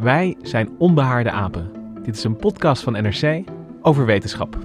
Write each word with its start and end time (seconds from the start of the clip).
Wij 0.00 0.36
zijn 0.42 0.68
Onbehaarde 0.78 1.30
Apen. 1.30 1.70
Dit 2.02 2.16
is 2.16 2.24
een 2.24 2.36
podcast 2.36 2.82
van 2.82 2.92
NRC 2.92 3.42
over 3.82 4.06
wetenschap. 4.06 4.56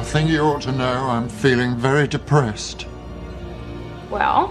I 0.00 0.12
think 0.12 0.28
you 0.28 0.40
ought 0.40 0.62
to 0.62 0.72
know 0.72 1.10
I'm 1.10 1.28
feeling 1.28 1.80
very 1.80 2.08
depressed. 2.08 2.86
Well, 4.10 4.48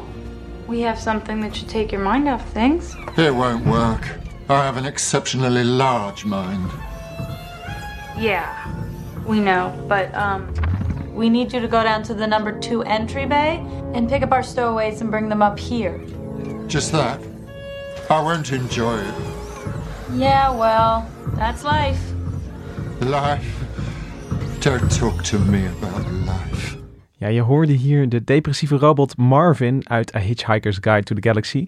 we 0.68 0.82
have 0.82 1.02
something 1.02 1.42
that 1.42 1.56
should 1.56 1.72
take 1.72 1.96
your 1.96 2.10
mind 2.10 2.28
off 2.28 2.44
things. 2.54 2.96
It 3.16 3.34
won't 3.34 3.66
work. 3.66 4.18
I 4.50 4.54
have 4.54 4.78
an 4.78 4.86
exceptionally 4.86 5.64
large 5.64 6.26
mind. 6.26 6.72
Yeah, 8.20 8.68
we 9.26 9.40
know, 9.40 9.72
but 9.88 10.14
um, 10.14 10.54
we 11.16 11.30
need 11.30 11.54
you 11.54 11.60
to 11.62 11.68
go 11.68 11.84
down 11.84 12.04
to 12.04 12.14
the 12.14 12.28
number 12.28 12.52
two 12.60 12.82
entry 12.84 13.26
bay 13.26 13.64
and 13.94 14.10
pick 14.10 14.24
up 14.24 14.32
our 14.32 14.44
stowaways 14.44 15.02
and 15.02 15.10
bring 15.10 15.30
them 15.30 15.42
up 15.42 15.58
here. 15.60 16.00
Just 16.68 16.92
that. 16.92 17.20
I 18.10 18.22
won't 18.22 18.52
enjoy 18.52 18.98
it. 18.98 19.14
Yeah, 20.16 20.50
well, 20.52 21.06
that's 21.36 21.64
life. 21.64 22.00
Life. 23.02 23.46
Don't 24.62 24.92
talk 24.92 25.24
to 25.24 25.40
me 25.40 25.66
about 25.68 26.12
life. 26.12 26.78
Ja, 27.18 27.28
je 27.28 27.42
hoorde 27.42 27.74
hier 27.74 28.10
de 28.10 28.24
depressieve 28.24 28.78
robot 28.78 29.18
Marvin 29.18 29.82
uit 29.90 30.16
A 30.16 30.20
Hitchhiker's 30.20 30.78
Guide 30.82 31.04
to 31.04 31.16
the 31.16 31.22
Galaxy. 31.22 31.68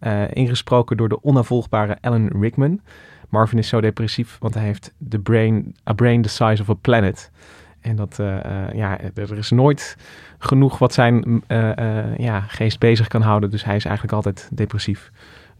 eh, 0.00 0.22
ingesproken 0.32 0.96
door 0.96 1.08
de 1.08 1.22
onafvolgbare 1.24 1.98
Alan 2.00 2.30
Rickman. 2.40 2.80
Marvin 3.30 3.58
is 3.58 3.68
zo 3.68 3.80
depressief, 3.80 4.36
want 4.38 4.54
hij 4.54 4.64
heeft 4.64 4.92
the 5.08 5.18
brain, 5.18 5.76
a 5.88 5.92
brain 5.92 6.22
the 6.22 6.28
size 6.28 6.62
of 6.62 6.70
a 6.70 6.74
planet. 6.74 7.30
En 7.80 7.96
dat, 7.96 8.18
eh, 8.18 8.44
eh, 8.44 8.74
ja, 8.74 8.98
er 9.14 9.36
is 9.36 9.50
nooit 9.50 9.96
genoeg 10.38 10.78
wat 10.78 10.92
zijn 10.92 11.42
eh, 11.46 12.16
ja, 12.16 12.40
geest 12.40 12.78
bezig 12.78 13.08
kan 13.08 13.22
houden. 13.22 13.50
Dus 13.50 13.64
hij 13.64 13.76
is 13.76 13.84
eigenlijk 13.84 14.14
altijd 14.14 14.48
depressief. 14.52 15.10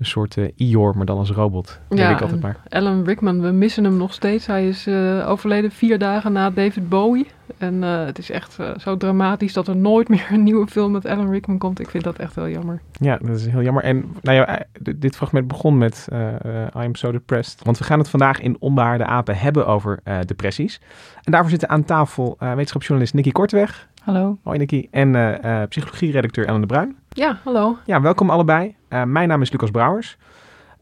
Een 0.01 0.07
soort 0.07 0.37
eh 0.37 0.49
Ior, 0.57 0.97
maar 0.97 1.07
dan 1.07 1.19
als 1.19 1.31
robot. 1.31 1.81
Denk 1.89 2.11
ik 2.11 2.21
altijd 2.21 2.41
maar. 2.41 2.57
Alan 2.69 3.05
Rickman, 3.05 3.41
we 3.41 3.51
missen 3.51 3.85
hem 3.85 3.97
nog 3.97 4.13
steeds. 4.13 4.47
Hij 4.47 4.69
is 4.69 4.87
eh, 4.87 5.29
overleden 5.29 5.71
vier 5.71 5.99
dagen 5.99 6.33
na 6.33 6.51
David 6.51 6.89
Bowie. 6.89 7.27
En 7.59 7.85
eh, 7.85 8.05
het 8.05 8.19
is 8.19 8.31
echt 8.31 8.59
zo 8.79 8.97
dramatisch 8.97 9.53
dat 9.53 9.69
er 9.69 9.77
nooit 9.77 10.09
meer 10.15 10.27
een 10.31 10.43
nieuwe 10.43 10.67
film 10.67 10.93
met 10.93 11.07
Alan 11.07 11.31
Rickman 11.31 11.59
komt. 11.59 11.81
Ik 11.81 11.91
vind 11.91 12.05
dat 12.05 12.19
echt 12.19 12.35
wel 12.35 12.49
jammer. 12.49 12.81
Ja, 12.93 13.19
dat 13.23 13.37
is 13.37 13.47
heel 13.47 13.63
jammer. 13.63 13.83
En 13.83 14.05
nou 14.23 14.37
ja, 14.37 14.63
dit 14.97 15.17
fragment 15.17 15.49
begon 15.49 15.79
met 15.79 16.07
I 16.11 16.71
am 16.73 16.95
so 16.95 17.13
depressed. 17.13 17.65
Want 17.65 17.79
we 17.79 17.85
gaan 17.85 17.99
het 17.99 18.09
vandaag 18.09 18.41
in 18.41 18.57
Onbehaarde 18.59 19.05
Apen 19.05 19.37
hebben 19.37 19.67
over 19.67 20.03
depressies. 20.27 20.81
En 21.23 21.33
daarvoor 21.33 21.51
zitten 21.51 21.69
aan 21.69 21.85
tafel 21.85 22.37
wetenschapsjournalist 22.39 23.15
Nicky 23.15 23.31
Korteweg. 23.31 23.89
Hallo. 24.11 24.39
Hoi 24.43 24.59
Nicky. 24.59 24.87
En 24.91 25.41
eh, 25.43 25.63
psychologieredacteur 25.69 26.47
Ellen 26.47 26.61
de 26.61 26.67
Bruin. 26.67 26.97
Ja, 27.09 27.41
hallo. 27.45 27.77
Ja, 27.87 28.01
welkom 28.01 28.31
allebei. 28.31 28.75
Eh, 28.89 29.05
mijn 29.05 29.29
naam 29.29 29.43
is 29.43 29.51
Lucas 29.51 29.71
Brouwers. 29.71 30.17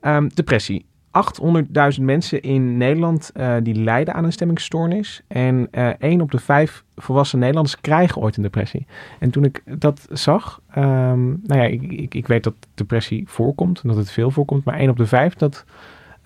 Ehm, 0.00 0.28
depressie. 0.34 0.86
800.000 1.10 2.04
mensen 2.04 2.42
in 2.42 2.76
Nederland 2.76 3.32
die 3.62 3.74
lijden 3.74 4.14
aan 4.14 4.24
een 4.24 4.32
stemmingstoornis. 4.32 5.22
En 5.26 5.68
1 5.98 6.20
op 6.20 6.30
de 6.30 6.38
5 6.38 6.84
volwassen 6.96 7.38
Nederlanders 7.38 7.80
krijgen 7.80 8.22
ooit 8.22 8.36
een 8.36 8.42
depressie. 8.42 8.86
En 9.18 9.30
toen 9.30 9.44
ik 9.44 9.62
dat 9.78 10.06
zag, 10.10 10.60
ehm, 10.70 11.26
nou 11.26 11.60
ja, 11.60 11.62
ik, 11.62 11.82
ik, 11.82 12.14
ik 12.14 12.26
weet 12.26 12.44
dat 12.44 12.54
depressie 12.74 13.24
voorkomt 13.28 13.80
en 13.82 13.88
dat 13.88 13.96
het 13.96 14.10
veel 14.10 14.30
voorkomt. 14.30 14.64
Maar 14.64 14.78
1 14.78 14.90
op 14.90 14.96
de 14.96 15.06
5, 15.06 15.34
dat, 15.34 15.64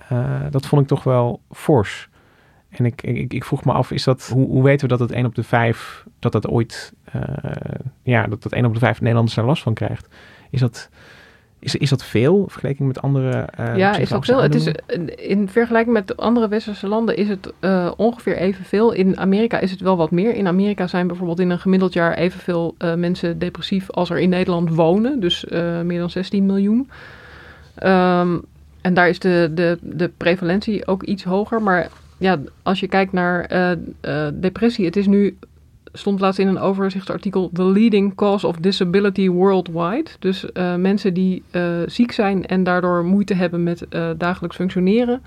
eh, 0.09 0.41
dat 0.51 0.67
vond 0.67 0.83
ik 0.83 0.89
toch 0.89 1.05
wel 1.05 1.41
fors. 1.51 2.09
En 2.73 2.85
ik, 2.85 3.03
ik, 3.03 3.33
ik 3.33 3.45
vroeg 3.45 3.65
me 3.65 3.73
af, 3.73 3.91
is 3.91 4.05
dat, 4.05 4.29
hoe, 4.33 4.47
hoe 4.47 4.63
weten 4.63 4.89
we 4.89 4.97
dat 4.97 5.09
het 5.09 5.17
1 5.17 5.27
op 5.27 5.35
de 5.35 5.43
5, 5.43 6.05
dat 6.19 6.33
dat 6.33 6.49
ooit, 6.49 6.93
eh, 7.05 7.23
ja, 8.03 8.27
dat 8.27 8.43
dat 8.43 8.53
1 8.53 8.65
op 8.65 8.73
de 8.73 8.79
5 8.79 9.01
Nederlanders 9.01 9.37
daar 9.37 9.45
last 9.45 9.63
van 9.63 9.75
krijgt? 9.75 10.09
Is 10.51 10.61
dat, 10.61 10.91
is, 11.63 11.77
is 11.77 11.91
dat 11.91 12.05
veel 12.05 12.47
vergeleken 12.49 12.87
met 12.87 13.03
andere 13.03 13.31
eh 13.31 13.77
ja, 13.77 13.97
is 13.97 14.09
dat 14.09 14.25
veel? 14.25 14.43
Het 14.43 14.55
is, 14.55 14.67
eh, 14.67 15.01
in 15.17 15.49
vergelijking 15.49 15.95
met 15.95 16.07
de 16.07 16.17
andere 16.17 16.49
westerse 16.49 16.89
landen 16.89 17.17
is 17.17 17.29
het 17.29 17.53
eh, 17.61 17.93
ongeveer 17.97 18.37
evenveel. 18.37 18.93
In 18.93 19.19
Amerika 19.19 19.59
is 19.59 19.71
het 19.71 19.81
wel 19.81 19.97
wat 19.97 20.11
meer. 20.11 20.35
In 20.35 20.47
Amerika 20.47 20.87
zijn 20.87 21.07
bijvoorbeeld 21.07 21.41
in 21.41 21.51
een 21.51 21.59
gemiddeld 21.59 21.93
jaar 21.93 22.15
evenveel 22.15 22.75
eh, 22.79 22.95
mensen 22.95 23.39
depressief 23.39 23.91
als 23.91 24.11
er 24.11 24.19
in 24.19 24.29
Nederland 24.29 24.75
wonen. 24.75 25.21
Dus 25.21 25.45
meer 25.85 25.99
dan 25.99 26.11
16 26.11 26.47
miljoen. 26.47 26.91
Ehm, 27.75 28.39
en 28.81 28.95
daar 28.95 29.09
is 29.09 29.19
de, 29.19 29.51
de, 29.55 29.79
de 29.81 30.11
prevalentie 30.17 30.87
ook 30.87 31.03
iets 31.03 31.25
hoger. 31.25 31.63
Maar 31.63 31.89
ja, 32.23 32.39
als 32.63 32.81
je 32.81 32.89
kijkt 32.89 33.13
naar 33.13 33.45
eh, 33.45 33.73
eh, 33.73 34.33
depressie, 34.35 34.85
het 34.85 34.97
is 34.97 35.07
nu, 35.07 35.39
stond 35.93 36.21
laatst 36.21 36.39
in 36.39 36.49
een 36.49 36.59
overzichtsartikel, 36.59 37.51
the 37.53 37.65
leading 37.65 38.15
cause 38.15 38.47
of 38.47 38.57
disability 38.57 39.29
worldwide. 39.29 40.11
Dus 40.19 40.53
eh, 40.53 40.75
mensen 40.75 41.15
die 41.15 41.43
ziek 41.87 42.13
zijn 42.13 42.47
en 42.47 42.65
daardoor 42.65 43.05
moeite 43.05 43.35
hebben 43.35 43.63
met 43.63 43.87
dagelijks 44.17 44.57
functioneren. 44.57 45.23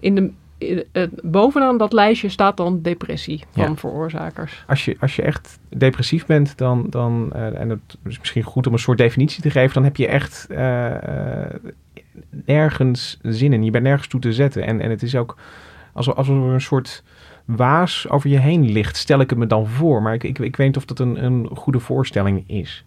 In 0.00 0.14
de, 0.14 0.30
in, 0.58 0.84
bovenaan 1.22 1.78
dat 1.78 1.92
lijstje 1.92 2.28
staat 2.28 2.56
dan 2.56 2.82
depressie 2.82 3.44
van 3.50 3.68
Ja. 3.68 3.76
veroorzakers. 3.76 4.64
Als 4.66 4.84
je, 4.84 4.96
als 5.00 5.16
je 5.16 5.22
echt 5.22 5.58
depressief 5.68 6.26
bent, 6.26 6.58
dan, 6.58 6.86
dan 6.90 7.32
en 7.32 7.68
het 7.68 7.96
is 8.04 8.18
misschien 8.18 8.42
goed 8.42 8.66
om 8.66 8.72
een 8.72 8.78
soort 8.78 8.98
definitie 8.98 9.42
te 9.42 9.50
geven, 9.50 9.74
dan 9.74 9.84
heb 9.84 9.96
je 9.96 10.06
echt 10.06 10.48
nergens 12.30 13.18
zin 13.22 13.52
in. 13.52 13.64
Je 13.64 13.70
bent 13.70 13.84
nergens 13.84 14.08
toe 14.08 14.20
te 14.20 14.32
zetten. 14.32 14.64
En, 14.64 14.80
en 14.80 14.90
het 14.90 15.02
is 15.02 15.16
ook 15.16 15.36
alsof, 15.98 16.14
alsof 16.14 16.36
er 16.36 16.52
een 16.52 16.60
soort 16.60 17.02
waas 17.44 18.08
over 18.08 18.30
je 18.30 18.38
heen 18.38 18.70
ligt, 18.70 18.96
stel 18.96 19.20
ik 19.20 19.30
het 19.30 19.38
me 19.38 19.46
dan 19.46 19.66
voor. 19.66 20.02
Maar 20.02 20.14
ik, 20.14 20.24
ik, 20.24 20.38
ik 20.38 20.56
weet 20.56 20.66
niet 20.66 20.76
of 20.76 20.84
dat 20.84 20.98
een, 20.98 21.24
een 21.24 21.48
goede 21.54 21.80
voorstelling 21.80 22.44
is. 22.46 22.84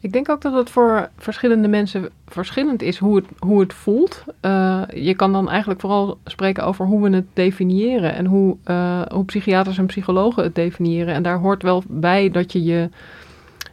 Ik 0.00 0.12
denk 0.12 0.28
ook 0.28 0.40
dat 0.40 0.52
het 0.52 0.70
voor 0.70 1.08
verschillende 1.16 1.68
mensen 1.68 2.08
verschillend 2.26 2.82
is 2.82 2.98
hoe 2.98 3.16
het, 3.16 3.26
hoe 3.38 3.60
het 3.60 3.74
voelt. 3.74 4.24
Eh, 4.40 4.82
je 4.94 5.14
kan 5.14 5.32
dan 5.32 5.48
eigenlijk 5.48 5.80
vooral 5.80 6.18
spreken 6.24 6.64
over 6.64 6.86
hoe 6.86 7.02
we 7.02 7.16
het 7.16 7.26
definiëren 7.32 8.14
en 8.14 8.26
hoe, 8.26 8.56
eh, 8.64 9.02
hoe 9.10 9.24
psychiaters 9.24 9.78
en 9.78 9.86
psychologen 9.86 10.42
het 10.42 10.54
definiëren. 10.54 11.14
En 11.14 11.22
daar 11.22 11.38
hoort 11.38 11.62
wel 11.62 11.82
bij 11.86 12.30
dat 12.30 12.52
je, 12.52 12.64
je, 12.64 12.88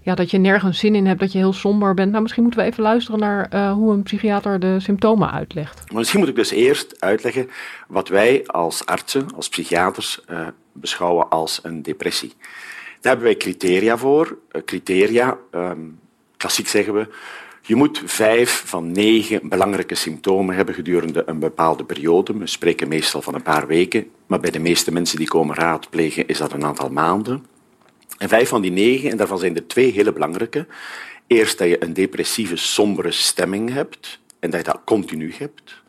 ja, 0.07 0.15
dat 0.15 0.31
je 0.31 0.37
nergens 0.37 0.79
zin 0.79 0.95
in 0.95 1.05
hebt, 1.05 1.19
dat 1.19 1.31
je 1.31 1.37
heel 1.37 1.53
somber 1.53 1.93
bent. 1.93 2.09
Nou, 2.09 2.21
misschien 2.21 2.43
moeten 2.43 2.61
we 2.61 2.65
even 2.65 2.83
luisteren 2.83 3.19
naar 3.19 3.47
eh, 3.49 3.71
hoe 3.71 3.93
een 3.93 4.03
psychiater 4.03 4.59
de 4.59 4.79
symptomen 4.79 5.31
uitlegt. 5.31 5.83
Maar 5.87 5.97
misschien 5.97 6.19
moet 6.19 6.29
ik 6.29 6.35
dus 6.35 6.51
eerst 6.51 7.01
uitleggen 7.01 7.49
wat 7.87 8.07
wij 8.07 8.43
als 8.45 8.85
artsen, 8.85 9.27
als 9.35 9.49
psychiaters, 9.49 10.21
eh, 10.25 10.47
beschouwen 10.71 11.29
als 11.29 11.59
een 11.63 11.83
depressie. 11.83 12.33
Daar 13.01 13.11
hebben 13.11 13.23
wij 13.23 13.37
criteria 13.37 13.97
voor. 13.97 14.37
Eh, 14.51 14.61
criteria, 14.65 15.37
ehm, 15.51 15.79
klassiek 16.37 16.67
zeggen 16.67 16.93
we, 16.93 17.07
je 17.61 17.75
moet 17.75 18.01
vijf 18.05 18.63
van 18.65 18.91
negen 18.91 19.49
belangrijke 19.49 19.95
symptomen 19.95 20.55
hebben 20.55 20.75
gedurende 20.75 21.23
een 21.25 21.39
bepaalde 21.39 21.83
periode. 21.83 22.37
We 22.37 22.47
spreken 22.47 22.87
meestal 22.87 23.21
van 23.21 23.33
een 23.33 23.43
paar 23.43 23.67
weken, 23.67 24.07
maar 24.27 24.39
bij 24.39 24.51
de 24.51 24.59
meeste 24.59 24.91
mensen 24.91 25.17
die 25.17 25.27
komen 25.27 25.55
raadplegen 25.55 26.27
is 26.27 26.37
dat 26.37 26.53
een 26.53 26.65
aantal 26.65 26.89
maanden. 26.89 27.45
En 28.17 28.29
vijf 28.29 28.49
van 28.49 28.61
die 28.61 28.71
negen, 28.71 29.09
en 29.11 29.17
daarvan 29.17 29.39
zijn 29.39 29.55
er 29.55 29.67
twee 29.67 29.91
hele 29.91 30.13
belangrijke. 30.13 30.67
Eerst 31.27 31.57
dat 31.57 31.67
je 31.67 31.83
een 31.83 31.93
depressieve, 31.93 32.55
sombere 32.55 33.11
stemming 33.11 33.73
hebt 33.73 34.19
en 34.39 34.49
dat 34.49 34.59
je 34.59 34.71
dat 34.71 34.81
continu 34.85 35.33
hebt. 35.37 35.81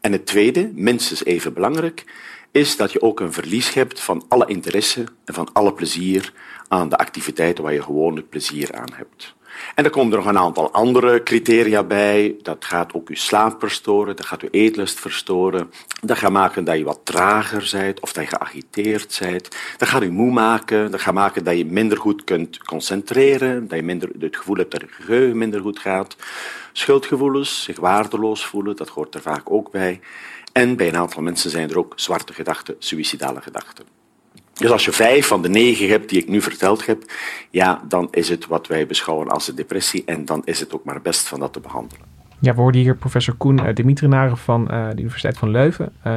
En 0.00 0.12
het 0.12 0.26
tweede, 0.26 0.70
minstens 0.74 1.24
even 1.24 1.52
belangrijk, 1.52 2.04
is 2.50 2.76
dat 2.76 2.92
je 2.92 3.02
ook 3.02 3.20
een 3.20 3.32
verlies 3.32 3.74
hebt 3.74 4.00
van 4.00 4.24
alle 4.28 4.46
interesse 4.46 5.04
en 5.24 5.34
van 5.34 5.52
alle 5.52 5.72
plezier 5.72 6.32
aan 6.68 6.88
de 6.88 6.98
activiteiten 6.98 7.64
waar 7.64 7.72
je 7.72 7.82
gewoonlijk 7.82 8.28
plezier 8.28 8.74
aan 8.74 8.92
hebt. 8.92 9.34
En 9.74 9.84
er 9.84 9.90
komen 9.90 10.12
er 10.12 10.18
nog 10.18 10.26
een 10.26 10.38
aantal 10.38 10.72
andere 10.72 11.22
criteria 11.22 11.82
bij. 11.82 12.36
Dat 12.42 12.64
gaat 12.64 12.94
ook 12.94 13.08
je 13.08 13.16
slaap 13.16 13.60
verstoren, 13.60 14.16
dat 14.16 14.26
gaat 14.26 14.40
je 14.40 14.50
eetlust 14.50 15.00
verstoren. 15.00 15.70
Dat 16.00 16.18
gaat 16.18 16.30
maken 16.30 16.64
dat 16.64 16.78
je 16.78 16.84
wat 16.84 17.00
trager 17.02 17.68
bent 17.72 18.00
of 18.00 18.12
dat 18.12 18.24
je 18.24 18.36
geagiteerd 18.36 19.18
bent. 19.20 19.48
Dat 19.76 19.88
gaat 19.88 20.02
je 20.02 20.10
moe 20.10 20.32
maken, 20.32 20.90
dat 20.90 21.00
gaat 21.00 21.14
maken 21.14 21.44
dat 21.44 21.56
je 21.56 21.66
minder 21.66 21.98
goed 21.98 22.24
kunt 22.24 22.58
concentreren, 22.58 23.68
dat 23.68 23.78
je 23.78 23.84
minder, 23.84 24.10
het 24.18 24.36
gevoel 24.36 24.56
hebt 24.56 24.70
dat 24.70 24.80
je 24.80 24.86
geheugen 24.90 25.38
minder 25.38 25.60
goed 25.60 25.78
gaat. 25.78 26.16
Schuldgevoelens, 26.72 27.62
zich 27.62 27.78
waardeloos 27.78 28.46
voelen, 28.46 28.76
dat 28.76 28.88
hoort 28.88 29.14
er 29.14 29.20
vaak 29.20 29.50
ook 29.50 29.70
bij. 29.70 30.00
En 30.52 30.76
bij 30.76 30.88
een 30.88 30.96
aantal 30.96 31.22
mensen 31.22 31.50
zijn 31.50 31.70
er 31.70 31.78
ook 31.78 31.92
zwarte 31.96 32.32
gedachten, 32.32 32.76
suïcidale 32.78 33.40
gedachten. 33.40 33.99
Dus 34.60 34.70
als 34.70 34.84
je 34.84 34.92
vijf 34.92 35.26
van 35.26 35.42
de 35.42 35.48
negen 35.48 35.88
hebt 35.88 36.08
die 36.08 36.22
ik 36.22 36.28
nu 36.28 36.40
verteld 36.42 36.86
heb, 36.86 37.02
ja, 37.50 37.82
dan 37.88 38.08
is 38.10 38.28
het 38.28 38.46
wat 38.46 38.66
wij 38.66 38.86
beschouwen 38.86 39.28
als 39.28 39.48
een 39.48 39.54
depressie 39.54 40.02
en 40.06 40.24
dan 40.24 40.42
is 40.44 40.60
het 40.60 40.74
ook 40.74 40.84
maar 40.84 41.02
best 41.02 41.28
van 41.28 41.40
dat 41.40 41.52
te 41.52 41.60
behandelen. 41.60 42.04
Ja, 42.38 42.54
we 42.54 42.60
hoorden 42.60 42.80
hier 42.80 42.96
professor 42.96 43.34
Koen 43.34 43.58
uh, 43.58 43.74
Dimitrinaren 43.74 44.36
van 44.36 44.68
uh, 44.70 44.88
de 44.88 44.98
Universiteit 44.98 45.38
van 45.38 45.50
Leuven, 45.50 45.92
uh, 46.06 46.12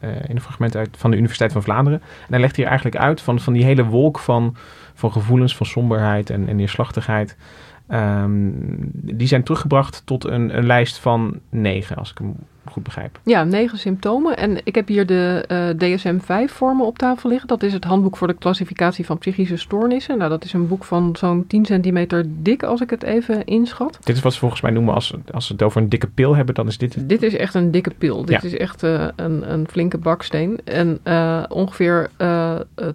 in 0.00 0.36
een 0.36 0.40
fragment 0.40 0.76
uit 0.76 0.96
van 0.96 1.10
de 1.10 1.16
Universiteit 1.16 1.52
van 1.52 1.62
Vlaanderen. 1.62 2.00
En 2.00 2.26
hij 2.28 2.40
legt 2.40 2.56
hier 2.56 2.66
eigenlijk 2.66 2.96
uit 2.96 3.20
van, 3.20 3.40
van 3.40 3.52
die 3.52 3.64
hele 3.64 3.84
wolk 3.84 4.18
van, 4.18 4.56
van 4.94 5.12
gevoelens, 5.12 5.56
van 5.56 5.66
somberheid 5.66 6.30
en, 6.30 6.48
en 6.48 6.56
neerslachtigheid. 6.56 7.36
Um, 7.88 8.54
die 8.92 9.26
zijn 9.26 9.42
teruggebracht 9.42 10.02
tot 10.04 10.24
een, 10.24 10.56
een 10.56 10.66
lijst 10.66 10.98
van 10.98 11.40
negen, 11.50 11.96
als 11.96 12.10
ik 12.10 12.18
hem 12.18 12.36
goed 12.70 12.82
begrijp. 12.82 13.18
Ja, 13.22 13.44
negen 13.44 13.78
symptomen. 13.78 14.36
En 14.36 14.58
ik 14.64 14.74
heb 14.74 14.88
hier 14.88 15.06
de 15.06 15.44
uh, 15.48 15.96
DSM-5 15.96 16.52
vormen 16.52 16.86
op 16.86 16.98
tafel 16.98 17.28
liggen. 17.28 17.48
Dat 17.48 17.62
is 17.62 17.72
het 17.72 17.84
handboek 17.84 18.16
voor 18.16 18.26
de 18.26 18.34
klassificatie 18.34 19.06
van 19.06 19.18
psychische 19.18 19.56
stoornissen. 19.56 20.18
Nou, 20.18 20.30
dat 20.30 20.44
is 20.44 20.52
een 20.52 20.68
boek 20.68 20.84
van 20.84 21.16
zo'n 21.16 21.46
10 21.46 21.64
centimeter 21.64 22.24
dik, 22.26 22.62
als 22.62 22.80
ik 22.80 22.90
het 22.90 23.02
even 23.02 23.44
inschat. 23.44 23.98
Dit 24.04 24.16
is 24.16 24.22
wat 24.22 24.32
ze 24.32 24.38
volgens 24.38 24.60
mij 24.60 24.70
noemen 24.70 24.94
als, 24.94 25.14
als 25.30 25.46
ze 25.46 25.52
het 25.52 25.62
over 25.62 25.82
een 25.82 25.88
dikke 25.88 26.06
pil 26.06 26.36
hebben, 26.36 26.54
dan 26.54 26.66
is 26.66 26.78
dit... 26.78 27.08
Dit 27.08 27.22
is 27.22 27.36
echt 27.36 27.54
een 27.54 27.70
dikke 27.70 27.92
pil. 27.98 28.24
Dit 28.24 28.44
is 28.44 28.56
echt 28.56 28.82
uh, 28.82 29.08
een, 29.16 29.52
een 29.52 29.68
flinke 29.68 29.98
baksteen. 29.98 30.58
En 30.64 30.98
uh, 31.04 31.42
ongeveer 31.48 32.10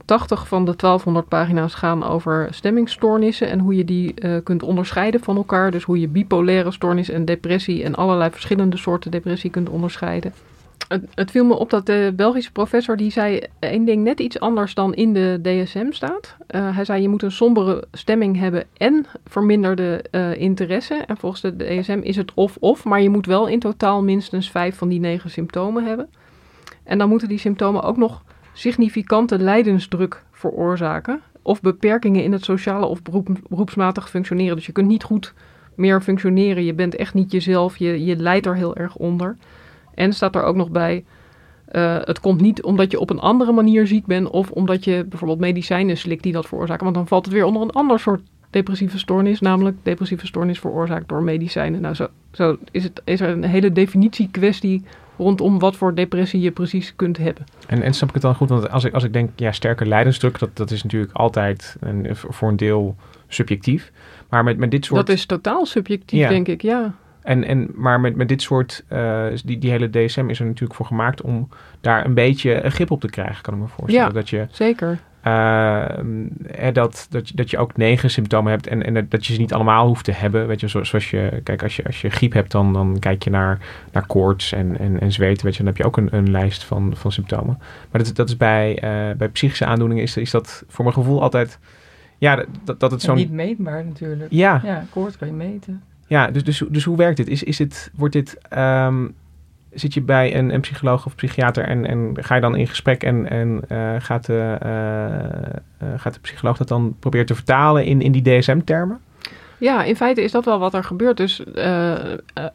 80 0.06 0.48
van 0.48 0.66
de 0.66 0.74
1200 0.76 1.28
pagina's 1.28 1.74
gaan 1.74 2.04
over 2.04 2.48
stemmingstoornissen 2.52 3.50
en 3.50 3.60
hoe 3.60 3.76
je 3.76 3.86
die 3.86 4.14
kunt 4.44 4.64
onderscheiden 4.64 5.20
van 5.20 5.36
elkaar. 5.36 5.72
Dus 5.72 5.84
hoe 5.84 6.00
je 6.00 6.08
bipolaire 6.08 6.72
stoornis 6.72 7.10
en 7.10 7.26
depressie 7.26 7.84
en 7.84 7.96
allerlei 7.96 8.32
verschillende 8.32 8.78
soorten 8.78 9.12
depressie 9.12 9.50
kunt 9.50 9.59
onderscheiden. 9.68 10.34
Het, 10.88 11.04
het, 11.16 11.32
viel 11.32 11.46
me 11.46 11.54
op 11.54 11.70
dat 11.70 11.86
de 11.86 12.14
Belgische 12.16 12.52
professor 12.52 12.98
die 12.98 13.12
zei 13.12 13.42
één 13.60 13.86
ding 13.86 14.04
net 14.04 14.20
iets 14.20 14.40
anders 14.40 14.74
dan 14.74 14.94
in 14.94 15.14
de 15.14 15.40
DSM 15.42 15.92
staat. 15.92 16.36
Uh, 16.50 16.76
hij 16.76 16.86
zei 16.86 17.02
je 17.02 17.10
moet 17.10 17.24
een 17.24 17.32
sombere 17.32 17.84
stemming 17.92 18.38
hebben 18.38 18.64
en 18.78 19.06
verminderde 19.26 20.06
uh, 20.12 20.36
interesse. 20.36 20.94
En 20.94 21.18
volgens 21.18 21.42
de 21.42 21.56
DSM 21.56 22.00
is 22.04 22.16
het 22.16 22.34
of-of, 22.34 22.84
maar 22.84 23.02
je 23.02 23.10
moet 23.10 23.26
wel 23.26 23.48
in 23.48 23.60
totaal 23.60 24.04
minstens 24.04 24.52
vijf 24.52 24.76
van 24.76 24.90
die 24.90 25.00
negen 25.00 25.30
symptomen 25.30 25.86
hebben. 25.86 26.10
En 26.84 26.98
dan 26.98 27.10
moeten 27.10 27.28
die 27.28 27.40
symptomen 27.40 27.84
ook 27.84 27.98
nog 27.98 28.24
significante 28.54 29.40
lijdensdruk 29.40 30.24
veroorzaken. 30.32 31.22
Of 31.42 31.62
beperkingen 31.62 32.24
in 32.24 32.32
het 32.32 32.44
sociale 32.44 32.86
of 32.86 33.02
beroep, 33.02 33.30
beroepsmatig 33.48 34.10
functioneren. 34.10 34.56
Dus 34.56 34.66
je 34.66 34.72
kunt 34.72 34.88
niet 34.88 35.04
goed 35.04 35.34
meer 35.80 36.02
functioneren. 36.02 36.66
Je 36.66 36.74
bent 36.74 36.96
echt 36.96 37.14
niet 37.14 37.32
jezelf. 37.32 37.78
Je, 37.78 38.06
je 38.06 38.16
lijdt 38.16 38.46
er 38.46 38.56
heel 38.56 38.76
erg 38.76 38.96
onder. 38.96 39.38
En 39.94 40.14
staat 40.14 40.36
er 40.36 40.44
ook 40.44 40.56
nog 40.56 40.70
bij. 40.70 41.04
Uh, 41.72 41.98
het 42.02 42.20
komt 42.20 42.42
niet 42.42 42.64
omdat 42.64 42.92
je 42.92 43.00
op 43.00 43.10
een 43.10 43.20
andere 43.20 43.52
manier 43.52 43.88
ziek 43.88 44.06
bent. 44.06 44.30
Of 44.30 44.52
omdat 44.52 44.84
je 44.84 45.06
bijvoorbeeld 45.10 45.40
medicijnen 45.40 45.98
slikt 45.98 46.24
die 46.24 46.34
dat 46.34 46.48
veroorzaken. 46.48 46.84
Want 46.84 46.96
dan 46.96 47.08
valt 47.08 47.26
het 47.26 47.34
weer 47.34 47.46
onder 47.46 47.62
een 47.62 47.72
ander 47.72 48.00
soort 48.00 48.22
depressieve 48.50 49.00
stoornis. 49.00 49.40
Namelijk 49.40 49.78
depressieve 49.84 50.28
stoornis 50.28 50.60
veroorzaakt 50.60 51.08
door 51.08 51.24
medicijnen. 51.24 51.82
Nou, 51.82 51.96
zo, 51.96 52.08
zo 52.32 52.58
is, 52.72 52.84
het, 52.84 53.02
is 53.04 53.22
er 53.22 53.30
een 53.30 53.44
hele 53.44 53.72
definitiekwestie 53.72 54.80
kwestie 54.80 55.08
rondom 55.20 55.60
wat 55.60 55.76
voor 55.76 55.96
depressie 55.96 56.42
je 56.42 56.52
precies 56.52 56.96
kunt 56.96 57.18
hebben. 57.18 57.44
En, 57.68 57.82
en 57.82 57.94
snap 57.94 58.08
ik 58.08 58.14
het 58.14 58.24
dan 58.24 58.36
goed? 58.36 58.50
Want 58.50 58.70
als 58.70 58.84
ik, 58.84 58.94
als 58.94 59.04
ik 59.04 59.14
denk, 59.14 59.30
ja, 59.36 59.52
sterke 59.52 59.86
lijdensdruk, 59.86 60.40
dat, 60.40 60.50
dat 60.54 60.72
is 60.72 60.84
natuurlijk 60.84 61.12
altijd 61.14 61.76
een, 61.80 62.08
voor 62.12 62.50
een 62.50 62.56
deel 62.56 62.96
subjectief. 63.28 63.92
Maar 64.30 64.44
met, 64.44 64.58
met 64.58 64.72
dit 64.72 64.86
soort... 64.86 65.08
Dat 65.08 65.16
is 65.16 65.26
totaal 65.26 65.66
subjectief, 65.66 66.20
ja. 66.20 66.30
denk 66.30 66.48
ik, 66.48 66.62
ja. 66.62 66.94
En, 67.22 67.44
en, 67.44 67.70
maar 67.74 68.00
met, 68.00 68.16
met 68.16 68.28
dit 68.28 68.42
soort, 68.42 68.84
uh, 68.90 69.26
die, 69.44 69.58
die 69.58 69.72
hele 69.72 69.90
DSM 69.90 70.30
is 70.30 70.40
er 70.40 70.46
natuurlijk 70.46 70.74
voor 70.74 70.86
gemaakt 70.86 71.22
om 71.22 71.50
daar 71.82 72.06
een 72.06 72.14
beetje 72.14 72.64
een 72.64 72.72
grip 72.72 72.92
op 72.92 73.02
te 73.02 73.10
krijgen, 73.10 73.42
kan 73.42 73.54
ik 73.54 73.60
me 73.60 73.68
voorstellen. 73.68 74.08
Ja, 74.08 74.14
dat 74.14 74.30
je, 74.30 74.48
zeker. 74.52 75.00
Uh, 75.26 75.86
dat, 76.74 77.08
dat, 77.10 77.30
je, 77.30 77.36
dat 77.36 77.50
je 77.50 77.58
ook 77.58 77.78
negen 77.78 78.10
symptomen 78.10 78.52
hebt 78.52 78.68
en, 78.68 78.86
en 78.86 79.08
dat 79.10 79.26
je 79.26 79.34
ze 79.34 79.40
niet 79.40 79.54
allemaal 79.54 79.88
hoeft 79.88 80.06
te 80.06 80.12
hebben. 80.12 80.48
Weet 80.48 80.60
je, 80.60 80.68
zoals 80.68 81.10
je, 81.10 81.42
kijk, 81.44 81.64
als 81.64 81.76
je, 81.76 81.84
als 81.84 82.02
je 82.02 82.10
griep 82.10 82.34
hebt, 82.34 82.52
dan, 82.52 82.74
dan 82.74 83.00
kijk 83.00 83.24
je 83.24 83.30
naar, 83.30 83.60
naar 83.92 84.06
koorts 84.06 84.52
en, 84.52 84.78
en, 84.80 85.00
en 85.00 85.12
zweten. 85.12 85.46
Weet 85.46 85.56
je, 85.56 85.64
dan 85.64 85.68
heb 85.68 85.78
je 85.78 85.86
ook 85.86 85.98
een, 85.98 86.08
een 86.12 86.32
lijst 86.32 86.64
van, 86.64 86.92
van 86.96 87.12
symptomen. 87.12 87.58
Maar 87.92 88.04
dat, 88.04 88.16
dat 88.16 88.28
is 88.28 88.38
bij, 88.38 88.70
uh, 88.84 89.18
bij 89.18 89.30
psychische 89.30 89.66
aandoeningen, 89.66 90.04
is, 90.04 90.18
is 90.18 90.32
dat 90.32 90.64
voor 90.68 90.84
mijn 90.84 90.96
gevoel 90.96 91.22
altijd. 91.22 91.60
Ja, 92.20 92.46
dat, 92.64 92.80
dat 92.80 92.92
het 92.92 93.02
zo. 93.02 93.14
niet 93.14 93.32
meetbaar 93.32 93.86
natuurlijk. 93.86 94.32
Ja. 94.32 94.62
Ja, 94.64 94.86
koorts 94.90 95.18
kan 95.18 95.28
je 95.28 95.34
meten. 95.34 95.84
Ja, 96.08 96.32
dus, 96.32 96.44
dus, 96.44 96.64
dus 96.70 96.84
hoe 96.84 96.98
werkt 96.98 97.18
dit? 97.18 97.28
Is, 97.28 97.44
is 97.44 97.60
het, 97.60 97.92
wordt 97.96 98.14
dit, 98.14 98.38
um, 98.58 99.16
zit 99.72 99.94
je 99.94 100.02
bij 100.02 100.36
een, 100.36 100.54
een 100.54 100.62
psycholoog 100.62 101.06
of 101.06 101.16
psychiater 101.16 101.64
en, 101.64 101.86
en 101.86 102.18
ga 102.20 102.36
je 102.36 102.42
dan 102.42 102.56
in 102.56 102.68
gesprek 102.68 103.04
en, 103.04 103.30
en 103.30 103.62
uh, 103.72 103.96
gaat, 104.00 104.26
de, 104.26 104.58
uh, 104.64 105.88
uh, 105.88 106.00
gaat 106.00 106.14
de 106.14 106.20
psycholoog 106.20 106.58
dat 106.58 106.68
dan 106.68 106.96
proberen 107.00 107.26
te 107.26 107.36
vertalen 107.36 107.86
in, 107.86 108.02
in 108.02 108.12
die 108.12 108.22
DSM-termen? 108.22 109.00
Ja, 109.58 109.84
in 109.84 109.96
feite 109.96 110.24
is 110.24 110.32
dat 110.32 110.46
wel 110.46 110.60
wat 110.60 110.74
er 110.74 110.84
gebeurt. 110.84 111.18
Dus 111.18 111.44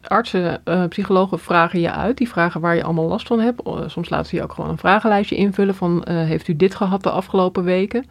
artsen, 0.03 0.63
psychologen 0.89 1.39
vragen 1.39 1.81
je 1.81 1.93
uit. 1.93 2.17
Die 2.17 2.29
vragen 2.29 2.61
waar 2.61 2.77
je 2.77 2.85
allemaal 2.85 3.09
last 3.09 3.27
van 3.27 3.41
hebt. 3.41 3.63
soms 3.87 4.11
laten 4.11 4.27
ze 4.27 4.37
je 4.37 4.43
ook 4.43 4.53
gewoon 4.53 4.71
een 4.71 4.79
vragenlijstje 4.79 5.37
invullen 5.37 5.75
van 5.75 6.09
heeft 6.09 6.49
u 6.49 6.57
dit 6.57 6.75
gehad 6.75 7.03
de 7.03 7.11
afgelopen 7.11 7.65
weken? 7.65 8.05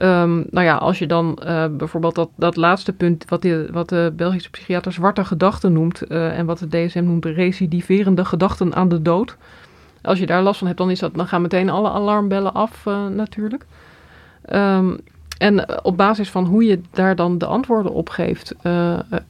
Um, 0.00 0.44
nou 0.50 0.66
ja, 0.66 0.76
als 0.76 0.98
je 0.98 1.06
dan 1.06 1.38
uh, 1.44 1.64
bijvoorbeeld 1.70 2.14
dat, 2.14 2.28
dat 2.36 2.56
laatste 2.56 2.92
punt, 2.92 3.24
wat 3.28 3.42
de, 3.42 3.68
wat 3.72 3.88
de 3.88 4.12
Belgische 4.16 4.50
psychiater 4.50 4.92
zwarte 4.92 5.24
gedachten 5.24 5.72
noemt, 5.72 6.02
uh, 6.08 6.38
en 6.38 6.46
wat 6.46 6.58
de 6.58 6.68
DSM 6.68 7.04
noemt 7.04 7.24
recidiverende 7.24 8.24
gedachten 8.24 8.74
aan 8.74 8.88
de 8.88 9.02
dood. 9.02 9.36
Als 10.02 10.18
je 10.18 10.26
daar 10.26 10.42
last 10.42 10.58
van 10.58 10.66
hebt, 10.66 10.78
dan, 10.78 10.90
is 10.90 10.98
dat, 10.98 11.14
dan 11.14 11.26
gaan 11.26 11.42
meteen 11.42 11.70
alle 11.70 11.90
alarmbellen 11.90 12.54
af 12.54 12.84
uh, 12.86 13.06
natuurlijk. 13.06 13.66
Um, 14.52 14.98
en 15.38 15.84
op 15.84 15.96
basis 15.96 16.30
van 16.30 16.44
hoe 16.44 16.64
je 16.64 16.80
daar 16.90 17.16
dan 17.16 17.38
de 17.38 17.46
antwoorden 17.46 17.92
op 17.92 18.08
geeft, 18.08 18.54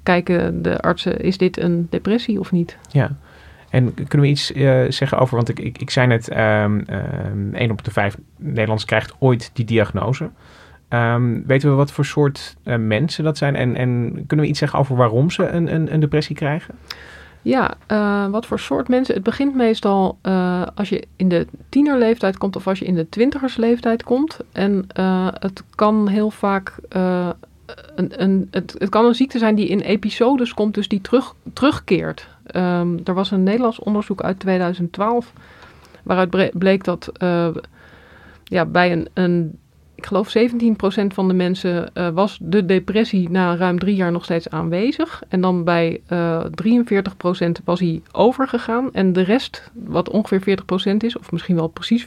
kijken 0.02 0.62
de 0.62 0.80
artsen, 0.80 1.20
is 1.20 1.38
dit 1.38 1.58
een 1.58 1.86
depressie 1.90 2.40
of 2.40 2.52
niet? 2.52 2.76
Ja. 2.90 3.10
En 3.70 3.94
kunnen 3.94 4.20
we 4.20 4.26
iets 4.26 4.46
zeggen 4.96 5.18
over, 5.18 5.36
want 5.36 5.48
ik, 5.48 5.58
ik, 5.58 5.78
ik 5.78 5.90
zei 5.90 6.06
net, 6.06 6.36
um, 6.36 6.84
um, 7.28 7.54
1 7.54 7.70
op 7.70 7.84
de 7.84 7.90
5 7.90 8.16
Nederlanders 8.36 8.84
krijgt 8.84 9.14
ooit 9.18 9.50
die 9.52 9.64
diagnose. 9.64 10.30
Um, 10.94 11.46
weten 11.46 11.70
we 11.70 11.74
wat 11.74 11.92
voor 11.92 12.04
soort 12.04 12.56
uh, 12.64 12.76
mensen 12.76 13.24
dat 13.24 13.38
zijn? 13.38 13.56
En, 13.56 13.76
en 13.76 14.12
kunnen 14.26 14.44
we 14.44 14.50
iets 14.50 14.58
zeggen 14.58 14.78
over 14.78 14.96
waarom 14.96 15.30
ze 15.30 15.46
een, 15.46 15.74
een, 15.74 15.92
een 15.92 16.00
depressie 16.00 16.36
krijgen? 16.36 16.74
Ja, 17.42 17.74
uh, 17.88 18.26
wat 18.26 18.46
voor 18.46 18.58
soort 18.58 18.88
mensen? 18.88 19.14
Het 19.14 19.22
begint 19.22 19.54
meestal 19.54 20.18
uh, 20.22 20.62
als 20.74 20.88
je 20.88 21.06
in 21.16 21.28
de 21.28 21.46
tienerleeftijd 21.68 22.38
komt 22.38 22.56
of 22.56 22.66
als 22.66 22.78
je 22.78 22.84
in 22.84 22.94
de 22.94 23.08
twintigersleeftijd 23.08 24.02
komt. 24.02 24.38
En 24.52 24.84
het 25.38 25.62
kan 25.74 26.08
heel 26.08 26.30
vaak 26.30 26.74
een, 26.88 28.22
een, 28.22 28.48
het, 28.50 28.74
het, 28.78 28.88
kan 28.88 29.04
een 29.04 29.14
ziekte 29.14 29.38
zijn 29.38 29.54
die 29.54 29.68
in 29.68 29.80
episodes 29.80 30.54
komt, 30.54 30.74
dus 30.74 30.88
die 30.88 31.00
terug, 31.00 31.34
terugkeert. 31.52 32.28
Um, 32.56 33.00
er 33.04 33.14
was 33.14 33.30
een 33.30 33.42
Nederlands 33.42 33.78
onderzoek 33.78 34.22
uit 34.22 34.38
2012 34.38 35.32
waaruit 36.02 36.58
bleek 36.58 36.84
dat 36.84 37.12
ja, 38.44 38.64
bij 38.64 38.92
een, 38.92 39.08
een, 39.14 39.58
ik 40.02 40.08
geloof 40.08 40.34
17% 41.02 41.06
van 41.06 41.28
de 41.28 41.34
mensen 41.34 41.90
uh, 41.94 42.08
was 42.08 42.38
de 42.40 42.64
depressie 42.64 43.30
na 43.30 43.56
ruim 43.56 43.78
drie 43.78 43.94
jaar 43.94 44.12
nog 44.12 44.24
steeds 44.24 44.50
aanwezig. 44.50 45.22
En 45.28 45.40
dan 45.40 45.64
bij 45.64 46.00
uh, 46.08 46.44
43% 46.44 46.44
was 47.64 47.80
hij 47.80 48.02
overgegaan. 48.12 48.92
En 48.92 49.12
de 49.12 49.22
rest, 49.22 49.70
wat 49.72 50.10
ongeveer 50.10 50.58
40% 50.92 50.96
is, 50.96 51.18
of 51.18 51.32
misschien 51.32 51.56
wel 51.56 51.68
precies 51.68 52.06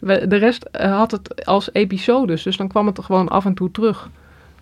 de 0.00 0.36
rest 0.36 0.68
had 0.72 1.10
het 1.10 1.46
als 1.46 1.72
episodes. 1.72 2.42
Dus 2.42 2.56
dan 2.56 2.68
kwam 2.68 2.86
het 2.86 2.98
er 2.98 3.04
gewoon 3.04 3.28
af 3.28 3.44
en 3.44 3.54
toe 3.54 3.70
terug. 3.70 4.10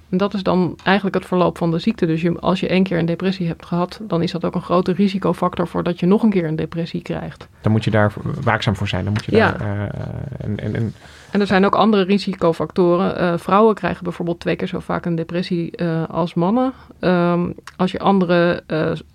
En 0.08 0.16
dat 0.16 0.34
is 0.34 0.42
dan 0.42 0.78
eigenlijk 0.82 1.16
het 1.16 1.26
verloop 1.26 1.58
van 1.58 1.70
de 1.70 1.78
ziekte. 1.78 2.06
Dus 2.06 2.22
je, 2.22 2.38
als 2.38 2.60
je 2.60 2.68
één 2.68 2.82
keer 2.82 2.98
een 2.98 3.06
depressie 3.06 3.46
hebt 3.46 3.66
gehad, 3.66 4.00
dan 4.02 4.22
is 4.22 4.32
dat 4.32 4.44
ook 4.44 4.54
een 4.54 4.62
grote 4.62 4.92
risicofactor 4.92 5.68
voor 5.68 5.82
dat 5.82 6.00
je 6.00 6.06
nog 6.06 6.22
een 6.22 6.30
keer 6.30 6.44
een 6.44 6.56
depressie 6.56 7.02
krijgt. 7.02 7.48
Dan 7.60 7.72
moet 7.72 7.84
je 7.84 7.90
daar 7.90 8.12
waakzaam 8.42 8.76
voor 8.76 8.88
zijn. 8.88 9.04
Dan 9.04 9.12
moet 9.12 9.24
je 9.24 9.36
ja. 9.36 9.52
daar, 9.52 9.90
en, 10.38 10.58
en, 10.58 10.74
en... 10.74 10.94
en 11.34 11.40
er 11.40 11.46
zijn 11.46 11.64
ook 11.64 11.74
andere 11.74 12.02
risicofactoren. 12.02 13.20
Uh, 13.20 13.38
vrouwen 13.38 13.74
krijgen 13.74 14.04
bijvoorbeeld 14.04 14.40
twee 14.40 14.56
keer 14.56 14.68
zo 14.68 14.78
vaak 14.78 15.04
een 15.04 15.14
depressie 15.14 15.82
uh, 15.82 16.08
als 16.08 16.34
mannen. 16.34 16.72
Um, 17.00 17.54
als 17.76 17.92
je 17.92 17.98
andere 17.98 18.62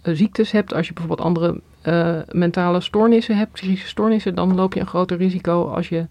ziektes 0.04 0.52
hebt, 0.52 0.74
als 0.74 0.88
je 0.88 0.94
bijvoorbeeld 0.94 1.28
andere 1.28 1.62
eh, 1.82 2.16
mentale 2.32 2.82
stoornissen 2.82 3.38
hebt, 3.38 3.52
psychische 3.52 3.88
stoornissen, 3.88 4.36
dan 4.36 4.56
loop 4.56 4.74
je 4.74 4.80
een 4.80 4.88
groter 4.88 5.18
risico. 5.18 5.68
Als 5.68 5.90
je 5.90 6.06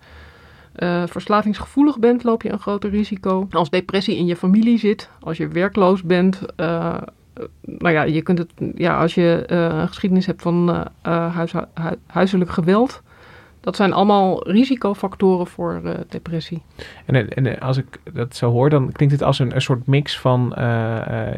verslavingsgevoelig 1.06 1.98
bent, 1.98 2.24
loop 2.24 2.42
je 2.42 2.52
een 2.52 2.58
groter 2.58 2.90
risico. 2.90 3.46
Als 3.50 3.70
depressie 3.70 4.16
in 4.16 4.26
je 4.26 4.36
familie 4.36 4.78
zit, 4.78 5.10
als 5.20 5.36
je 5.36 5.48
werkloos 5.48 6.02
bent, 6.02 6.40
nou 7.62 7.90
ja, 7.90 8.02
je 8.02 8.22
kunt 8.22 8.38
het, 8.38 8.50
ja, 8.74 9.00
als 9.00 9.14
je 9.14 9.42
een 9.46 9.88
geschiedenis 9.88 10.26
hebt 10.26 10.42
van 10.42 10.86
huis, 11.02 11.52
hu 11.52 11.60
huiselijk 12.06 12.50
geweld, 12.50 13.02
dat 13.60 13.76
zijn 13.76 13.92
allemaal 13.92 14.50
risicofactoren 14.50 15.46
voor 15.46 15.80
uh, 15.84 15.90
depressie. 16.08 16.62
En, 17.04 17.28
en, 17.28 17.60
als 17.60 17.76
ik 17.76 17.86
dat 18.12 18.36
zo 18.36 18.50
hoor, 18.50 18.70
dan 18.70 18.92
klinkt 18.92 19.14
het 19.14 19.22
als 19.22 19.38
een, 19.38 19.54
een 19.54 19.62
soort 19.62 19.86
mix 19.86 20.18
van 20.18 20.54
uh, 20.58 20.64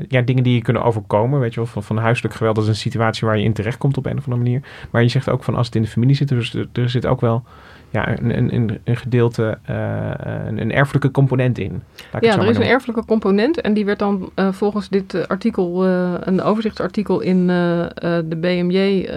ja, 0.09 0.21
dingen 0.25 0.43
die 0.43 0.55
je 0.55 0.63
kunnen 0.63 0.83
overkomen. 0.83 1.41
Weet 1.41 1.55
je 1.55 1.61
wel, 1.61 1.69
van, 1.69 1.83
van 1.83 1.97
huiselijk 1.97 2.35
geweld, 2.35 2.55
dat 2.55 2.65
is 2.65 2.71
een 2.71 2.77
situatie 2.77 3.27
waar 3.27 3.39
je 3.39 3.45
in 3.45 3.53
terecht 3.53 3.79
komt 3.79 3.97
op 3.97 4.07
een 4.07 4.19
of 4.19 4.25
andere 4.25 4.43
manier. 4.43 4.63
Maar 4.91 5.03
je 5.03 5.09
zegt 5.09 5.29
ook 5.29 5.45
van 5.45 5.55
als 5.55 5.67
het 5.67 5.75
in 5.75 5.83
de 5.83 5.89
familie 5.89 6.15
zit, 6.15 6.29
dus 6.29 6.55
er, 6.55 6.69
er 6.73 6.91
zit 6.91 7.07
ook 7.07 7.21
wel 7.21 7.43
ja, 7.91 8.19
een, 8.19 8.55
een, 8.55 8.79
een 8.85 8.97
gedeelte, 8.97 9.59
een, 9.65 10.61
een, 10.61 10.73
erfelijke 10.73 11.11
component 11.11 11.59
in. 11.59 11.83
Ja, 12.21 12.39
er 12.39 12.49
is 12.49 12.57
een 12.57 12.63
erfelijke 12.63 13.05
component 13.05 13.61
en 13.61 13.75
die 13.75 13.85
werd 13.85 13.99
dan 13.99 14.31
volgens 14.35 14.89
dit 14.89 15.29
artikel, 15.29 15.87
een 15.87 16.43
overzichtsartikel 16.43 17.21
in 17.21 17.47
de 17.47 18.37
BMJ 18.41 19.09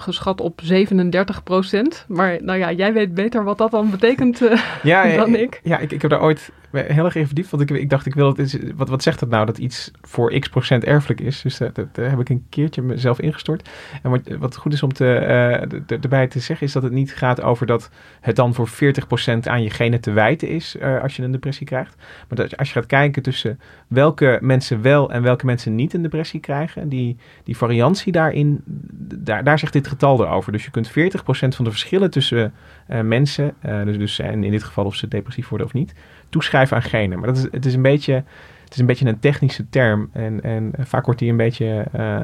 geschat 0.00 0.40
op 0.40 0.60
37 0.62 1.42
procent. 1.42 2.04
Maar 2.08 2.38
nou 2.42 2.58
ja, 2.58 2.72
jij 2.72 2.92
weet 2.92 3.14
beter 3.14 3.44
wat 3.44 3.58
dat 3.58 3.70
dan 3.70 3.90
betekent 3.90 4.40
uh, 4.40 4.62
ja, 4.82 5.16
dan 5.16 5.34
ik. 5.34 5.60
Ja, 5.62 5.78
ik, 5.78 5.92
ik 5.92 6.02
heb 6.02 6.10
daar 6.10 6.22
ooit 6.22 6.50
heel 6.70 7.04
erg 7.04 7.14
in 7.14 7.26
verdiept. 7.26 7.50
Want 7.50 7.62
ik, 7.62 7.70
ik 7.70 7.90
dacht, 7.90 8.06
ik 8.06 8.14
wil 8.14 8.36
het, 8.36 8.58
wat, 8.76 8.88
wat 8.88 9.02
zegt 9.02 9.20
dat 9.20 9.28
nou 9.28 9.46
dat 9.46 9.58
iets 9.58 9.90
voor 10.00 10.38
x 10.38 10.48
procent 10.48 10.84
erfelijk 10.84 11.20
is? 11.20 11.42
Dus 11.42 11.60
uh, 11.60 11.68
dat, 11.72 11.94
daar 11.94 12.10
heb 12.10 12.20
ik 12.20 12.28
een 12.28 12.46
keertje 12.48 12.82
mezelf 12.82 13.20
ingestort. 13.20 13.68
En 14.02 14.10
wat, 14.10 14.20
wat 14.38 14.56
goed 14.56 14.72
is 14.72 14.82
om 14.82 14.92
te, 14.92 15.04
uh, 15.04 16.00
erbij 16.02 16.26
te 16.26 16.40
zeggen, 16.40 16.66
is 16.66 16.72
dat 16.72 16.82
het 16.82 16.92
niet 16.92 17.14
gaat 17.14 17.42
over 17.42 17.66
dat 17.66 17.90
het 18.20 18.36
dan 18.36 18.54
voor 18.54 18.68
40 18.68 19.06
procent 19.06 19.48
aan 19.48 19.62
je 19.62 19.70
genen 19.70 20.00
te 20.00 20.10
wijten 20.10 20.48
is 20.48 20.76
als 21.02 21.16
je 21.16 21.22
een 21.22 21.32
depressie 21.32 21.66
krijgt. 21.66 21.96
Maar 21.96 22.38
dat 22.38 22.56
als 22.56 22.68
je 22.68 22.74
gaat 22.74 22.86
kijken 22.86 23.22
tussen 23.22 23.60
welke 23.88 24.38
mensen 24.40 24.82
wel 24.82 25.12
en 25.12 25.22
welke 25.22 25.46
mensen 25.46 25.74
niet 25.74 25.94
een 25.94 26.02
depressie 26.02 26.40
krijgen, 26.40 26.88
die, 26.88 27.16
die 27.44 27.56
variantie 27.56 28.12
daarin, 28.12 28.62
daar, 29.18 29.44
daar 29.44 29.58
zegt 29.58 29.72
dit 29.72 29.88
getal 29.88 30.24
erover. 30.24 30.52
Dus 30.52 30.64
je 30.64 30.70
kunt 30.70 30.90
40% 30.90 30.92
van 31.30 31.64
de 31.64 31.70
verschillen 31.70 32.10
tussen 32.10 32.52
mensen, 33.02 33.54
dus, 33.84 33.98
dus 33.98 34.18
en 34.18 34.44
in 34.44 34.50
dit 34.50 34.62
geval 34.62 34.84
of 34.84 34.94
ze 34.94 35.08
depressief 35.08 35.48
worden 35.48 35.66
of 35.66 35.72
niet, 35.72 35.94
toeschrijven 36.28 36.76
aan 36.76 36.82
genen. 36.82 37.18
Maar 37.18 37.28
dat 37.28 37.36
is, 37.36 37.46
het, 37.50 37.66
is 37.66 37.74
een 37.74 37.82
beetje, 37.82 38.12
het 38.64 38.72
is 38.72 38.78
een 38.78 38.86
beetje 38.86 39.06
een 39.06 39.18
technische 39.18 39.68
term. 39.68 40.10
En, 40.12 40.42
en 40.42 40.72
vaak 40.78 41.04
wordt 41.04 41.20
die 41.20 41.30
een 41.30 41.36
beetje, 41.36 41.84
uh, 41.96 42.20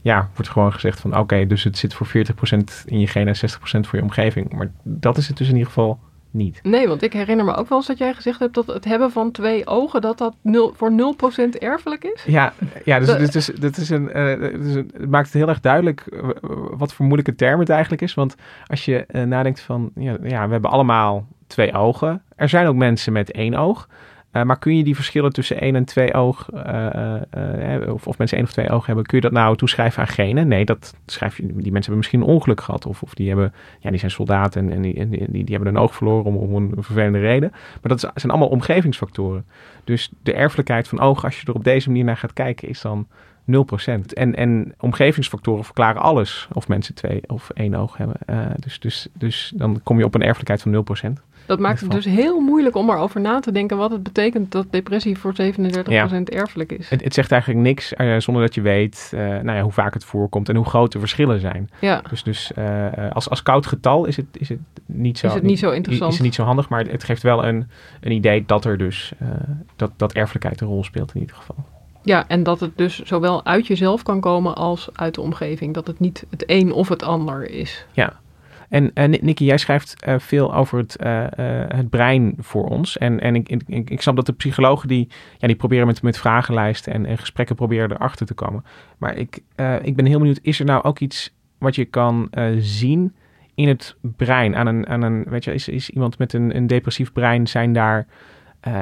ja, 0.00 0.28
wordt 0.34 0.50
gewoon 0.50 0.72
gezegd 0.72 1.00
van 1.00 1.18
oké, 1.18 1.46
dus 1.46 1.64
het 1.64 1.78
zit 1.78 1.94
voor 1.94 2.06
40% 2.06 2.10
in 2.84 3.00
je 3.00 3.06
genen 3.06 3.34
en 3.34 3.50
60% 3.50 3.54
voor 3.60 3.98
je 3.98 4.04
omgeving. 4.04 4.52
Maar 4.52 4.70
dat 4.82 5.16
is 5.16 5.28
het 5.28 5.36
dus 5.36 5.46
in 5.46 5.52
ieder 5.52 5.68
geval 5.68 5.98
niet. 6.30 6.60
Nee, 6.62 6.88
want 6.88 7.02
ik 7.02 7.12
herinner 7.12 7.44
me 7.44 7.54
ook 7.54 7.68
wel 7.68 7.78
eens 7.78 7.86
dat 7.86 7.98
jij 7.98 8.14
gezegd 8.14 8.38
hebt 8.38 8.54
dat 8.54 8.66
het 8.66 8.84
hebben 8.84 9.10
van 9.10 9.30
twee 9.30 9.66
ogen, 9.66 10.00
dat 10.00 10.18
dat 10.18 10.34
nul, 10.42 10.72
voor 10.76 10.90
0% 10.90 11.58
erfelijk 11.58 12.04
is. 12.04 12.24
Ja, 12.26 12.52
ja 12.84 12.98
dus, 12.98 13.16
dit 13.24 13.34
is, 13.34 13.46
dit 13.46 13.76
is 13.76 13.90
een, 13.90 14.08
uh, 14.18 14.62
dus 14.62 14.74
het 14.74 15.10
maakt 15.10 15.26
het 15.26 15.34
heel 15.34 15.48
erg 15.48 15.60
duidelijk 15.60 16.04
wat 16.70 16.92
voor 16.92 17.04
moeilijke 17.04 17.34
term 17.34 17.60
het 17.60 17.68
eigenlijk 17.68 18.02
is. 18.02 18.14
Want 18.14 18.34
als 18.66 18.84
je 18.84 19.04
uh, 19.08 19.22
nadenkt 19.22 19.60
van, 19.60 19.90
ja, 19.94 20.16
ja, 20.22 20.46
we 20.46 20.52
hebben 20.52 20.70
allemaal 20.70 21.26
twee 21.48 21.72
ogen. 21.72 22.22
Er 22.36 22.48
zijn 22.48 22.66
ook 22.66 22.76
mensen 22.76 23.12
met 23.12 23.30
één 23.30 23.54
oog. 23.54 23.88
Uh, 24.32 24.42
maar 24.42 24.58
kun 24.58 24.76
je 24.76 24.84
die 24.84 24.94
verschillen 24.94 25.32
tussen 25.32 25.60
één 25.60 25.76
en 25.76 25.84
twee 25.84 26.14
oog, 26.14 26.48
uh, 26.54 27.92
of, 27.92 28.06
of 28.06 28.18
mensen 28.18 28.36
één 28.36 28.46
of 28.46 28.52
twee 28.52 28.70
ogen 28.70 28.86
hebben, 28.86 29.04
kun 29.04 29.16
je 29.16 29.22
dat 29.22 29.32
nou 29.32 29.56
toeschrijven 29.56 30.02
aan 30.02 30.08
genen? 30.08 30.48
Nee, 30.48 30.64
dat 30.64 30.94
schrijf 31.06 31.36
je, 31.36 31.42
die 31.42 31.52
mensen 31.52 31.72
hebben 31.72 31.96
misschien 31.96 32.20
een 32.20 32.26
ongeluk 32.26 32.60
gehad. 32.60 32.86
Of, 32.86 33.02
of 33.02 33.14
die, 33.14 33.28
hebben, 33.28 33.54
ja, 33.80 33.90
die 33.90 33.98
zijn 33.98 34.10
soldaten 34.10 34.62
en, 34.62 34.72
en, 34.72 34.82
die, 34.82 35.08
die, 35.08 35.44
die, 35.44 35.54
hebben 35.54 35.74
een 35.74 35.80
oog 35.80 35.94
verloren 35.94 36.24
om, 36.24 36.36
om 36.36 36.54
een 36.54 36.82
vervelende 36.82 37.18
reden. 37.18 37.50
Maar 37.50 37.96
dat 37.96 38.00
zijn 38.00 38.32
allemaal 38.32 38.48
omgevingsfactoren. 38.48 39.46
Dus 39.84 40.10
de 40.22 40.34
erfelijkheid 40.34 40.88
van 40.88 41.00
ogen, 41.00 41.24
als 41.24 41.40
je 41.40 41.46
er 41.46 41.54
op 41.54 41.64
deze 41.64 41.88
manier 41.88 42.04
naar 42.04 42.16
gaat 42.16 42.32
kijken, 42.32 42.68
is 42.68 42.80
dan 42.80 43.06
0%. 43.06 43.52
En, 44.12 44.34
en 44.34 44.74
omgevingsfactoren 44.78 45.64
verklaren 45.64 46.02
alles 46.02 46.48
of 46.52 46.68
mensen 46.68 46.94
twee 46.94 47.20
of 47.26 47.50
één 47.50 47.74
oog 47.74 47.96
hebben. 47.96 48.16
dus, 48.56 48.80
dus, 48.80 49.08
dus 49.12 49.52
dan 49.54 49.80
kom 49.82 49.98
je 49.98 50.04
op 50.04 50.14
een 50.14 50.22
erfelijkheid 50.22 50.62
van 50.62 50.86
0%. 51.18 51.27
Dat 51.48 51.58
maakt 51.58 51.80
het 51.80 51.90
dus 51.90 52.04
heel 52.04 52.40
moeilijk 52.40 52.76
om 52.76 52.90
erover 52.90 53.20
na 53.20 53.40
te 53.40 53.52
denken 53.52 53.76
wat 53.76 53.90
het 53.90 54.02
betekent 54.02 54.52
dat 54.52 54.66
depressie 54.70 55.18
voor 55.18 55.32
37% 55.32 55.36
erfelijk 56.24 56.72
is. 56.72 56.88
Het, 56.88 57.04
het, 57.04 57.14
zegt 57.14 57.32
eigenlijk 57.32 57.62
niks 57.62 57.92
uh, 57.96 58.18
zonder 58.18 58.42
dat 58.42 58.54
je 58.54 58.60
weet 58.60 59.10
uh, 59.14 59.20
nou 59.20 59.52
ja, 59.52 59.62
hoe 59.62 59.72
vaak 59.72 59.94
het 59.94 60.04
voorkomt 60.04 60.48
en 60.48 60.56
hoe 60.56 60.64
groot 60.64 60.92
de 60.92 60.98
verschillen 60.98 61.40
zijn. 61.40 61.70
Ja. 61.80 62.02
Dus, 62.10 62.22
dus 62.22 62.52
uh, 62.58 62.86
als, 63.12 63.30
als 63.30 63.42
koud 63.42 63.66
getal 63.66 64.04
is 64.04 64.16
het, 64.16 64.26
is 64.32 64.48
het 64.48 64.58
niet 64.86 65.18
zo, 65.18 65.26
is 65.26 65.34
het 65.34 65.42
niet 65.42 65.58
zo 65.58 65.70
interessant. 65.70 66.10
Is 66.10 66.18
het 66.18 66.26
niet 66.26 66.34
zo 66.34 66.42
handig, 66.42 66.68
maar 66.68 66.84
het 66.84 67.04
geeft 67.04 67.22
wel 67.22 67.44
een, 67.44 67.68
een 68.00 68.12
idee 68.12 68.44
dat 68.46 68.64
er 68.64 68.78
dus 68.78 69.12
dat, 69.76 69.90
dat 69.96 70.12
erfelijkheid 70.12 70.60
een 70.60 70.68
rol 70.68 70.84
speelt 70.84 71.14
in 71.14 71.20
ieder 71.20 71.36
geval. 71.36 71.56
Ja, 72.02 72.28
en 72.28 72.42
dat 72.42 72.60
het 72.60 72.76
dus 72.76 73.02
zowel 73.02 73.44
uit 73.44 73.66
jezelf 73.66 74.02
kan 74.02 74.20
komen 74.20 74.56
als 74.56 74.88
uit 74.92 75.14
de 75.14 75.20
omgeving. 75.20 75.74
Dat 75.74 75.86
het 75.86 76.00
niet 76.00 76.26
het 76.30 76.44
een 76.46 76.72
of 76.72 76.88
het 76.88 77.02
ander 77.02 77.50
is. 77.50 77.86
Ja, 77.92 78.12
en 78.68 78.90
uh, 78.94 79.20
Nicky, 79.20 79.44
jij 79.44 79.58
schrijft 79.58 79.96
uh, 80.08 80.18
veel 80.18 80.54
over 80.54 80.78
het, 80.78 80.96
uh, 81.04 81.24
het 81.68 81.90
brein 81.90 82.34
voor 82.38 82.64
ons. 82.64 82.98
En, 82.98 83.20
en 83.20 83.34
ik, 83.34 83.48
ik, 83.66 84.02
snap 84.02 84.16
dat 84.16 84.26
de 84.26 84.32
psychologen 84.32 84.88
die, 84.88 85.08
ja, 85.38 85.46
die 85.46 85.56
proberen 85.56 85.86
met, 85.86 86.02
met 86.02 86.18
vragenlijsten 86.18 86.92
en, 86.92 87.06
en 87.06 87.18
gesprekken 87.18 87.56
proberen 87.56 87.92
erachter 87.92 88.26
te 88.26 88.34
komen. 88.34 88.64
Maar 88.98 89.16
ik, 89.16 89.36
ik 89.82 89.96
ben 89.96 90.06
heel 90.06 90.18
benieuwd, 90.18 90.38
is 90.42 90.58
er 90.58 90.64
nou 90.64 90.82
ook 90.82 90.98
iets 90.98 91.34
wat 91.58 91.74
je 91.74 91.84
kan 91.84 92.30
zien 92.58 93.14
in 93.54 93.68
het 93.68 93.96
brein? 94.00 94.56
Aan 94.56 94.66
een, 94.66 94.86
aan 94.86 95.02
een, 95.02 95.24
weet 95.28 95.44
je, 95.44 95.54
is, 95.54 95.68
is 95.68 95.90
iemand 95.90 96.18
met 96.18 96.32
een, 96.32 96.56
een 96.56 96.66
depressief 96.66 97.12
brein, 97.12 97.46
zijn 97.46 97.72
daar, 97.72 98.06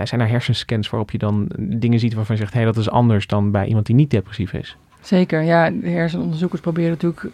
zijn 0.05 0.21
er 0.21 0.28
hersenscans 0.28 0.90
waarop 0.90 1.11
je 1.11 1.19
dan 1.19 1.49
dingen 1.57 1.99
ziet 1.99 2.14
waarvan 2.14 2.37
je 2.37 2.40
zegt, 2.40 2.55
hé, 2.55 2.61
hey, 2.61 2.73
dat 2.73 2.81
is 2.81 2.90
anders 2.90 3.26
dan 3.26 3.50
bij 3.50 3.66
iemand 3.66 3.87
die 3.87 3.95
niet 3.95 4.11
depressief 4.11 4.52
is? 4.52 4.76
Zeker, 5.06 5.42
ja. 5.42 5.70
De 5.70 5.88
hersenonderzoekers 5.88 6.60
proberen 6.60 6.90
natuurlijk 6.90 7.30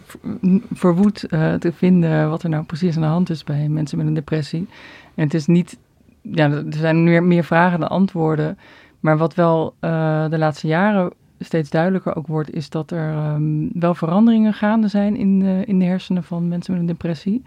verwoed 0.73 1.25
uh, 1.29 1.53
te 1.53 1.73
vinden 1.73 2.29
wat 2.29 2.43
er 2.43 2.49
nou 2.49 2.63
precies 2.63 2.95
aan 2.95 3.01
de 3.01 3.07
hand 3.07 3.29
is 3.29 3.43
bij 3.43 3.67
mensen 3.69 3.97
met 3.97 4.07
een 4.07 4.13
depressie. 4.13 4.67
En 5.15 5.23
het 5.23 5.33
is 5.33 5.45
niet, 5.45 5.77
ja, 6.21 6.51
er 6.51 6.65
zijn 6.69 7.03
meer, 7.03 7.23
meer 7.23 7.43
vragen 7.43 7.79
dan 7.79 7.89
antwoorden. 7.89 8.57
Maar 8.99 9.17
wat 9.17 9.35
wel 9.35 9.73
uh, 9.81 10.29
de 10.29 10.37
laatste 10.37 10.67
jaren 10.67 11.13
steeds 11.39 11.69
duidelijker 11.69 12.15
ook 12.15 12.27
wordt, 12.27 12.53
is 12.53 12.69
dat 12.69 12.91
er 12.91 13.33
um, 13.33 13.69
wel 13.73 13.95
veranderingen 13.95 14.53
gaande 14.53 14.87
zijn 14.87 15.15
in 15.15 15.39
de, 15.39 15.63
in 15.65 15.79
de 15.79 15.85
hersenen 15.85 16.23
van 16.23 16.47
mensen 16.47 16.71
met 16.71 16.81
een 16.81 16.87
depressie. 16.87 17.43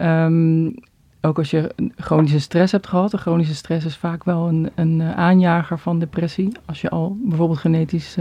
Um, 0.00 0.74
ook 1.20 1.38
als 1.38 1.50
je 1.50 1.74
chronische 1.96 2.40
stress 2.40 2.72
hebt 2.72 2.86
gehad. 2.86 3.10
De 3.10 3.18
chronische 3.18 3.54
stress 3.54 3.86
is 3.86 3.96
vaak 3.96 4.24
wel 4.24 4.48
een, 4.48 4.70
een 4.74 5.02
aanjager 5.02 5.78
van 5.78 5.98
depressie. 5.98 6.52
Als 6.64 6.80
je 6.80 6.90
al 6.90 7.16
bijvoorbeeld 7.20 7.58
genetisch 7.58 8.16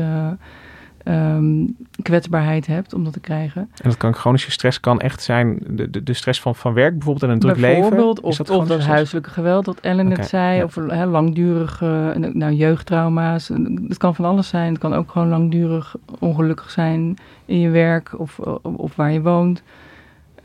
um, 1.05 1.75
kwetsbaarheid 2.01 2.67
hebt 2.67 2.93
om 2.93 3.03
dat 3.03 3.13
te 3.13 3.19
krijgen. 3.19 3.61
En 3.61 3.89
dat 3.89 3.97
kan 3.97 4.13
chronische 4.13 4.51
stress 4.51 4.79
kan 4.79 4.99
echt 4.99 5.21
zijn 5.21 5.59
de, 5.67 5.89
de, 5.89 6.03
de 6.03 6.13
stress 6.13 6.41
van, 6.41 6.55
van 6.55 6.73
werk 6.73 6.93
bijvoorbeeld 6.93 7.23
en 7.23 7.29
een 7.29 7.39
druk 7.39 7.55
bijvoorbeeld, 7.55 8.17
leven. 8.17 8.29
Of, 8.29 8.37
dat, 8.37 8.49
of 8.49 8.67
dat 8.67 8.81
huiselijke 8.81 9.29
geweld, 9.29 9.65
dat 9.65 9.79
Ellen 9.79 10.05
okay, 10.05 10.17
het 10.17 10.27
zei, 10.27 10.57
ja. 10.57 10.63
of 10.63 10.75
he, 10.75 11.05
langdurige 11.05 12.13
nou, 12.33 12.53
jeugdtrauma's. 12.53 13.47
Het 13.87 13.97
kan 13.97 14.15
van 14.15 14.25
alles 14.25 14.47
zijn. 14.47 14.71
Het 14.71 14.81
kan 14.81 14.93
ook 14.93 15.11
gewoon 15.11 15.27
langdurig 15.27 15.95
ongelukkig 16.19 16.71
zijn 16.71 17.17
in 17.45 17.59
je 17.59 17.69
werk 17.69 18.19
of, 18.19 18.39
of 18.61 18.95
waar 18.95 19.11
je 19.11 19.21
woont. 19.21 19.63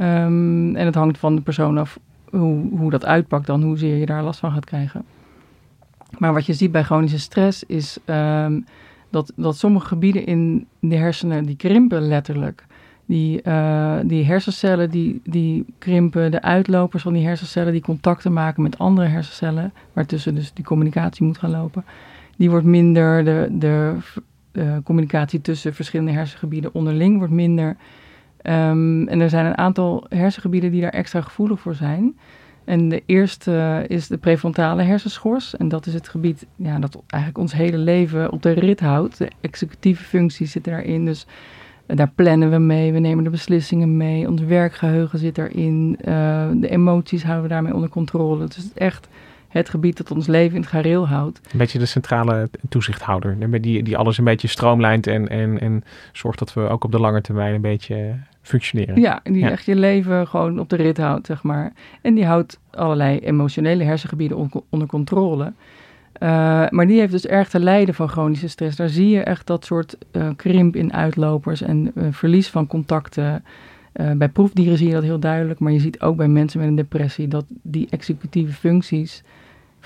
Um, 0.00 0.76
en 0.76 0.86
het 0.86 0.94
hangt 0.94 1.18
van 1.18 1.34
de 1.34 1.42
persoon 1.42 1.78
af 1.78 1.98
hoe, 2.30 2.78
hoe 2.78 2.90
dat 2.90 3.04
uitpakt 3.04 3.46
dan, 3.46 3.62
hoezeer 3.62 3.96
je 3.96 4.06
daar 4.06 4.22
last 4.22 4.40
van 4.40 4.52
gaat 4.52 4.64
krijgen. 4.64 5.04
Maar 6.18 6.32
wat 6.32 6.46
je 6.46 6.52
ziet 6.52 6.72
bij 6.72 6.82
chronische 6.82 7.18
stress 7.18 7.64
is... 7.64 7.98
Um, 8.06 8.66
dat, 9.16 9.32
dat 9.36 9.56
sommige 9.56 9.86
gebieden 9.86 10.26
in 10.26 10.66
de 10.80 10.96
hersenen 10.96 11.44
die 11.44 11.56
krimpen 11.56 12.08
letterlijk. 12.08 12.66
Die, 13.06 13.40
uh, 13.44 13.96
die 14.04 14.24
hersencellen 14.24 14.90
die, 14.90 15.20
die 15.24 15.64
krimpen, 15.78 16.30
de 16.30 16.42
uitlopers 16.42 17.02
van 17.02 17.12
die 17.12 17.26
hersencellen 17.26 17.72
die 17.72 17.82
contacten 17.82 18.32
maken 18.32 18.62
met 18.62 18.78
andere 18.78 19.06
hersencellen, 19.06 19.72
waartussen 19.92 20.34
dus 20.34 20.52
die 20.52 20.64
communicatie 20.64 21.26
moet 21.26 21.38
gaan 21.38 21.50
lopen, 21.50 21.84
die 22.36 22.50
wordt 22.50 22.66
minder, 22.66 23.24
de, 23.24 23.48
de, 23.50 23.96
de 24.52 24.80
communicatie 24.84 25.40
tussen 25.40 25.74
verschillende 25.74 26.12
hersengebieden 26.12 26.74
onderling 26.74 27.18
wordt 27.18 27.32
minder. 27.32 27.76
Um, 28.42 29.08
en 29.08 29.20
er 29.20 29.30
zijn 29.30 29.46
een 29.46 29.58
aantal 29.58 30.06
hersengebieden 30.08 30.70
die 30.70 30.80
daar 30.80 30.90
extra 30.90 31.20
gevoelig 31.20 31.60
voor 31.60 31.74
zijn. 31.74 32.18
En 32.66 32.88
de 32.88 33.02
eerste 33.06 33.84
is 33.88 34.08
de 34.08 34.16
prefrontale 34.16 34.82
hersenschors. 34.82 35.56
En 35.56 35.68
dat 35.68 35.86
is 35.86 35.94
het 35.94 36.08
gebied 36.08 36.46
ja, 36.56 36.78
dat 36.78 37.02
eigenlijk 37.06 37.42
ons 37.42 37.52
hele 37.52 37.78
leven 37.78 38.32
op 38.32 38.42
de 38.42 38.50
rit 38.50 38.80
houdt. 38.80 39.18
De 39.18 39.30
executieve 39.40 40.04
functie 40.04 40.46
zit 40.46 40.64
daarin. 40.64 41.04
Dus 41.04 41.26
daar 41.86 42.10
plannen 42.14 42.50
we 42.50 42.58
mee, 42.58 42.92
we 42.92 42.98
nemen 42.98 43.24
de 43.24 43.30
beslissingen 43.30 43.96
mee. 43.96 44.28
Ons 44.28 44.40
werkgeheugen 44.40 45.18
zit 45.18 45.34
daarin. 45.34 45.98
Uh, 45.98 46.48
de 46.54 46.68
emoties 46.68 47.22
houden 47.22 47.42
we 47.42 47.48
daarmee 47.48 47.74
onder 47.74 47.88
controle. 47.88 48.46
Dus 48.46 48.56
het 48.56 48.64
is 48.64 48.72
echt 48.74 49.08
het 49.48 49.68
gebied 49.68 49.96
dat 49.96 50.10
ons 50.10 50.26
leven 50.26 50.54
in 50.54 50.60
het 50.60 50.70
gareel 50.70 51.08
houdt. 51.08 51.40
Een 51.52 51.58
beetje 51.58 51.78
de 51.78 51.86
centrale 51.86 52.50
toezichthouder, 52.68 53.60
die, 53.60 53.82
die 53.82 53.96
alles 53.96 54.18
een 54.18 54.24
beetje 54.24 54.48
stroomlijnt 54.48 55.06
en, 55.06 55.28
en, 55.28 55.60
en 55.60 55.84
zorgt 56.12 56.38
dat 56.38 56.52
we 56.52 56.60
ook 56.60 56.84
op 56.84 56.92
de 56.92 57.00
lange 57.00 57.20
termijn 57.20 57.54
een 57.54 57.60
beetje 57.60 58.14
functioneren. 58.46 59.00
Ja, 59.00 59.20
die 59.22 59.50
echt 59.50 59.64
je 59.64 59.76
leven 59.76 60.26
gewoon 60.26 60.58
op 60.58 60.68
de 60.68 60.76
rit 60.76 60.96
houdt, 60.96 61.26
zeg 61.26 61.42
maar. 61.42 61.72
En 62.02 62.14
die 62.14 62.24
houdt 62.24 62.58
allerlei 62.70 63.18
emotionele 63.18 63.84
hersengebieden 63.84 64.50
onder 64.68 64.88
controle. 64.88 65.52
Uh, 66.22 66.28
maar 66.68 66.86
die 66.86 66.98
heeft 66.98 67.12
dus 67.12 67.26
erg 67.26 67.48
te 67.48 67.60
lijden 67.60 67.94
van 67.94 68.08
chronische 68.08 68.48
stress. 68.48 68.76
Daar 68.76 68.88
zie 68.88 69.08
je 69.08 69.20
echt 69.20 69.46
dat 69.46 69.64
soort 69.64 69.96
uh, 70.12 70.28
krimp 70.36 70.76
in 70.76 70.92
uitlopers 70.92 71.62
en 71.62 71.92
uh, 71.94 72.06
verlies 72.10 72.48
van 72.48 72.66
contacten. 72.66 73.44
bij 74.16 74.28
proefdieren 74.28 74.78
zie 74.78 74.86
je 74.86 74.94
dat 74.94 75.02
heel 75.02 75.18
duidelijk, 75.18 75.60
maar 75.60 75.72
je 75.72 75.80
ziet 75.80 76.00
ook 76.00 76.16
bij 76.16 76.28
mensen 76.28 76.60
met 76.60 76.68
een 76.68 76.74
depressie 76.74 77.28
dat 77.28 77.44
die 77.48 77.86
executieve 77.90 78.52
functies 78.52 79.22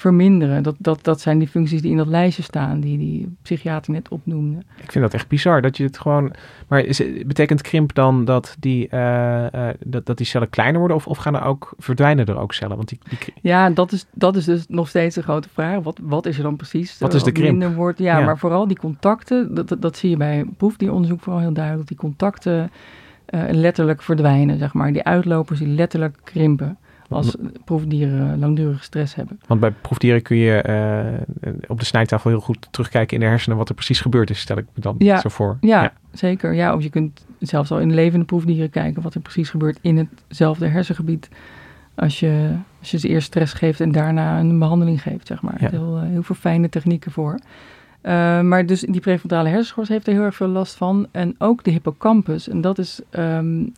verminderen. 0.01 0.63
Dat, 0.63 0.75
dat, 0.79 1.05
dat 1.05 1.21
zijn 1.21 1.39
die 1.39 1.49
functies 1.49 1.83
die 1.83 1.91
in 1.91 1.97
dat 1.97 2.07
lijstje 2.07 2.43
staan, 2.43 2.81
die 2.81 2.99
die 2.99 3.37
psychiater 3.43 3.93
net 3.93 4.09
opnoemde. 4.09 4.59
Ik 4.83 4.93
vind 4.93 5.05
dat 5.05 5.15
echt 5.15 5.29
bizar, 5.29 5.63
dat 5.63 5.77
je 5.77 5.85
het 5.85 5.99
gewoon... 5.99 6.33
Maar 6.69 6.81
is, 6.81 7.03
betekent 7.27 7.63
krimp 7.63 7.95
dan 7.95 8.25
dat 8.25 8.57
die, 8.59 8.89
uh, 8.91 9.47
uh, 9.55 9.69
dat, 9.85 10.07
dat 10.07 10.17
die 10.17 10.27
cellen 10.27 10.51
kleiner 10.51 10.79
worden 10.79 10.97
of, 10.97 11.07
of 11.07 11.19
gaan 11.19 11.35
er 11.35 11.45
ook, 11.45 11.75
verdwijnen 11.79 12.27
er 12.27 12.39
ook 12.39 12.53
cellen? 12.53 12.77
Want 12.77 12.89
die, 12.89 12.99
die... 13.09 13.19
Ja, 13.43 13.71
dat 13.71 13.93
is, 13.93 14.07
dat 14.13 14.37
is 14.37 14.45
dus 14.45 14.65
nog 14.69 14.89
steeds 14.89 15.15
de 15.15 15.23
grote 15.23 15.49
vraag. 15.53 15.83
Wat, 15.83 15.99
wat 16.03 16.27
is 16.27 16.37
er 16.37 16.43
dan 16.43 16.57
precies? 16.57 16.99
Wat 16.99 17.15
is 17.15 17.23
de 17.23 17.33
krimp? 17.33 17.75
Wordt? 17.75 17.99
Ja, 17.99 18.19
ja, 18.19 18.25
maar 18.25 18.39
vooral 18.39 18.67
die 18.67 18.79
contacten, 18.79 19.55
dat, 19.55 19.69
dat, 19.69 19.83
dat 19.83 19.97
zie 19.97 20.11
je 20.11 20.17
bij 20.17 20.45
proefdieronderzoek 20.57 21.21
vooral 21.21 21.41
heel 21.41 21.53
duidelijk. 21.53 21.89
Die 21.89 21.97
contacten 21.97 22.71
uh, 23.31 23.43
letterlijk 23.51 24.03
verdwijnen, 24.03 24.59
zeg 24.59 24.73
maar. 24.73 24.93
Die 24.93 25.05
uitlopers 25.05 25.59
die 25.59 25.69
letterlijk 25.69 26.17
krimpen 26.25 26.79
als 27.11 27.37
proefdieren 27.65 28.39
langdurige 28.39 28.83
stress 28.83 29.15
hebben. 29.15 29.41
Want 29.47 29.61
bij 29.61 29.71
proefdieren 29.71 30.23
kun 30.23 30.37
je 30.37 30.65
uh, 31.45 31.53
op 31.67 31.79
de 31.79 31.85
snijtafel 31.85 32.31
heel 32.31 32.41
goed 32.41 32.69
terugkijken 32.71 33.15
in 33.17 33.23
de 33.23 33.29
hersenen 33.29 33.59
wat 33.59 33.69
er 33.69 33.75
precies 33.75 34.01
gebeurd 34.01 34.31
is, 34.31 34.41
stel 34.41 34.59
ik 34.59 34.67
me 34.75 34.83
dan 34.83 34.95
ja, 34.99 35.21
zo 35.21 35.29
voor. 35.29 35.57
Ja, 35.61 35.83
ja, 35.83 35.93
zeker. 36.13 36.55
Ja, 36.55 36.75
of 36.75 36.83
je 36.83 36.91
kunt 36.91 37.25
zelfs 37.39 37.71
al 37.71 37.81
in 37.81 37.95
levende 37.95 38.25
proefdieren 38.25 38.71
kijken 38.71 39.03
wat 39.03 39.15
er 39.15 39.21
precies 39.21 39.51
gebeurt 39.51 39.79
in 39.81 40.09
hetzelfde 40.29 40.67
hersengebied. 40.67 41.29
Als 41.95 42.21
je, 42.21 42.51
als 42.79 42.91
je 42.91 42.99
ze 42.99 43.09
eerst 43.09 43.27
stress 43.27 43.53
geeft 43.53 43.81
en 43.81 43.93
daarna 43.93 44.39
een 44.39 44.59
behandeling 44.59 45.03
geeft, 45.03 45.27
zeg 45.27 45.43
maar. 45.43 45.57
Ja. 45.61 45.71
Heel, 45.71 45.97
uh, 45.97 46.03
heel 46.03 46.23
veel 46.23 46.35
fijne 46.35 46.69
technieken 46.69 47.13
voor. 47.13 47.39
Uh, 48.03 48.41
maar 48.41 48.67
dus 48.67 48.81
die 48.81 49.01
prefrontale 49.01 49.49
hersenschors 49.49 49.89
heeft 49.89 50.07
er 50.07 50.13
heel 50.13 50.23
erg 50.23 50.35
veel 50.35 50.49
last 50.49 50.75
van. 50.75 51.07
En 51.11 51.35
ook 51.39 51.65
de 51.65 51.71
hippocampus. 51.71 52.49
En 52.49 52.61
dat 52.61 52.79
is 52.79 53.01
um, 53.11 53.61
uh, 53.61 53.71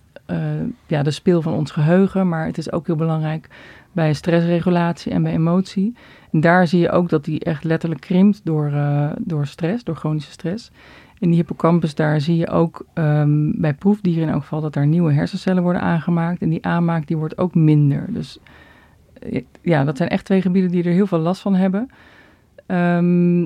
ja, 0.87 1.03
de 1.03 1.11
speel 1.11 1.43
van 1.43 1.53
ons 1.53 1.71
geheugen, 1.71 2.29
maar 2.29 2.47
het 2.47 2.59
is 2.59 2.73
ook 2.73 2.87
heel 2.87 2.97
belangrijk 2.97 3.49
bij 3.93 4.13
stressregulatie 4.13 5.13
en 5.13 5.23
bij 5.23 5.33
emotie. 5.33 5.95
En 6.33 6.41
daar 6.41 6.67
zie 6.67 6.81
je 6.81 6.91
ook 6.91 7.09
dat 7.09 7.25
die 7.25 7.41
echt 7.41 7.65
letterlijk 7.65 8.01
krimpt 8.01 8.41
door, 8.45 8.71
uh, 8.71 9.11
door 9.19 9.47
stress, 9.47 9.85
door 9.85 9.97
chronische 9.97 10.31
stress. 10.31 10.71
In 11.19 11.29
die 11.29 11.37
hippocampus, 11.37 11.95
daar 11.95 12.21
zie 12.21 12.37
je 12.37 12.49
ook 12.49 12.87
um, 12.95 13.61
bij 13.61 13.75
proefdieren 13.75 14.23
in 14.23 14.29
elk 14.29 14.43
geval 14.43 14.61
dat 14.61 14.77
er 14.77 14.87
nieuwe 14.87 15.13
hersencellen 15.13 15.63
worden 15.63 15.83
aangemaakt. 15.83 16.43
En 16.43 16.49
die 16.49 16.65
aanmaak 16.65 17.07
die 17.07 17.17
wordt 17.17 17.39
ook 17.39 17.55
minder. 17.55 18.07
Dus 18.09 18.39
ja, 19.63 19.85
dat 19.85 19.97
zijn 19.97 20.09
echt 20.09 20.25
twee 20.25 20.43
gebieden 20.43 20.71
die 20.71 20.85
er 20.85 20.93
heel 20.93 21.07
veel 21.07 21.19
last 21.19 21.41
van 21.41 21.55
hebben. 21.55 21.81
Um, 22.67 23.43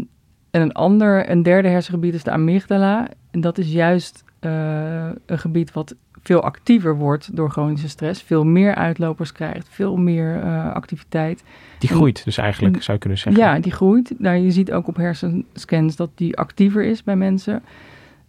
en 0.51 0.63
een 0.63 0.73
ander, 0.73 1.31
een 1.31 1.43
derde 1.43 1.69
hersengebied 1.69 2.15
is 2.15 2.23
de 2.23 2.31
amygdala. 2.31 3.09
En 3.31 3.41
dat 3.41 3.59
is 3.59 3.73
juist 3.73 4.25
een 4.41 5.39
gebied 5.39 5.73
wat 5.73 5.95
veel 6.27 6.43
actiever 6.43 6.97
wordt 6.97 7.37
door 7.37 7.51
chronische 7.51 7.89
stress, 7.89 8.23
veel 8.23 8.45
meer 8.45 8.75
uitlopers 8.75 9.33
krijgt, 9.33 9.69
veel 9.71 9.97
meer 9.97 10.45
uh, 10.45 10.73
activiteit. 10.73 11.45
Die 11.79 11.89
groeit 11.89 12.25
dus 12.25 12.37
eigenlijk, 12.37 12.77
en, 12.77 12.83
zou 12.83 12.93
je 12.93 12.99
kunnen 12.99 13.19
zeggen. 13.19 13.43
Ja, 13.43 13.59
die 13.59 13.73
groeit. 13.73 14.15
Nou, 14.19 14.37
je 14.37 14.51
ziet 14.51 14.73
ook 14.73 14.89
op 14.89 14.97
hersenscans 14.97 15.97
dat 15.97 16.11
die 16.15 16.37
actiever 16.37 16.85
is 16.85 17.03
bij 17.03 17.17
mensen. 17.17 17.63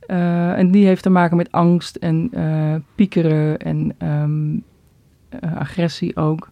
Uh, 0.07 0.57
en 0.57 0.71
die 0.71 0.85
heeft 0.85 1.03
te 1.03 1.09
maken 1.09 1.37
met 1.37 1.51
angst 1.51 1.95
en 1.95 2.29
uh, 2.33 2.75
piekeren 2.95 3.57
en 3.57 3.95
um, 4.03 4.63
agressie 5.55 6.15
ook. 6.15 6.49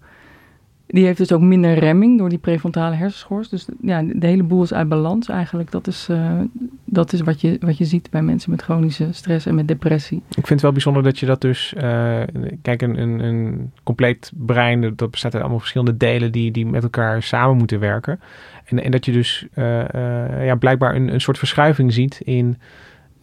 Die 0.87 1.05
heeft 1.05 1.17
dus 1.17 1.31
ook 1.31 1.41
minder 1.41 1.73
remming 1.73 2.17
door 2.17 2.29
die 2.29 2.37
prefrontale 2.37 2.95
hersenschors. 2.95 3.49
Dus 3.49 3.67
ja, 3.81 4.03
de 4.13 4.27
hele 4.27 4.43
boel 4.43 4.63
is 4.63 4.73
uit 4.73 4.89
balans 4.89 5.29
eigenlijk. 5.29 5.71
Dat 5.71 5.87
is, 5.87 6.07
uh, 6.11 6.39
dat 6.85 7.13
is 7.13 7.21
wat, 7.21 7.41
je, 7.41 7.57
wat 7.59 7.77
je 7.77 7.85
ziet 7.85 8.09
bij 8.09 8.21
mensen 8.21 8.51
met 8.51 8.61
chronische 8.61 9.07
stress 9.11 9.45
en 9.45 9.55
met 9.55 9.67
depressie. 9.67 10.17
Ik 10.17 10.33
vind 10.33 10.49
het 10.49 10.61
wel 10.61 10.71
bijzonder 10.71 11.03
dat 11.03 11.19
je 11.19 11.25
dat 11.25 11.41
dus... 11.41 11.73
Uh, 11.77 12.21
kijk, 12.61 12.81
een, 12.81 13.01
een, 13.01 13.19
een 13.19 13.71
compleet 13.83 14.31
brein, 14.35 14.93
dat 14.95 15.11
bestaat 15.11 15.33
uit 15.33 15.41
allemaal 15.41 15.59
verschillende 15.59 15.97
delen... 15.97 16.31
die, 16.31 16.51
die 16.51 16.65
met 16.65 16.83
elkaar 16.83 17.23
samen 17.23 17.57
moeten 17.57 17.79
werken. 17.79 18.19
En, 18.65 18.83
en 18.83 18.91
dat 18.91 19.05
je 19.05 19.11
dus 19.11 19.47
uh, 19.55 20.45
ja, 20.45 20.55
blijkbaar 20.55 20.95
een, 20.95 21.13
een 21.13 21.21
soort 21.21 21.37
verschuiving 21.37 21.93
ziet 21.93 22.21
in... 22.23 22.57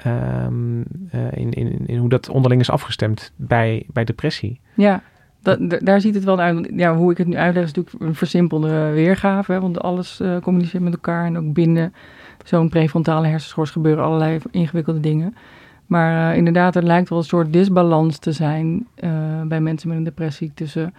Um, 0.07 0.85
in, 1.31 1.51
in, 1.51 1.87
in 1.87 1.99
hoe 1.99 2.09
dat 2.09 2.29
onderling 2.29 2.61
is 2.61 2.71
afgestemd 2.71 3.33
bij, 3.37 3.87
bij 3.93 4.05
depressie. 4.05 4.61
Ja, 4.75 5.03
dat, 5.43 5.59
daar 5.81 6.01
ziet 6.01 6.15
het 6.15 6.25
wel 6.25 6.41
uit. 6.41 6.71
Ja, 6.77 6.97
hoe 6.97 7.11
ik 7.11 7.19
het 7.19 7.27
nu 7.27 7.37
uitleg 7.37 7.65
is 7.65 7.73
natuurlijk 7.73 8.05
een 8.05 8.15
versimpelde 8.15 8.91
weergave. 8.91 9.53
Hè, 9.53 9.61
want 9.61 9.81
alles 9.81 10.21
uh, 10.21 10.37
communiceert 10.39 10.83
met 10.83 10.93
elkaar. 10.93 11.25
En 11.25 11.39
ook 11.39 11.53
binnen 11.53 11.95
zo'n 12.45 12.69
prefrontale 12.69 13.27
hersenschors 13.27 13.71
gebeuren 13.71 14.05
allerlei 14.05 14.39
ingewikkelde 14.51 15.01
dingen. 15.01 15.37
Maar 15.87 16.31
uh, 16.31 16.37
inderdaad, 16.37 16.77
er 16.77 16.83
lijkt 16.83 17.09
wel 17.09 17.19
een 17.19 17.25
soort 17.25 17.53
disbalans 17.53 18.19
te 18.19 18.33
zijn 18.33 18.87
uh, 19.05 19.11
bij 19.43 19.61
mensen 19.61 19.89
met 19.89 19.97
een 19.97 20.05
depressie 20.05 20.53
tussen 20.55 20.95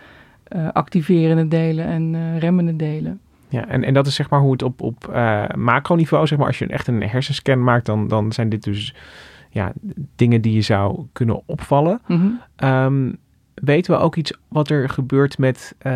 activerende 0.74 1.48
delen 1.48 1.86
en 1.86 2.40
remmende 2.40 2.76
delen. 2.76 3.20
Ja, 3.50 3.68
en, 3.68 3.84
en 3.84 3.94
dat 3.94 4.08
is 4.08 4.16
zeg 4.16 4.30
maar 4.30 4.40
hoe 4.40 4.52
het 4.52 4.64
op, 4.64 4.82
op 4.82 5.12
macroniveau, 5.56 6.28
zeg 6.28 6.38
maar, 6.38 6.48
als 6.48 6.60
je 6.60 6.68
echt 6.68 6.88
een 6.88 7.04
hersenscan 7.04 7.64
maakt, 7.64 7.86
dan, 7.86 8.08
dan 8.08 8.32
zijn 8.32 8.50
dit 8.50 8.64
dus 8.64 8.96
ja, 9.50 9.72
dingen 10.16 10.42
die 10.42 10.54
je 10.54 10.62
zou 10.62 11.06
kunnen 11.12 11.42
opvallen. 11.46 12.02
Mm 12.08 12.40
-hmm. 12.56 12.70
um, 12.70 13.18
weten 13.54 13.94
we 13.94 14.00
ook 14.00 14.16
iets 14.16 14.34
wat 14.48 14.70
er 14.70 14.89
gebeurt 14.89 15.38
met 15.38 15.76
uh, 15.78 15.92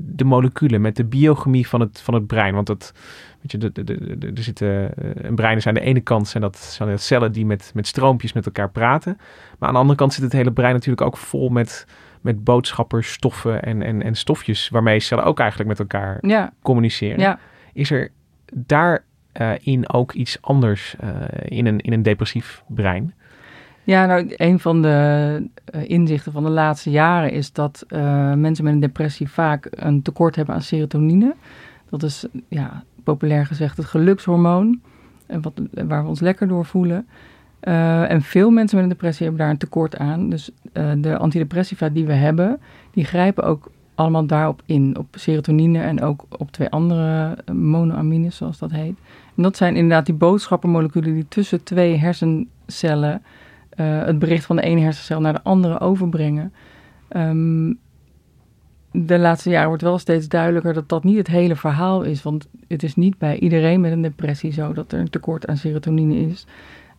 de 0.00 0.24
moleculen, 0.24 0.80
met 0.80 0.96
de 0.96 1.04
biochemie 1.04 1.68
van 1.68 1.80
het, 1.80 2.00
van 2.00 2.14
het 2.14 2.26
brein. 2.26 2.54
Want 2.54 2.66
dat, 2.66 2.92
weet 3.40 3.50
je, 3.50 3.58
de, 3.58 3.72
de, 3.72 3.84
de, 4.18 4.32
er 4.34 4.42
zitten 4.42 4.68
uh, 4.68 5.10
een 5.14 5.34
brein 5.34 5.56
is 5.56 5.66
aan 5.66 5.74
de 5.74 5.80
ene 5.80 6.00
kant 6.00 6.28
zijn 6.28 6.42
dat, 6.42 6.58
zijn 6.58 6.88
dat 6.88 7.00
cellen 7.00 7.32
die 7.32 7.46
met, 7.46 7.70
met 7.74 7.86
stroompjes 7.86 8.32
met 8.32 8.46
elkaar 8.46 8.70
praten. 8.70 9.16
Maar 9.58 9.68
aan 9.68 9.74
de 9.74 9.80
andere 9.80 9.98
kant 9.98 10.12
zit 10.12 10.22
het 10.22 10.32
hele 10.32 10.52
brein 10.52 10.72
natuurlijk 10.72 11.06
ook 11.06 11.16
vol 11.16 11.48
met, 11.48 11.86
met 12.20 12.44
boodschappers, 12.44 13.12
stoffen 13.12 13.62
en, 13.62 13.82
en, 13.82 14.02
en 14.02 14.14
stofjes 14.14 14.68
waarmee 14.68 15.00
cellen 15.00 15.24
ook 15.24 15.38
eigenlijk 15.38 15.68
met 15.68 15.78
elkaar 15.78 16.18
ja. 16.20 16.52
communiceren. 16.62 17.20
Ja. 17.20 17.38
Is 17.72 17.90
er 17.90 18.10
daarin 18.54 19.02
in 19.60 19.92
ook 19.92 20.12
iets 20.12 20.38
anders 20.40 20.96
in, 21.44 21.66
een, 21.66 21.80
in 21.80 21.92
een 21.92 22.02
depressief 22.02 22.62
brein? 22.66 23.14
Ja, 23.84 24.06
nou, 24.06 24.32
een 24.36 24.60
van 24.60 24.82
de 24.82 25.48
uh, 25.74 25.88
inzichten 25.88 26.32
van 26.32 26.44
de 26.44 26.50
laatste 26.50 26.90
jaren 26.90 27.30
is 27.30 27.52
dat 27.52 27.84
uh, 27.88 28.32
mensen 28.32 28.64
met 28.64 28.72
een 28.72 28.80
depressie 28.80 29.28
vaak 29.28 29.68
een 29.70 30.02
tekort 30.02 30.36
hebben 30.36 30.54
aan 30.54 30.62
serotonine. 30.62 31.34
Dat 31.90 32.02
is, 32.02 32.26
ja, 32.48 32.84
populair 33.04 33.46
gezegd, 33.46 33.76
het 33.76 33.86
gelukshormoon, 33.86 34.80
wat, 35.26 35.52
waar 35.86 36.02
we 36.02 36.08
ons 36.08 36.20
lekker 36.20 36.48
door 36.48 36.64
voelen. 36.64 37.06
En 37.60 38.22
veel 38.22 38.50
mensen 38.50 38.76
met 38.76 38.84
een 38.84 38.92
depressie 38.92 39.26
hebben 39.26 39.42
daar 39.44 39.52
een 39.52 39.58
tekort 39.58 39.96
aan. 39.96 40.28
Dus 40.28 40.50
de 40.96 41.16
antidepressiva 41.18 41.88
die 41.88 42.06
we 42.06 42.12
hebben, 42.12 42.60
die 42.90 43.04
grijpen 43.04 43.44
ook 43.44 43.70
allemaal 43.94 44.26
daarop 44.26 44.62
in. 44.66 44.98
Op 44.98 45.06
serotonine 45.10 45.80
en 45.80 46.02
ook 46.02 46.24
op 46.38 46.52
twee 46.52 46.68
andere 46.68 47.38
monoamines, 47.52 48.36
zoals 48.36 48.58
dat 48.58 48.70
heet. 48.70 48.98
En 49.36 49.42
dat 49.42 49.56
zijn 49.56 49.76
inderdaad 49.76 50.06
die 50.06 50.14
boodschappenmoleculen 50.14 51.14
die 51.14 51.28
tussen 51.28 51.62
twee 51.62 51.96
hersencellen 51.96 53.22
uh, 53.76 54.04
het 54.04 54.18
bericht 54.18 54.44
van 54.44 54.56
de 54.56 54.62
ene 54.62 54.80
hersencel 54.80 55.20
naar 55.20 55.32
de 55.32 55.42
andere 55.42 55.80
overbrengen. 55.80 56.52
Um, 57.16 57.78
de 58.92 59.18
laatste 59.18 59.50
jaren 59.50 59.68
wordt 59.68 59.82
wel 59.82 59.98
steeds 59.98 60.28
duidelijker 60.28 60.72
dat 60.74 60.88
dat 60.88 61.04
niet 61.04 61.16
het 61.16 61.26
hele 61.26 61.56
verhaal 61.56 62.02
is. 62.02 62.22
Want 62.22 62.48
het 62.68 62.82
is 62.82 62.96
niet 62.96 63.18
bij 63.18 63.38
iedereen 63.38 63.80
met 63.80 63.92
een 63.92 64.02
depressie 64.02 64.52
zo 64.52 64.72
dat 64.72 64.92
er 64.92 64.98
een 64.98 65.10
tekort 65.10 65.46
aan 65.46 65.56
serotonine 65.56 66.16
is. 66.16 66.46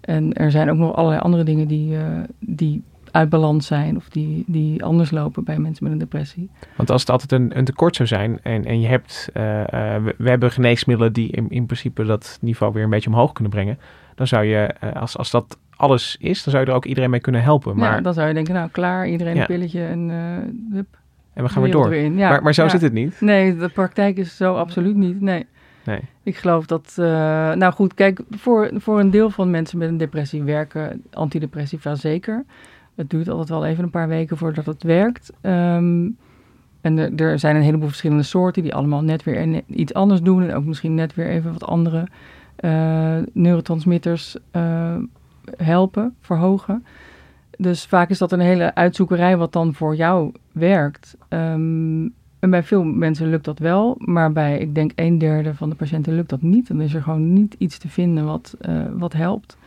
En 0.02 0.34
er 0.34 0.52
zijn 0.52 0.70
ook 0.70 0.78
nog 0.78 0.96
allerlei 0.96 1.22
andere 1.22 1.44
dingen 1.44 1.68
die, 1.68 1.92
uh, 1.92 2.02
die 2.40 2.84
uit 3.12 3.30
balans 3.30 3.68
zijn 3.68 3.96
of 3.96 4.10
die, 4.10 4.44
die 4.48 4.84
anders 4.84 5.12
lopen 5.12 5.44
bij 5.44 5.58
mensen 5.58 5.84
met 5.84 5.94
een 5.94 6.00
depressie. 6.00 6.50
Want 6.76 6.90
als 6.90 7.02
het 7.02 7.10
altijd 7.10 7.32
een, 7.32 7.58
een 7.58 7.66
tekort 7.66 7.96
zou 7.96 8.08
zijn 8.08 8.40
en, 8.42 8.66
en 8.66 8.82
je 8.82 8.88
hebt, 8.88 9.30
we, 9.34 10.14
we, 10.18 10.30
hebben 10.30 10.52
geneesmiddelen 10.52 11.14
die 11.14 11.32
in, 11.32 11.50
in 11.50 11.66
principe 11.66 12.04
dat 12.04 12.38
niveau 12.42 12.74
weer 12.74 12.84
een 12.84 12.90
beetje 12.90 13.10
omhoog 13.10 13.32
kunnen 13.32 13.52
brengen, 13.52 13.80
dan 14.16 14.28
zou 14.28 14.44
je, 14.44 14.76
als, 14.94 15.18
als 15.18 15.32
dat 15.32 15.58
alles 15.76 16.18
is, 16.20 16.44
dan 16.44 16.52
zou 16.52 16.66
je 16.66 16.70
er 16.70 16.76
ook 16.76 16.86
iedereen 16.86 17.10
mee 17.10 17.20
kunnen 17.20 17.44
helpen. 17.44 17.78
Maar... 17.78 17.96
Ja, 17.96 18.02
dan 18.02 18.14
zou 18.14 18.28
je 18.28 18.34
denken, 18.34 18.54
nou 18.54 18.70
klaar, 18.70 19.08
iedereen 19.08 19.36
ja. 19.36 19.42
een 19.42 19.48
pilletje 19.48 19.86
en 19.86 20.10
uh, 20.10 20.76
hup, 20.76 20.98
En 21.34 21.44
we 21.44 21.50
gaan 21.50 21.62
weer 21.62 21.72
door. 21.72 21.96
Ja, 21.96 22.30
maar, 22.30 22.44
maar 22.44 22.54
zo 22.54 22.68
zit 22.68 22.82
het 22.82 22.94
niet. 22.94 23.22
Nee, 23.22 23.58
de 23.58 23.70
praktijk 23.70 24.18
is 24.18 24.38
zo 24.38 24.56
absoluut 24.56 24.96
niet. 24.96 25.22
Nee. 25.22 25.46
nee. 25.86 26.00
Ik 26.24 26.38
geloof 26.38 26.66
dat, 26.66 26.96
uh, 27.00 27.06
nou 27.52 27.74
goed, 27.74 27.94
kijk, 27.94 28.22
voor, 28.30 28.72
voor 28.74 29.00
een 29.00 29.12
deel 29.12 29.30
van 29.30 29.50
mensen 29.50 29.78
met 29.78 29.90
een 29.90 29.98
depressie 29.98 30.44
werken 30.44 31.04
antidepressiva 31.12 31.96
zeker. 31.96 32.46
Het 32.96 33.10
duurt 33.10 33.30
altijd 33.30 33.50
wel 33.50 33.66
even 33.66 33.84
een 33.84 33.90
paar 33.90 34.08
weken 34.08 34.38
voordat 34.38 34.66
het 34.66 34.84
werkt. 34.84 35.34
Um, 35.42 36.18
En 36.82 36.98
er, 36.98 37.16
er, 37.16 37.40
zijn 37.40 37.56
een 37.56 37.62
heleboel 37.62 37.88
verschillende 37.88 38.24
soorten 38.24 38.64
die 38.64 38.76
allemaal 38.76 39.04
net 39.04 39.24
weer 39.24 39.62
iets 39.68 39.94
anders 39.94 40.22
doen. 40.22 40.44
En 40.44 40.56
ook 40.56 40.66
misschien 40.66 40.96
net 40.96 41.16
weer 41.16 41.28
even 41.28 41.54
wat 41.54 41.66
andere 41.66 42.08
uh, 42.60 43.18
neurotransmitters 43.34 44.38
helpen, 45.58 46.16
verhogen. 46.20 46.86
Dus 47.58 47.86
vaak 47.86 48.10
is 48.10 48.18
dat 48.18 48.32
een 48.32 48.40
hele 48.40 48.76
uitzoekerij 48.76 49.38
wat 49.38 49.54
dan 49.54 49.74
voor 49.74 49.96
jou 49.96 50.32
werkt. 50.52 51.18
Um, 51.30 52.14
en 52.40 52.50
bij 52.50 52.64
veel 52.64 52.84
mensen 52.84 53.30
lukt 53.30 53.46
dat 53.46 53.60
wel, 53.60 53.96
maar 54.00 54.32
bij, 54.32 54.58
ik 54.58 54.76
denk, 54.76 54.92
een 54.96 55.18
derde 55.18 55.56
van 55.56 55.70
de 55.70 55.76
patiënten 55.76 56.16
lukt 56.16 56.30
dat 56.30 56.42
niet. 56.42 56.68
Dan 56.68 56.82
is 56.82 56.94
er 56.94 57.02
gewoon 57.02 57.34
niet 57.34 57.56
iets 57.58 57.78
te 57.78 57.88
vinden 57.88 58.26
wat, 58.26 58.56
uh, 58.62 58.82
wat 58.94 59.14
helpt. 59.14 59.58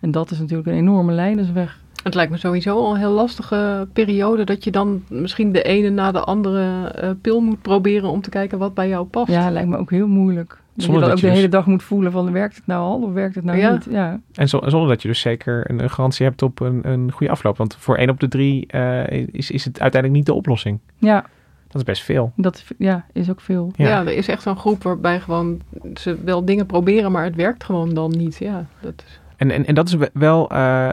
En 0.00 0.10
dat 0.10 0.30
is 0.30 0.38
natuurlijk 0.38 0.68
een 0.68 0.74
enorme 0.74 1.12
leidersweg. 1.12 1.80
Het 2.02 2.14
lijkt 2.14 2.30
me 2.30 2.36
sowieso 2.36 2.76
al 2.76 2.94
een 2.94 3.00
heel 3.00 3.12
lastige 3.12 3.88
periode 3.92 4.44
dat 4.44 4.64
je 4.64 4.70
dan 4.70 5.02
misschien 5.08 5.52
de 5.52 5.62
ene 5.62 5.90
na 5.90 6.12
de 6.12 6.20
andere 6.20 6.94
uh, 7.02 7.10
pil 7.20 7.40
moet 7.40 7.62
proberen 7.62 8.10
om 8.10 8.20
te 8.20 8.30
kijken 8.30 8.58
wat 8.58 8.74
bij 8.74 8.88
jou 8.88 9.06
past. 9.06 9.32
Ja, 9.32 9.50
lijkt 9.50 9.68
me 9.68 9.76
ook 9.76 9.90
heel 9.90 10.08
moeilijk. 10.08 10.58
Zonder 10.76 11.00
dat 11.00 11.02
je 11.02 11.08
dat 11.08 11.10
ook 11.10 11.20
de 11.20 11.26
dus 11.26 11.36
hele 11.36 11.48
dag 11.48 11.66
moet 11.66 11.82
voelen 11.82 12.12
van 12.12 12.32
werkt 12.32 12.56
het 12.56 12.66
nou 12.66 12.82
al 12.82 13.02
of 13.02 13.12
werkt 13.12 13.34
het 13.34 13.44
nou 13.44 13.58
ja. 13.58 13.72
niet. 13.72 13.86
Ja. 13.90 14.20
En 14.34 14.48
zonder 14.48 14.88
dat 14.88 15.02
je 15.02 15.08
dus 15.08 15.20
zeker 15.20 15.70
een, 15.70 15.90
garantie 15.90 16.26
hebt 16.26 16.42
op 16.42 16.60
een, 16.60 16.88
een 16.88 17.12
goede 17.12 17.32
afloop. 17.32 17.56
Want 17.56 17.76
voor 17.78 17.96
één 17.96 18.10
op 18.10 18.20
de 18.20 18.28
drie 18.28 18.68
uh, 18.74 19.10
is, 19.10 19.50
is 19.50 19.64
het 19.64 19.80
uiteindelijk 19.80 20.12
niet 20.12 20.26
de 20.26 20.34
oplossing. 20.34 20.78
Ja, 20.98 21.24
dat 21.66 21.76
is 21.76 21.82
best 21.82 22.02
veel. 22.02 22.32
Dat 22.36 22.64
ja, 22.78 23.06
is 23.12 23.30
ook 23.30 23.40
veel. 23.40 23.72
Ja. 23.76 23.88
ja, 23.88 24.00
er 24.00 24.16
is 24.16 24.28
echt 24.28 24.42
zo'n 24.42 24.56
groep 24.56 24.82
waarbij 24.82 25.20
gewoon 25.20 25.60
ze 25.94 26.18
wel 26.24 26.44
dingen 26.44 26.66
proberen, 26.66 27.12
maar 27.12 27.24
het 27.24 27.34
werkt 27.34 27.64
gewoon 27.64 27.94
dan 27.94 28.10
niet. 28.16 28.36
Ja, 28.36 28.66
dat 28.80 29.02
is... 29.06 29.20
En, 29.36 29.50
en, 29.50 29.66
en 29.66 29.74
dat 29.74 29.88
is 29.88 29.96
wel 30.12 30.52
uh, 30.52 30.88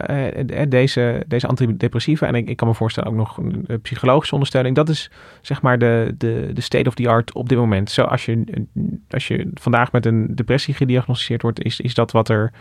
deze, 0.67 1.23
deze 1.27 1.47
antidepressiva. 1.47 2.27
En 2.27 2.35
ik, 2.35 2.49
ik 2.49 2.57
kan 2.57 2.67
me 2.67 2.73
voorstellen 2.73 3.09
ook 3.09 3.15
nog 3.15 3.37
een, 3.37 3.81
psychologische 3.81 4.33
ondersteuning. 4.33 4.75
Dat 4.75 4.89
is 4.89 5.11
zeg 5.41 5.61
maar 5.61 5.77
de, 5.79 6.15
de, 6.17 6.49
de 6.53 6.61
state 6.61 6.89
of 6.89 6.93
the 6.95 7.07
art 7.07 7.33
op 7.33 7.49
dit 7.49 7.57
moment. 7.57 7.91
Zo 7.91 8.01
als 8.03 8.25
je, 8.25 8.65
als 9.09 9.27
je 9.27 9.51
vandaag 9.53 9.91
met 9.91 10.05
een 10.05 10.35
depressie 10.35 10.73
gediagnosticeerd 10.73 11.41
wordt, 11.41 11.63
is, 11.63 11.79
is 11.79 11.93
dat 11.93 12.11
wat 12.11 12.29
er, 12.29 12.51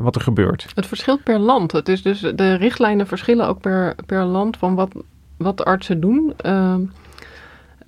wat 0.00 0.14
er 0.14 0.20
gebeurt. 0.20 0.66
Het 0.74 0.86
verschilt 0.86 1.22
per 1.22 1.38
land. 1.38 1.72
Het 1.72 1.88
is 1.88 2.02
dus 2.02 2.20
de 2.20 2.54
richtlijnen 2.54 3.06
verschillen 3.06 3.48
ook 3.48 3.60
per, 3.60 3.94
per 4.06 4.24
land 4.24 4.56
van 4.56 4.74
wat, 4.74 4.94
wat 5.36 5.56
de 5.56 5.64
artsen 5.64 6.00
doen. 6.00 6.34
Uh, 6.46 6.74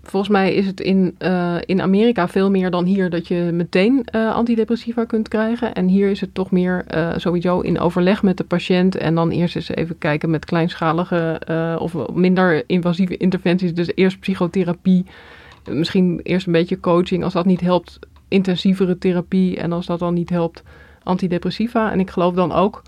volgens 0.08 0.32
mij 0.32 0.54
is 0.54 0.66
het 0.66 0.80
in, 0.80 1.14
uh, 1.18 1.56
in 1.64 1.82
Amerika 1.82 2.28
veel 2.28 2.50
meer 2.50 2.70
dan 2.70 2.84
hier 2.84 3.10
dat 3.10 3.28
je 3.28 3.50
meteen 3.52 4.06
uh, 4.14 4.34
antidepressiva 4.34 5.04
kunt 5.04 5.28
krijgen. 5.28 5.74
En 5.74 5.86
hier 5.86 6.10
is 6.10 6.20
het 6.20 6.34
toch 6.34 6.50
meer 6.50 6.84
uh, 6.94 7.12
sowieso 7.16 7.60
in 7.60 7.78
overleg 7.78 8.22
met 8.22 8.36
de 8.36 8.44
patiënt. 8.44 8.96
En 8.96 9.14
dan 9.14 9.30
eerst 9.30 9.56
eens 9.56 9.68
even 9.68 9.98
kijken 9.98 10.30
met 10.30 10.44
kleinschalige 10.44 11.40
of 11.78 12.08
minder 12.14 12.64
invasieve 12.66 13.16
interventies. 13.16 13.74
Dus 13.74 13.90
eerst 13.94 14.20
psychotherapie. 14.20 15.06
Misschien 15.70 16.20
eerst 16.22 16.46
een 16.46 16.52
beetje 16.52 16.80
coaching. 16.80 17.24
Als 17.24 17.32
dat 17.32 17.46
niet 17.46 17.60
helpt, 17.60 17.98
intensievere 18.28 18.98
therapie. 18.98 19.56
En 19.56 19.72
als 19.72 19.86
dat 19.86 19.98
dan 19.98 20.14
niet 20.14 20.30
helpt, 20.30 20.62
antidepressiva. 21.02 21.92
En 21.92 22.00
ik 22.00 22.10
geloof 22.10 22.34
dan 22.34 22.52
ook 22.52 22.82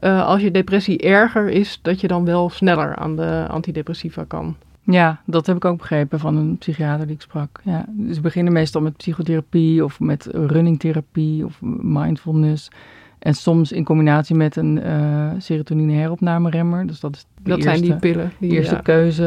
als 0.00 0.40
je 0.40 0.50
depressie 0.50 0.98
erger 0.98 1.48
is, 1.48 1.78
dat 1.82 2.00
je 2.00 2.06
dan 2.06 2.24
wel 2.24 2.50
sneller 2.50 2.96
aan 2.96 3.16
de 3.16 3.46
antidepressiva 3.48 4.24
kan. 4.28 4.56
Ja, 4.84 5.20
dat 5.24 5.46
heb 5.46 5.56
ik 5.56 5.64
ook 5.64 5.78
begrepen 5.78 6.20
van 6.20 6.36
een 6.36 6.58
psychiater 6.58 7.06
die 7.06 7.14
ik 7.14 7.22
sprak. 7.22 7.60
Ja, 7.62 7.84
dus 7.88 8.16
we 8.16 8.22
beginnen 8.22 8.52
meestal 8.52 8.80
met 8.80 8.96
psychotherapie 8.96 9.84
of 9.84 10.00
met 10.00 10.28
runningtherapie 10.32 11.44
of 11.44 11.58
mindfulness. 11.80 12.70
En 13.18 13.34
soms 13.34 13.72
in 13.72 13.84
combinatie 13.84 14.36
met 14.36 14.56
een 14.56 14.76
uh, 14.86 15.30
serotonine 15.38 15.92
heropnameremmer. 15.92 16.86
Dus 16.86 17.00
dat 17.00 17.14
is 17.14 17.26
de 17.34 17.48
dat 17.48 17.58
eerste, 17.58 17.70
zijn 17.70 17.82
die 17.82 17.96
pillen. 17.96 18.32
Die, 18.38 18.50
eerste 18.50 18.74
ja. 18.74 18.80
keuze 18.80 19.22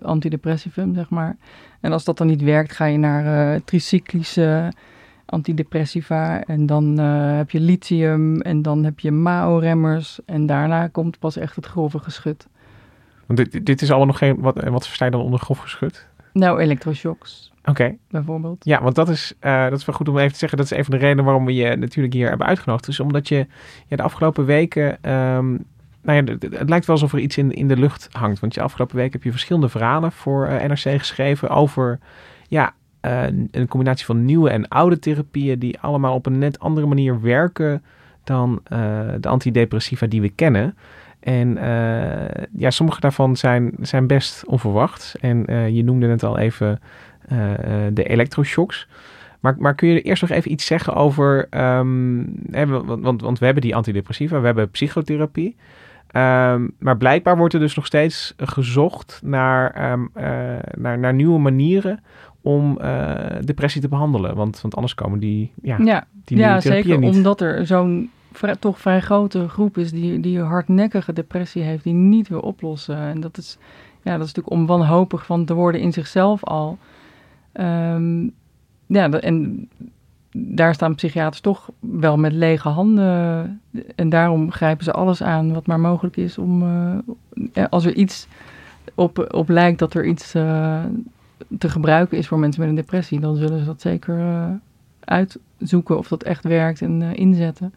uh, 0.00 0.06
antidepressivum, 0.06 0.94
zeg 0.94 1.10
maar. 1.10 1.36
En 1.80 1.92
als 1.92 2.04
dat 2.04 2.18
dan 2.18 2.26
niet 2.26 2.42
werkt, 2.42 2.72
ga 2.72 2.84
je 2.84 2.98
naar 2.98 3.54
uh, 3.54 3.60
tricyclische 3.64 4.72
antidepressiva. 5.24 6.44
En 6.44 6.66
dan 6.66 6.98
heb 6.98 7.50
je 7.50 7.60
lithium 7.60 8.40
en 8.40 8.62
dan 8.62 8.84
heb 8.84 9.00
je 9.00 9.10
MAO-remmers. 9.10 10.18
En 10.24 10.46
daarna 10.46 10.88
komt 10.88 11.18
pas 11.18 11.36
echt 11.36 11.56
het 11.56 11.66
grove 11.66 11.98
geschut. 11.98 12.46
Want 13.26 13.38
dit, 13.38 13.66
dit 13.66 13.82
is 13.82 13.88
allemaal 13.88 14.06
nog 14.06 14.18
geen... 14.18 14.40
Wat, 14.40 14.64
wat 14.64 14.86
versta 14.86 15.04
je 15.04 15.10
dan 15.10 15.20
onder 15.20 15.40
grof 15.40 15.58
geschut? 15.58 16.06
Nou, 16.32 16.60
elektroshocks. 16.60 17.52
Oké. 17.60 17.70
Okay. 17.70 17.98
Bijvoorbeeld. 18.10 18.64
Ja, 18.64 18.82
want 18.82 18.94
dat 18.94 19.08
is, 19.08 19.34
uh, 19.40 19.68
dat 19.68 19.78
is 19.78 19.84
wel 19.84 19.96
goed 19.96 20.08
om 20.08 20.18
even 20.18 20.32
te 20.32 20.38
zeggen. 20.38 20.58
Dat 20.58 20.70
is 20.70 20.78
een 20.78 20.84
van 20.84 20.94
de 20.94 21.00
redenen 21.00 21.24
waarom 21.24 21.44
we 21.44 21.54
je 21.54 21.76
natuurlijk 21.76 22.14
hier 22.14 22.28
hebben 22.28 22.46
uitgenodigd. 22.46 22.86
Dus 22.86 23.00
omdat 23.00 23.28
je 23.28 23.46
ja, 23.86 23.96
de 23.96 24.02
afgelopen 24.02 24.44
weken... 24.44 25.12
Um, 25.12 25.64
nou 26.02 26.24
ja, 26.24 26.32
het, 26.32 26.42
het, 26.42 26.68
lijkt 26.68 26.86
wel 26.86 26.96
alsof 26.96 27.12
er 27.12 27.18
iets 27.18 27.38
in, 27.38 27.52
in 27.52 27.68
de 27.68 27.76
lucht 27.76 28.08
hangt. 28.12 28.40
Want 28.40 28.54
je 28.54 28.60
afgelopen 28.60 28.96
week 28.96 29.12
heb 29.12 29.22
je 29.22 29.30
verschillende 29.30 29.68
verhalen 29.68 30.12
voor 30.12 30.48
uh, 30.48 30.62
NRC 30.62 30.98
geschreven 30.98 31.48
over... 31.48 31.98
Ja, 32.48 32.74
uh, 33.02 33.22
een 33.50 33.68
combinatie 33.68 34.06
van 34.06 34.24
nieuwe 34.24 34.50
en 34.50 34.68
oude 34.68 34.98
therapieën 34.98 35.58
die 35.58 35.80
allemaal 35.80 36.14
op 36.14 36.26
een 36.26 36.38
net 36.38 36.58
andere 36.58 36.86
manier 36.86 37.20
werken 37.20 37.84
dan 38.24 38.60
uh, 38.72 38.78
de 39.20 39.28
antidepressiva 39.28 40.06
die 40.06 40.20
we 40.20 40.28
kennen. 40.28 40.76
En 41.26 41.56
uh, 41.56 42.44
ja, 42.56 42.70
sommige 42.70 43.00
daarvan 43.00 43.36
zijn, 43.36 43.72
zijn 43.80 44.06
best 44.06 44.44
onverwacht. 44.44 45.16
En 45.20 45.44
je 45.74 45.84
noemde 45.84 46.06
net 46.06 46.22
al 46.22 46.38
even 46.38 46.80
de 47.92 48.04
elektroshocks. 48.04 48.88
Maar, 49.40 49.54
maar 49.58 49.74
kun 49.74 49.88
je 49.88 50.02
eerst 50.02 50.22
nog 50.22 50.30
even 50.30 50.52
iets 50.52 50.66
zeggen 50.66 50.94
over. 50.94 51.46
Um, 51.78 52.34
hè, 52.50 52.66
want, 52.66 53.00
want, 53.00 53.20
want 53.20 53.38
we 53.38 53.44
hebben 53.44 53.62
die 53.62 53.74
antidepressiva, 53.74 54.40
we 54.40 54.46
hebben 54.46 54.70
psychotherapie. 54.70 55.56
Um, 56.12 56.72
maar 56.78 56.96
blijkbaar 56.96 57.36
wordt 57.36 57.54
er 57.54 57.60
dus 57.60 57.74
nog 57.74 57.86
steeds 57.86 58.34
gezocht 58.36 59.20
naar, 59.24 59.92
um, 59.92 60.10
uh, 60.16 60.24
naar, 60.74 60.98
naar 60.98 61.14
nieuwe 61.14 61.38
manieren 61.38 62.00
om 62.40 62.78
depressie 63.44 63.80
te 63.80 63.88
behandelen. 63.88 64.34
Want, 64.34 64.60
want 64.60 64.74
anders 64.74 64.94
komen 64.94 65.18
die, 65.18 65.52
ja, 65.62 65.76
ja, 65.78 66.06
die 66.24 66.38
ja 66.38 66.60
zeker 66.60 66.98
niet. 66.98 67.14
omdat 67.14 67.40
er 67.40 67.66
zo'n 67.66 68.10
toch 68.58 68.80
vrij 68.80 69.00
grote 69.00 69.48
groep 69.48 69.78
is 69.78 69.90
die, 69.90 70.20
die 70.20 70.40
hardnekkige 70.40 71.12
depressie 71.12 71.62
heeft, 71.62 71.84
die 71.84 71.94
niet 71.94 72.28
wil 72.28 72.40
oplossen. 72.40 72.96
En 72.96 73.20
dat 73.20 73.38
is, 73.38 73.58
ja, 74.02 74.16
dat 74.16 74.26
is 74.26 74.32
natuurlijk 74.32 74.50
om 74.50 74.66
wanhopig 74.66 75.26
van 75.26 75.44
te 75.44 75.54
worden 75.54 75.80
in 75.80 75.92
zichzelf 75.92 76.44
al. 76.44 76.78
Um, 77.60 78.32
ja, 78.86 79.10
en 79.10 79.68
daar 80.36 80.74
staan 80.74 80.94
psychiaters 80.94 81.40
toch 81.40 81.70
wel 81.80 82.16
met 82.16 82.32
lege 82.32 82.68
handen. 82.68 83.60
En 83.94 84.08
daarom 84.08 84.52
grijpen 84.52 84.84
ze 84.84 84.92
alles 84.92 85.22
aan 85.22 85.52
wat 85.52 85.66
maar 85.66 85.80
mogelijk 85.80 86.16
is 86.16 86.38
om, 86.38 86.62
uh, 86.62 87.64
als 87.70 87.84
er 87.84 87.94
iets 87.94 88.28
op, 88.94 89.34
op 89.34 89.48
lijkt 89.48 89.78
dat 89.78 89.94
er 89.94 90.06
iets 90.06 90.34
uh, 90.34 90.84
te 91.58 91.68
gebruiken 91.68 92.18
is 92.18 92.28
voor 92.28 92.38
mensen 92.38 92.60
met 92.60 92.70
een 92.70 92.76
depressie, 92.76 93.20
dan 93.20 93.36
zullen 93.36 93.58
ze 93.58 93.64
dat 93.64 93.80
zeker 93.80 94.18
uh, 94.18 94.46
uitzoeken 95.04 95.98
of 95.98 96.08
dat 96.08 96.22
echt 96.22 96.44
werkt 96.44 96.82
en 96.82 97.02
inzetten. 97.02 97.74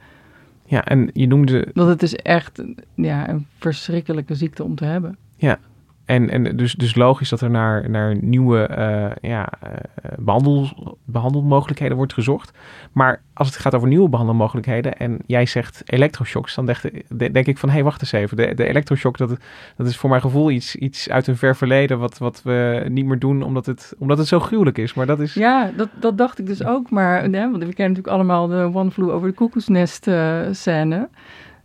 Ja, 0.69 0.85
en 0.85 1.09
je 1.13 1.27
noemde. 1.27 1.67
Dat 1.73 1.87
het 1.87 2.03
is 2.03 2.15
echt 2.15 2.63
ja, 2.95 3.29
een 3.29 3.45
verschrikkelijke 3.57 4.35
ziekte 4.35 4.63
om 4.63 4.75
te 4.75 4.85
hebben. 4.85 5.17
Ja, 5.35 5.59
en, 6.09 6.29
en 6.29 6.55
dus, 6.55 6.73
dus 6.73 6.95
logisch 6.95 7.29
dat 7.29 7.41
er 7.41 7.49
naar, 7.49 7.89
naar 7.89 8.15
nieuwe 8.21 8.69
uh, 8.77 9.29
ja, 9.31 9.49
uh, 9.63 9.71
behandel, 10.17 10.69
behandelmogelijkheden 11.05 11.97
wordt 11.97 12.13
gezocht. 12.13 12.57
Maar 12.91 13.21
als 13.33 13.47
het 13.47 13.57
gaat 13.57 13.75
over 13.75 13.87
nieuwe 13.87 14.09
behandelmogelijkheden 14.09 14.97
en 14.97 15.17
jij 15.25 15.45
zegt 15.45 15.81
elektroshocks, 15.85 16.55
dan 16.55 16.65
denk, 16.65 17.33
denk 17.33 17.45
ik 17.45 17.57
van 17.57 17.69
hé, 17.69 17.75
hey, 17.75 17.83
wacht 17.83 18.01
eens 18.01 18.11
even. 18.11 18.37
De, 18.37 18.53
de 18.53 18.67
elektroshock, 18.67 19.17
dat, 19.17 19.37
dat 19.75 19.87
is 19.87 19.97
voor 19.97 20.09
mijn 20.09 20.21
gevoel 20.21 20.51
iets, 20.51 20.75
iets 20.75 21.09
uit 21.09 21.27
een 21.27 21.37
ver 21.37 21.55
verleden 21.55 21.99
wat, 21.99 22.17
wat 22.17 22.41
we 22.43 22.85
niet 22.87 23.05
meer 23.05 23.19
doen 23.19 23.41
omdat 23.41 23.65
het, 23.65 23.93
omdat 23.97 24.17
het 24.17 24.27
zo 24.27 24.39
gruwelijk 24.39 24.77
is. 24.77 24.93
Maar 24.93 25.05
dat 25.05 25.19
is... 25.19 25.33
Ja, 25.33 25.71
dat, 25.75 25.89
dat 25.99 26.17
dacht 26.17 26.39
ik 26.39 26.45
dus 26.45 26.63
ook. 26.65 26.89
Maar 26.89 27.21
want 27.21 27.51
we 27.51 27.73
kennen 27.73 27.75
natuurlijk 27.75 28.07
allemaal 28.07 28.47
de 28.47 28.69
One 28.73 28.91
Flew 28.91 29.09
over 29.09 29.27
de 29.27 29.33
koekoesnest 29.33 30.07
uh, 30.07 30.39
scène. 30.51 31.09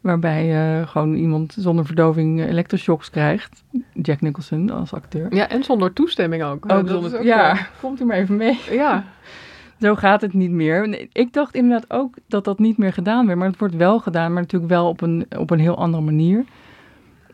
Waarbij 0.04 0.78
uh, 0.80 0.88
gewoon 0.88 1.14
iemand 1.14 1.56
zonder 1.58 1.86
verdoving 1.86 2.44
elektroshocks 2.44 3.10
krijgt. 3.10 3.64
Jack 3.92 4.20
Nicholson 4.20 4.70
als 4.70 4.92
acteur. 4.92 5.34
Ja, 5.34 5.48
en 5.48 5.64
zonder 5.64 5.92
toestemming 5.92 6.42
ook. 6.42 6.72
ook, 6.72 6.88
zonder, 6.88 7.18
ook 7.18 7.24
ja, 7.24 7.66
komt 7.80 8.00
u 8.00 8.04
maar 8.04 8.16
even 8.16 8.36
mee. 8.36 8.60
Ja. 8.70 9.04
Zo 9.80 9.94
gaat 9.94 10.20
het 10.20 10.32
niet 10.32 10.50
meer. 10.50 11.08
Ik 11.12 11.32
dacht 11.32 11.54
inderdaad 11.54 11.90
ook 11.90 12.14
dat 12.26 12.44
dat 12.44 12.58
niet 12.58 12.78
meer 12.78 12.92
gedaan 12.92 13.26
werd. 13.26 13.38
Maar 13.38 13.48
het 13.48 13.58
wordt 13.58 13.76
wel 13.76 13.98
gedaan, 13.98 14.32
maar 14.32 14.42
natuurlijk 14.42 14.72
wel 14.72 14.88
op 14.88 15.00
een, 15.00 15.26
op 15.38 15.50
een 15.50 15.58
heel 15.58 15.76
andere 15.78 16.02
manier. 16.02 16.44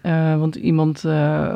Uh, 0.02 0.38
want 0.38 0.54
iemand 0.54 1.00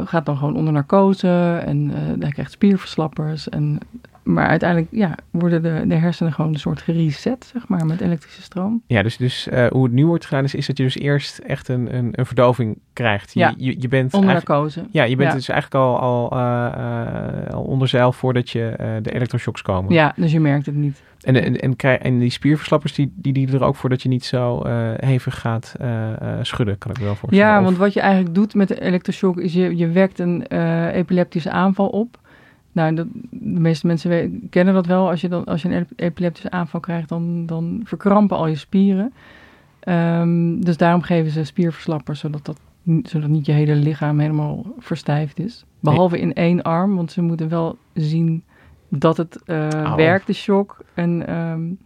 gaat 0.05 0.27
dan 0.27 0.37
gewoon 0.37 0.57
onder 0.57 0.73
narcose 0.73 1.63
en 1.65 1.91
hij 2.21 2.31
krijgt 2.31 2.53
spierverslappers. 2.53 3.49
En 3.49 3.79
maar 4.25 4.47
uiteindelijk 4.47 4.91
ja, 4.93 5.15
worden 5.31 5.63
de, 5.63 5.85
de 5.87 5.95
hersenen 5.95 6.33
gewoon 6.33 6.53
een 6.53 6.59
soort 6.59 6.83
gereset, 6.83 7.51
zeg 7.53 7.69
maar, 7.69 7.87
met 7.87 8.01
elektrische 8.01 8.43
stroom. 8.43 8.83
Ja, 8.87 9.03
dus, 9.03 9.17
dus 9.17 9.49
uh, 9.53 9.67
hoe 9.67 9.85
het 9.85 9.93
nu 9.93 10.07
wordt 10.07 10.25
gedaan 10.25 10.45
is, 10.45 10.55
is 10.55 10.67
dat 10.67 10.77
je 10.77 10.83
dus 10.83 10.99
eerst 10.99 11.39
echt 11.39 11.69
een, 11.69 11.97
een, 11.97 12.09
een 12.13 12.27
verdoving 12.27 12.79
krijgt. 12.93 13.35
Je, 13.35 13.41
ja, 13.41 13.55
je, 13.57 13.81
je 13.81 13.89
bent 13.89 14.15
onder 14.15 14.33
narcose. 14.33 14.85
Ja, 14.91 15.03
je 15.03 15.17
bent 15.17 15.29
ja. 15.29 15.37
dus 15.37 15.49
eigenlijk 15.49 15.85
al, 15.85 16.01
al, 16.01 16.37
uh, 16.39 17.55
al 17.55 17.63
onder 17.63 17.89
zeil 17.89 18.13
voordat 18.13 18.51
je 18.51 18.99
de 19.03 19.15
elektroshocks 19.15 19.63
komen. 19.63 19.93
Ja, 19.93 20.13
dus 20.17 20.33
je 20.33 20.41
merkt 20.41 20.67
het 20.67 20.75
niet. 20.75 21.03
En, 21.21 21.35
en, 21.43 21.61
en, 21.61 21.77
en, 21.77 22.01
en 22.01 22.19
die 22.19 22.31
spierverslappers, 22.31 22.95
die, 22.95 23.13
die 23.17 23.33
dienen 23.33 23.55
er 23.55 23.65
ook 23.65 23.77
voor 23.77 23.91
dat 23.91 24.03
je 24.03 24.09
niet 24.09 24.25
zo 24.25 24.67
hevig 24.97 25.41
gaat 25.41 25.75
schudden, 26.43 26.79
kan 26.79 26.91
ik 26.91 26.99
me 26.99 27.05
wel 27.05 27.15
voorstellen. 27.15 27.49
Ja, 27.49 27.63
want 27.63 27.77
wat 27.77 27.93
je 27.93 28.01
eigenlijk 28.01 28.35
doet 28.35 28.55
met 28.55 28.69
de 28.69 28.81
elektroshock 28.81 29.39
is 29.39 29.53
je, 29.53 29.77
je 29.77 29.89
wekt 29.89 30.19
een 30.19 30.47
epileptische 30.93 31.51
aanval 31.51 31.89
op. 31.89 32.23
Nou, 32.75 32.95
de 32.95 33.07
meeste 33.61 33.87
mensen 33.87 34.47
kennen 34.51 34.75
dat 34.75 34.87
wel. 34.87 35.09
Als 35.11 35.21
je, 35.21 35.29
dan, 35.29 35.45
als 35.45 35.63
je 35.63 35.69
een 35.69 35.87
epileptische 35.97 36.51
aanval 36.51 36.81
krijgt, 36.81 37.09
dan, 37.09 37.47
dan 37.47 37.81
verkrampen 37.85 38.37
al 38.37 38.47
je 38.47 38.57
spieren. 38.57 39.13
Um, 39.89 40.65
dus 40.65 40.77
daarom 40.77 41.03
geven 41.03 41.31
ze 41.31 41.45
spierverslappers, 41.45 42.21
zodat, 42.21 42.45
dat, 42.45 42.59
zodat 43.03 43.29
niet 43.29 43.47
je 43.47 43.53
hele 43.53 43.75
lichaam 43.75 44.19
helemaal 44.19 44.67
verstijfd 44.79 45.39
is. 45.39 45.65
Behalve 45.81 46.21
in 46.21 46.35
één 46.35 46.63
arm, 46.63 46.97
want 46.97 47.13
ze 47.13 47.23
moeten 47.23 47.49
wel 47.49 47.77
zien 47.93 48.43
dat 48.89 49.17
het 49.17 49.41
uh, 49.47 49.95
werkt, 49.95 50.27
de 50.27 50.33
shock. 50.33 50.79
En, 50.95 51.35
um, 51.37 51.79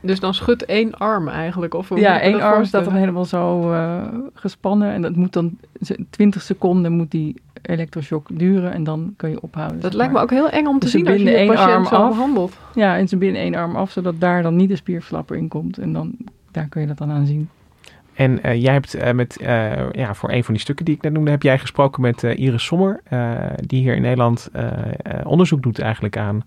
dus 0.00 0.20
dan 0.20 0.34
schudt 0.34 0.64
één 0.64 0.94
arm 0.94 1.28
eigenlijk? 1.28 1.74
Of 1.74 1.98
ja, 1.98 2.20
één 2.20 2.40
arm 2.40 2.64
staat 2.64 2.84
dan 2.84 2.94
helemaal 2.94 3.24
zo 3.24 3.72
uh, 3.72 4.02
gespannen. 4.34 4.92
En 4.92 5.02
dat 5.02 5.16
moet 5.16 5.32
dan 5.32 5.58
20 6.10 6.42
seconden 6.42 6.92
moet 6.92 7.10
die 7.10 7.34
elektroshock 7.62 8.28
duren 8.32 8.72
en 8.72 8.84
dan 8.84 9.14
kan 9.16 9.30
je 9.30 9.40
ophouden. 9.40 9.80
Dat 9.80 9.94
lijkt 9.94 10.12
me 10.12 10.20
ook 10.20 10.30
heel 10.30 10.50
eng 10.50 10.66
om 10.66 10.78
te 10.78 10.84
dus 10.84 10.90
zien 10.90 11.08
als 11.08 11.20
je 11.20 11.30
één 11.30 11.56
arm 11.56 11.84
zo 11.84 11.94
af, 11.94 12.08
behandelt. 12.08 12.58
Ja, 12.74 12.96
en 12.96 13.08
ze 13.08 13.16
binnen 13.16 13.40
één 13.40 13.54
arm 13.54 13.76
af, 13.76 13.90
zodat 13.90 14.20
daar 14.20 14.42
dan 14.42 14.56
niet 14.56 14.68
de 14.68 14.76
spierverslapper 14.76 15.36
in 15.36 15.48
komt. 15.48 15.78
En 15.78 15.92
dan, 15.92 16.16
daar 16.50 16.68
kun 16.68 16.80
je 16.80 16.86
dat 16.86 16.98
dan 16.98 17.10
aan 17.10 17.26
zien. 17.26 17.48
En 18.14 18.38
uh, 18.46 18.62
jij 18.62 18.72
hebt 18.72 18.96
uh, 18.96 19.10
met, 19.10 19.38
uh, 19.40 19.90
ja, 19.90 20.14
voor 20.14 20.30
een 20.30 20.44
van 20.44 20.54
die 20.54 20.62
stukken 20.62 20.84
die 20.84 20.94
ik 20.94 21.02
net 21.02 21.12
noemde, 21.12 21.30
heb 21.30 21.42
jij 21.42 21.58
gesproken 21.58 22.02
met 22.02 22.22
Iris 22.22 22.64
Sommer, 22.64 23.00
die 23.56 23.80
hier 23.80 23.94
in 23.94 24.02
Nederland 24.02 24.50
onderzoek 25.24 25.62
doet 25.62 25.78
eigenlijk 25.78 26.16
aan 26.16 26.44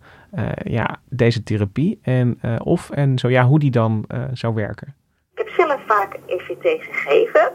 ja, 0.63 0.99
deze 1.09 1.43
therapie. 1.43 1.99
En 2.01 2.39
of 2.63 2.89
en 2.89 3.19
zo 3.19 3.29
ja, 3.29 3.45
hoe 3.45 3.59
die 3.59 3.71
dan 3.71 4.05
zou 4.33 4.53
werken. 4.53 4.95
Ik 5.33 5.37
heb 5.37 5.49
zelf 5.49 5.81
vaak 5.87 6.19
EVT 6.25 6.83
gegeven 6.83 7.51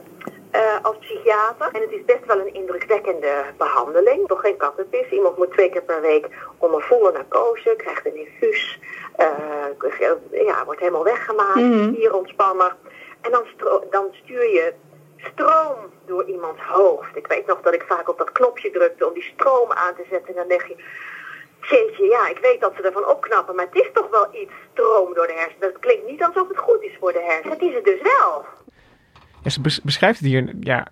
als 0.83 0.97
psychiater. 0.99 1.69
En 1.73 1.81
het 1.81 1.91
is 1.91 2.05
best 2.05 2.27
wel 2.27 2.39
een 2.39 2.55
indrukwekkende 2.55 3.45
behandeling. 3.57 4.27
Toch 4.27 4.41
geen 4.41 4.57
kattenpis. 4.57 5.11
Iemand 5.11 5.37
moet 5.37 5.53
twee 5.53 5.71
keer 5.71 5.83
per 5.83 6.01
week 6.01 6.29
onder 6.59 6.83
volle 6.83 7.13
narcose, 7.13 7.75
krijgt 7.77 8.07
een 8.07 8.17
infuus, 8.17 8.79
ja, 10.31 10.65
wordt 10.65 10.81
helemaal 10.81 11.05
weggemaakt, 11.05 11.55
mm 11.55 11.73
-hmm. 11.73 11.95
spierontspanner. 11.95 12.77
En 13.21 13.31
dan, 13.31 13.45
dan 13.91 14.09
stuur 14.13 14.53
je 14.53 14.73
stroom 15.17 15.77
door 16.07 16.25
iemands 16.25 16.61
hoofd. 16.63 17.17
Ik 17.17 17.27
weet 17.27 17.47
nog 17.47 17.61
dat 17.61 17.75
ik 17.75 17.85
vaak 17.89 18.09
op 18.09 18.19
dat 18.19 18.33
knopje 18.33 18.71
drukte 18.71 19.07
om 19.07 19.15
die 19.15 19.33
stroom 19.35 19.73
aan 19.73 19.95
te 19.95 20.05
zetten. 20.11 20.29
En 20.29 20.35
dan 20.35 20.49
denk 20.49 20.67
je, 20.67 20.77
jeetje, 21.61 22.05
ja, 22.05 22.29
ik 22.29 22.39
weet 22.39 22.61
dat 22.61 22.73
ze 22.77 22.83
ervan 22.83 23.07
opknappen, 23.07 23.55
maar 23.55 23.67
het 23.71 23.83
is 23.83 23.91
toch 23.93 24.09
wel 24.11 24.27
iets 24.33 24.53
stroom 24.73 25.15
door 25.15 25.27
de 25.27 25.33
hersenen. 25.33 25.73
Dat 25.73 25.79
klinkt 25.79 26.07
niet 26.07 26.23
alsof 26.23 26.49
het 26.49 26.59
goed 26.59 26.83
is 26.83 26.97
voor 27.01 27.13
de 27.13 27.23
hersenen. 27.23 27.53
Het 27.53 27.63
is 27.63 27.75
het 27.75 27.85
dus 27.85 28.01
wel. 28.03 28.45
Ja, 29.42 29.50
ze 29.50 29.61
beschrijft 29.83 30.18
het 30.18 30.29
hier, 30.29 30.55
ja, 30.61 30.87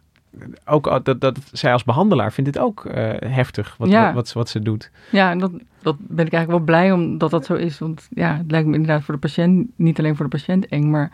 ook 0.64 1.04
dat, 1.04 1.20
dat 1.20 1.38
zij 1.52 1.72
als 1.72 1.84
behandelaar 1.84 2.32
vindt 2.32 2.52
dit 2.52 2.62
ook 2.62 2.84
uh, 2.84 2.92
heftig, 3.18 3.74
wat, 3.78 3.88
ja. 3.88 4.04
wat, 4.04 4.14
wat, 4.14 4.32
wat, 4.32 4.48
ze 4.48 4.60
doet. 4.60 4.90
Ja, 5.10 5.30
en 5.30 5.38
dat, 5.38 5.50
dat 5.82 5.96
ben 5.98 6.26
ik 6.26 6.32
eigenlijk 6.32 6.48
wel 6.48 6.60
blij 6.60 6.92
omdat 6.92 7.30
dat 7.30 7.44
zo 7.44 7.54
is. 7.54 7.78
Want 7.78 8.08
ja, 8.10 8.36
het 8.36 8.50
lijkt 8.50 8.66
me 8.66 8.74
inderdaad 8.74 9.02
voor 9.02 9.14
de 9.14 9.20
patiënt, 9.20 9.68
niet 9.76 9.98
alleen 9.98 10.16
voor 10.16 10.24
de 10.24 10.36
patiënt 10.36 10.66
eng, 10.66 10.90
maar 10.90 11.10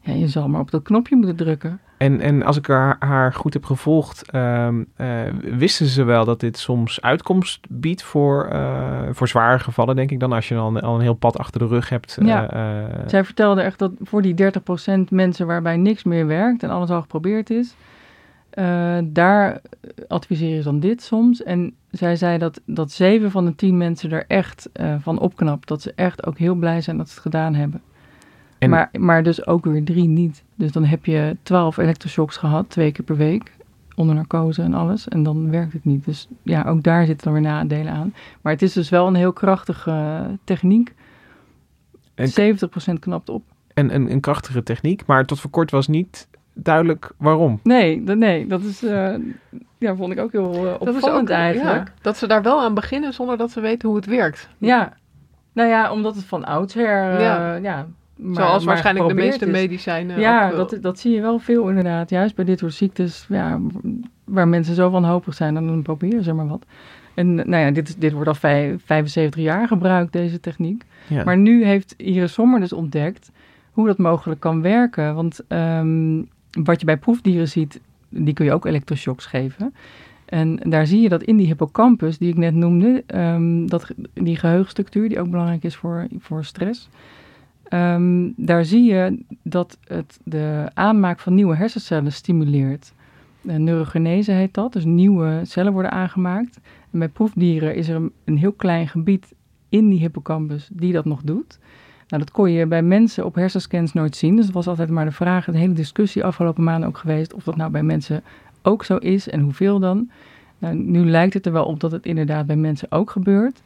ja, 0.00 0.12
je 0.12 0.28
zal 0.28 0.48
maar 0.48 0.60
op 0.60 0.70
dat 0.70 0.82
knopje 0.82 1.16
moeten 1.16 1.36
drukken. 1.36 1.80
En, 2.04 2.20
en 2.20 2.42
als 2.42 2.56
ik 2.56 2.66
haar, 2.66 2.96
haar 2.98 3.32
goed 3.32 3.52
heb 3.52 3.64
gevolgd, 3.64 4.34
um, 4.34 4.86
uh, 4.96 5.20
wisten 5.40 5.86
ze 5.86 6.02
wel 6.02 6.24
dat 6.24 6.40
dit 6.40 6.58
soms 6.58 7.00
uitkomst 7.00 7.66
biedt 7.68 8.02
voor, 8.02 8.48
uh, 8.52 9.00
voor 9.10 9.28
zware 9.28 9.58
gevallen, 9.58 9.96
denk 9.96 10.10
ik 10.10 10.20
dan, 10.20 10.32
als 10.32 10.48
je 10.48 10.54
al, 10.54 10.80
al 10.80 10.94
een 10.94 11.00
heel 11.00 11.14
pad 11.14 11.38
achter 11.38 11.60
de 11.60 11.66
rug 11.66 11.88
hebt. 11.88 12.18
Ja. 12.20 12.54
Uh, 12.54 12.98
Zij 13.06 13.24
vertelde 13.24 13.62
echt 13.62 13.78
dat 13.78 13.92
voor 14.00 14.22
die 14.22 14.34
30% 14.34 14.48
mensen 15.10 15.46
waarbij 15.46 15.76
niks 15.76 16.04
meer 16.04 16.26
werkt 16.26 16.62
en 16.62 16.70
alles 16.70 16.90
al 16.90 17.00
geprobeerd 17.00 17.50
is, 17.50 17.74
daar 19.04 19.60
adviseren 20.08 20.62
ze 20.62 20.68
dan 20.70 20.80
dit 20.80 21.02
soms. 21.02 21.42
En 21.42 21.74
zij 21.90 22.16
zei 22.16 22.38
dat, 22.38 22.60
dat 22.66 22.92
7 22.92 23.30
van 23.30 23.44
de 23.44 23.54
10 23.54 23.76
mensen 23.76 24.10
er 24.10 24.24
echt 24.28 24.68
van 25.00 25.18
opknapt. 25.18 25.68
Dat 25.68 25.82
ze 25.82 25.92
echt 25.94 26.26
ook 26.26 26.38
heel 26.38 26.54
blij 26.54 26.80
zijn 26.80 26.96
dat 26.96 27.08
ze 27.08 27.14
het 27.14 27.22
gedaan 27.22 27.54
hebben. 27.54 27.82
Maar, 28.68 28.90
maar 28.98 29.22
dus 29.22 29.46
ook 29.46 29.64
weer 29.64 29.84
drie 29.84 30.08
niet. 30.08 30.43
Dus 30.54 30.72
dan 30.72 30.84
heb 30.84 31.04
je 31.04 31.36
twaalf 31.42 31.76
elektroshocks 31.76 32.36
gehad, 32.36 32.70
twee 32.70 32.92
keer 32.92 33.04
per 33.04 33.16
week. 33.16 33.52
Onder 33.96 34.14
narcose 34.14 34.62
en 34.62 34.74
alles. 34.74 35.08
En 35.08 35.22
dan 35.22 35.50
werkt 35.50 35.72
het 35.72 35.84
niet. 35.84 36.04
Dus 36.04 36.28
ja, 36.42 36.64
ook 36.64 36.82
daar 36.82 37.06
zitten 37.06 37.24
dan 37.24 37.42
weer 37.42 37.50
nadelen 37.50 37.92
aan. 37.92 38.14
Maar 38.40 38.52
het 38.52 38.62
is 38.62 38.72
dus 38.72 38.88
wel 38.88 39.06
een 39.06 39.14
heel 39.14 39.32
krachtige 39.32 39.90
uh, 39.90 40.20
techniek. 40.44 40.94
En, 42.14 42.30
70% 42.30 42.98
knapt 42.98 43.28
op. 43.28 43.42
En 43.74 43.94
een, 43.94 44.10
een 44.10 44.20
krachtige 44.20 44.62
techniek. 44.62 45.06
Maar 45.06 45.26
tot 45.26 45.40
voor 45.40 45.50
kort 45.50 45.70
was 45.70 45.88
niet 45.88 46.28
duidelijk 46.52 47.10
waarom. 47.16 47.60
Nee, 47.62 48.04
dat, 48.04 48.16
nee, 48.16 48.46
dat 48.46 48.62
is, 48.62 48.82
uh, 48.82 49.14
ja, 49.78 49.94
vond 49.96 50.12
ik 50.12 50.18
ook 50.18 50.32
heel 50.32 50.66
uh, 50.66 50.72
opvallend 50.78 51.04
ook, 51.04 51.28
eigenlijk. 51.28 51.88
Ja, 51.88 51.94
dat 52.02 52.16
ze 52.16 52.26
daar 52.26 52.42
wel 52.42 52.62
aan 52.62 52.74
beginnen 52.74 53.12
zonder 53.12 53.36
dat 53.36 53.50
ze 53.50 53.60
weten 53.60 53.88
hoe 53.88 53.96
het 53.96 54.06
werkt. 54.06 54.48
Ja, 54.58 54.92
nou 55.52 55.68
ja, 55.68 55.92
omdat 55.92 56.14
het 56.14 56.24
van 56.24 56.44
oudsher, 56.44 57.20
ja. 57.20 57.54
ja 57.54 57.86
maar, 58.16 58.34
Zoals 58.34 58.64
waarschijnlijk 58.64 59.08
de 59.08 59.14
meeste 59.14 59.46
medicijnen. 59.46 60.20
Ja, 60.20 60.50
dat, 60.50 60.78
dat 60.80 60.98
zie 60.98 61.12
je 61.12 61.20
wel 61.20 61.38
veel 61.38 61.68
inderdaad. 61.68 62.10
Juist 62.10 62.34
bij 62.34 62.44
dit 62.44 62.58
soort 62.58 62.74
ziektes, 62.74 63.26
ja, 63.28 63.60
waar 64.24 64.48
mensen 64.48 64.74
zo 64.74 64.90
wanhopig 64.90 65.34
zijn, 65.34 65.54
dan 65.54 65.82
proberen 65.82 66.24
ze 66.24 66.32
maar 66.32 66.48
wat. 66.48 66.66
En 67.14 67.34
nou 67.34 67.56
ja, 67.56 67.70
dit, 67.70 68.00
dit 68.00 68.12
wordt 68.12 68.28
al 68.28 68.34
vijf, 68.34 68.82
75 68.84 69.42
jaar 69.42 69.68
gebruikt, 69.68 70.12
deze 70.12 70.40
techniek. 70.40 70.84
Maar 71.24 71.36
nu 71.36 71.64
heeft 71.64 71.94
Iris 71.96 72.32
Sommer 72.32 72.60
dus 72.60 72.72
ontdekt 72.72 73.30
hoe 73.72 73.86
dat 73.86 73.98
mogelijk 73.98 74.40
kan 74.40 74.62
werken. 74.62 75.14
Want 75.14 75.40
um, 75.48 76.28
wat 76.50 76.80
je 76.80 76.86
bij 76.86 76.96
proefdieren 76.96 77.48
ziet, 77.48 77.80
die 78.08 78.34
kun 78.34 78.44
je 78.44 78.52
ook 78.52 78.64
elektroshocks 78.66 79.26
geven. 79.26 79.74
En 80.24 80.56
daar 80.56 80.86
zie 80.86 81.00
je 81.00 81.08
dat 81.08 81.22
in 81.22 81.36
die 81.36 81.46
hippocampus, 81.46 82.18
die 82.18 82.28
ik 82.28 82.36
net 82.36 82.54
noemde, 82.54 83.04
um, 83.14 83.68
dat, 83.68 83.90
die 84.12 84.36
geheugenstructuur, 84.36 85.08
die 85.08 85.20
ook 85.20 85.30
belangrijk 85.30 85.64
is 85.64 85.76
voor, 85.76 86.06
voor 86.18 86.44
stress 86.44 86.88
Um, 87.74 88.32
daar 88.36 88.64
zie 88.64 88.84
je 88.84 89.24
dat 89.42 89.78
het 89.84 90.20
de 90.24 90.70
aanmaak 90.74 91.20
van 91.20 91.34
nieuwe 91.34 91.56
hersencellen 91.56 92.12
stimuleert. 92.12 92.92
neurogenese 93.40 94.32
heet 94.32 94.54
dat, 94.54 94.72
dus 94.72 94.84
nieuwe 94.84 95.40
cellen 95.42 95.72
worden 95.72 95.90
aangemaakt. 95.90 96.60
En 96.90 96.98
bij 96.98 97.08
proefdieren 97.08 97.74
is 97.74 97.88
er 97.88 97.96
een, 97.96 98.12
een 98.24 98.36
heel 98.38 98.52
klein 98.52 98.88
gebied 98.88 99.34
in 99.68 99.88
die 99.88 99.98
hippocampus 99.98 100.68
die 100.72 100.92
dat 100.92 101.04
nog 101.04 101.22
doet. 101.22 101.58
Nou, 102.08 102.22
dat 102.22 102.30
kon 102.30 102.50
je 102.50 102.66
bij 102.66 102.82
mensen 102.82 103.24
op 103.24 103.34
hersenscans 103.34 103.92
nooit 103.92 104.16
zien. 104.16 104.36
Dus 104.36 104.44
dat 104.44 104.54
was 104.54 104.66
altijd 104.68 104.90
maar 104.90 105.04
de 105.04 105.12
vraag, 105.12 105.46
een 105.46 105.54
hele 105.54 105.72
discussie 105.72 106.24
afgelopen 106.24 106.64
maanden 106.64 106.88
ook 106.88 106.98
geweest, 106.98 107.34
of 107.34 107.44
dat 107.44 107.56
nou 107.56 107.70
bij 107.70 107.82
mensen 107.82 108.22
ook 108.62 108.84
zo 108.84 108.96
is 108.96 109.28
en 109.28 109.40
hoeveel 109.40 109.78
dan. 109.78 110.10
Nou, 110.58 110.74
nu 110.74 111.04
lijkt 111.04 111.34
het 111.34 111.46
er 111.46 111.52
wel 111.52 111.64
op 111.64 111.80
dat 111.80 111.92
het 111.92 112.06
inderdaad 112.06 112.46
bij 112.46 112.56
mensen 112.56 112.92
ook 112.92 113.10
gebeurt. 113.10 113.62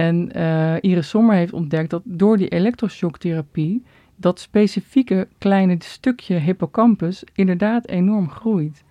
En 0.00 0.30
uh, 0.36 0.74
Iris 0.80 1.08
Sommer 1.08 1.36
heeft 1.36 1.52
ontdekt 1.52 1.90
dat 1.90 2.02
door 2.04 2.36
die 2.36 2.48
elektroshocktherapie 2.48 3.84
dat 4.16 4.40
specifieke 4.40 5.28
kleine 5.38 5.76
stukje 5.78 6.34
hippocampus 6.34 7.24
inderdaad 7.34 7.88
enorm 7.88 8.30
groeit. 8.30 8.84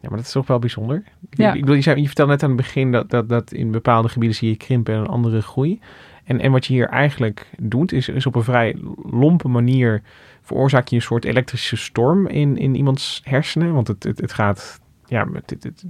Ja, 0.00 0.08
maar 0.08 0.16
dat 0.16 0.26
is 0.26 0.32
toch 0.32 0.46
wel 0.46 0.58
bijzonder. 0.58 1.02
Ja. 1.30 1.52
Ik, 1.52 1.68
ik 1.68 1.84
je, 1.84 2.00
je 2.00 2.06
vertelde 2.06 2.32
net 2.32 2.42
aan 2.42 2.48
het 2.48 2.58
begin 2.58 2.92
dat, 2.92 3.10
dat, 3.10 3.28
dat 3.28 3.52
in 3.52 3.70
bepaalde 3.70 4.08
gebieden 4.08 4.36
zie 4.36 4.48
je 4.48 4.56
krimpen 4.56 4.94
en 4.94 5.00
een 5.00 5.06
andere 5.06 5.42
groei. 5.42 5.80
En, 6.24 6.40
en 6.40 6.52
wat 6.52 6.66
je 6.66 6.72
hier 6.72 6.88
eigenlijk 6.88 7.50
doet, 7.58 7.92
is, 7.92 8.08
is 8.08 8.26
op 8.26 8.34
een 8.34 8.42
vrij 8.42 8.76
lompe 9.02 9.48
manier 9.48 10.02
veroorzaak 10.42 10.88
je 10.88 10.96
een 10.96 11.02
soort 11.02 11.24
elektrische 11.24 11.76
storm 11.76 12.26
in, 12.26 12.56
in 12.56 12.74
iemands 12.74 13.20
hersenen. 13.24 13.72
Want 13.72 13.88
het, 13.88 14.02
het, 14.02 14.20
het 14.20 14.32
gaat 14.32 14.80
ja, 15.10 15.26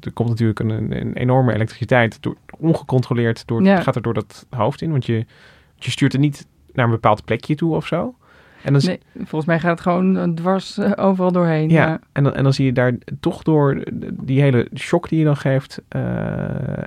er 0.00 0.12
komt 0.12 0.28
natuurlijk 0.28 0.59
een, 0.59 0.70
een, 0.70 1.14
enorme 1.14 1.54
elektriciteit 1.54 2.22
door, 2.22 2.37
ongecontroleerd 2.59 3.46
door, 3.46 3.64
gaat 3.64 3.96
er 3.96 4.02
door 4.02 4.14
dat 4.14 4.46
hoofd 4.50 4.83
in. 4.83 4.90
Want 4.90 5.06
je, 5.06 5.26
je 5.74 5.90
stuurt 5.90 6.12
het 6.12 6.20
niet 6.20 6.46
naar 6.72 6.85
een 6.85 6.90
bepaald 6.90 7.24
plekje 7.24 7.54
toe 7.54 7.74
of 7.74 7.87
zo. 7.87 8.14
En 8.62 8.72
dan, 8.72 8.83
nee, 8.85 9.00
volgens 9.14 9.44
mij 9.44 9.61
gaat 9.61 9.70
het 9.70 9.80
gewoon 9.80 10.35
dwars 10.35 10.78
eh, 10.78 10.92
overal 10.96 11.33
doorheen. 11.33 11.70
Ja, 11.70 12.00
En, 12.12 12.24
dan, 12.24 12.35
en 12.35 12.42
dan 12.42 12.52
zie 12.52 12.64
je 12.64 12.72
daar 12.72 12.94
toch 13.20 13.42
door 13.42 13.83
die 14.12 14.40
hele 14.40 14.68
shock 14.76 15.09
die 15.09 15.18
je 15.18 15.24
dan 15.24 15.37
geeft, 15.37 15.83
uh, 15.96 16.02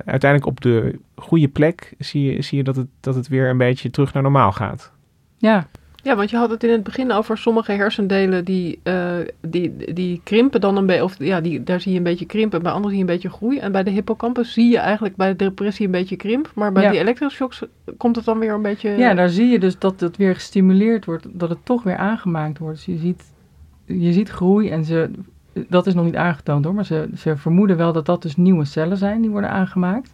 uiteindelijk 0.06 0.46
op 0.46 0.62
de 0.62 1.00
goede 1.16 1.48
plek 1.48 1.94
zie 1.98 2.32
je, 2.32 2.42
zie 2.42 2.58
je 2.58 2.64
dat, 2.64 2.76
het, 2.76 2.88
dat 3.00 3.16
het 3.16 3.28
weer 3.28 3.50
een 3.50 3.58
beetje 3.58 3.90
terug 3.90 4.14
naar 4.14 4.24
normaal 4.24 4.52
gaat. 4.52 4.92
Ja, 5.38 5.68
ja, 6.04 6.16
want 6.16 6.30
je 6.30 6.38
had 6.38 6.50
het 6.50 6.64
in 6.64 6.72
het 6.72 6.84
begin 6.84 7.12
over 7.12 7.38
sommige 7.38 7.72
hersendelen 7.72 8.46
die, 8.46 8.80
uh, 8.84 9.16
die, 9.42 9.94
die 9.94 10.22
krimpen 10.24 10.62
dan 10.62 10.78
een 10.78 10.86
beetje, 10.86 11.04
of 11.04 11.16
ja, 11.20 11.42
die, 11.42 11.64
daar 11.64 11.82
zie 11.82 11.92
je 11.92 11.98
een 11.98 12.04
beetje 12.04 12.26
krimpen, 12.26 12.62
bij 12.62 12.72
anderen 12.72 12.96
zie 12.96 13.06
je 13.06 13.10
een 13.10 13.14
beetje 13.16 13.38
groei. 13.38 13.60
En 13.60 13.72
bij 13.72 13.84
de 13.84 13.90
hippocampus 13.90 14.54
zie 14.54 14.72
je 14.72 14.78
eigenlijk 14.78 15.16
bij 15.16 15.30
de 15.30 15.36
depressie 15.36 15.86
een 15.86 15.92
beetje 15.92 16.16
krimp, 16.16 16.52
maar 16.56 16.72
bij 16.72 16.90
die 16.90 17.00
elektroshocks 17.00 17.64
komt 17.98 18.16
het 18.16 18.26
dan 18.26 18.40
weer 18.40 18.54
een 18.54 18.62
beetje... 18.62 18.90
Ja, 18.90 19.14
daar 19.14 19.30
zie 19.30 19.48
je 19.48 19.60
dus 19.60 19.80
dat 19.80 20.00
het 20.00 20.18
weer 20.18 20.34
gestimuleerd 20.34 21.06
wordt, 21.06 21.28
dat 21.32 21.50
het 21.50 21.66
toch 21.66 21.84
weer 21.84 21.98
aangemaakt 21.98 22.58
wordt. 22.58 22.76
Dus 22.76 22.86
je 22.86 22.98
ziet, 22.98 23.24
je 23.86 24.14
ziet 24.14 24.30
groei 24.30 24.70
en 24.70 24.86
ze, 24.86 25.10
dat 25.68 25.88
is 25.88 25.94
nog 25.94 26.06
niet 26.06 26.16
aangetoond 26.16 26.66
hoor, 26.66 26.74
maar 26.74 26.86
ze, 26.86 27.10
ze 27.18 27.38
vermoeden 27.38 27.78
wel 27.78 27.94
dat 27.94 28.06
dat 28.06 28.22
dus 28.22 28.36
nieuwe 28.36 28.66
cellen 28.66 28.98
zijn 28.98 29.22
die 29.22 29.30
worden 29.30 29.50
aangemaakt. 29.50 30.12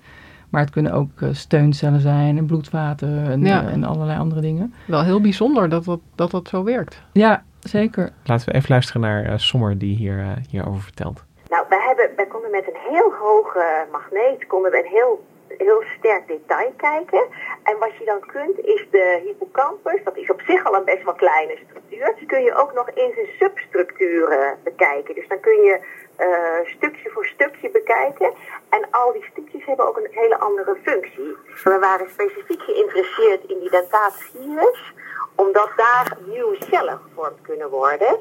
Maar 0.49 0.61
het 0.61 0.69
kunnen 0.69 0.91
ook 0.91 1.19
uh, 1.19 1.29
steuncellen 1.31 1.99
zijn 1.99 2.37
en 2.37 2.45
bloedvaten 2.45 3.25
en, 3.29 3.45
uh, 3.45 3.73
en, 3.73 3.83
allerlei 3.83 4.19
andere 4.19 4.41
dingen. 4.41 4.73
Wel 4.87 5.03
heel 5.03 5.21
bijzonder 5.21 5.69
dat 5.69 5.85
dat, 5.85 5.99
dat, 6.15 6.31
dat 6.31 6.47
zo 6.47 6.63
werkt. 6.63 7.01
Ja, 7.13 7.43
zeker. 7.59 8.11
Laten 8.23 8.49
we 8.49 8.53
even 8.53 8.69
luisteren 8.69 9.01
naar 9.01 9.25
uh, 9.25 9.33
Sommer 9.37 9.77
die 9.77 9.95
hier, 9.95 10.41
hierover 10.49 10.81
vertelt. 10.81 11.23
Nou, 11.49 11.65
wij, 11.69 11.81
hebben, 11.87 12.09
wij 12.15 12.25
konden 12.25 12.51
met 12.51 12.67
een 12.67 12.91
heel 12.91 13.13
hoge 13.13 13.85
magneet 13.91 14.47
konden 14.47 14.71
we 14.71 14.77
een 14.77 14.91
heel 14.91 15.27
heel 15.57 15.83
sterk 15.97 16.27
detail 16.27 16.73
kijken. 16.77 17.23
En 17.63 17.75
wat 17.79 17.95
je 17.99 18.05
dan 18.05 18.19
kunt 18.19 18.59
is 18.59 18.87
de 18.91 19.21
hippocampus, 19.25 20.03
dat 20.03 20.17
is 20.17 20.29
op 20.29 20.41
zich 20.47 20.65
al 20.65 20.75
een 20.75 20.85
best 20.85 21.03
wel 21.03 21.13
kleine 21.13 21.57
structuur, 21.65 22.15
dus 22.19 22.27
kun 22.27 22.43
je 22.43 22.55
ook 22.55 22.73
nog 22.73 22.89
in 22.89 23.11
zijn 23.15 23.27
substructuren 23.39 24.57
bekijken. 24.63 25.15
Dus 25.15 25.27
dan 25.27 25.39
kun 25.39 25.61
je 25.61 25.79
uh, 26.19 26.75
stukje 26.75 27.09
voor 27.09 27.25
stukje 27.25 27.69
bekijken. 27.69 28.33
En 28.69 28.87
al 28.91 29.11
die 29.11 29.25
stukjes 29.31 29.65
hebben 29.65 29.87
ook 29.87 29.97
een 29.97 30.11
hele 30.11 30.37
andere 30.37 30.77
functie. 30.83 31.37
We 31.63 31.77
waren 31.79 32.09
specifiek 32.09 32.61
geïnteresseerd 32.61 33.43
in 33.43 33.59
die 33.59 33.69
dentatus 33.69 34.31
gyrus, 34.33 34.93
omdat 35.35 35.69
daar 35.75 36.17
nieuwe 36.25 36.57
cellen 36.69 36.99
gevormd 37.07 37.41
kunnen 37.41 37.69
worden. 37.69 38.19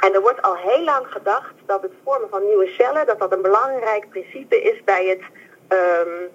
En 0.00 0.14
er 0.14 0.20
wordt 0.20 0.42
al 0.42 0.56
heel 0.56 0.84
lang 0.84 1.06
gedacht 1.06 1.54
dat 1.66 1.82
het 1.82 1.92
vormen 2.04 2.28
van 2.28 2.46
nieuwe 2.46 2.66
cellen, 2.66 3.06
dat 3.06 3.18
dat 3.18 3.32
een 3.32 3.42
belangrijk 3.42 4.08
principe 4.10 4.62
is 4.62 4.84
bij 4.84 5.06
het 5.06 5.22
um, 5.68 6.30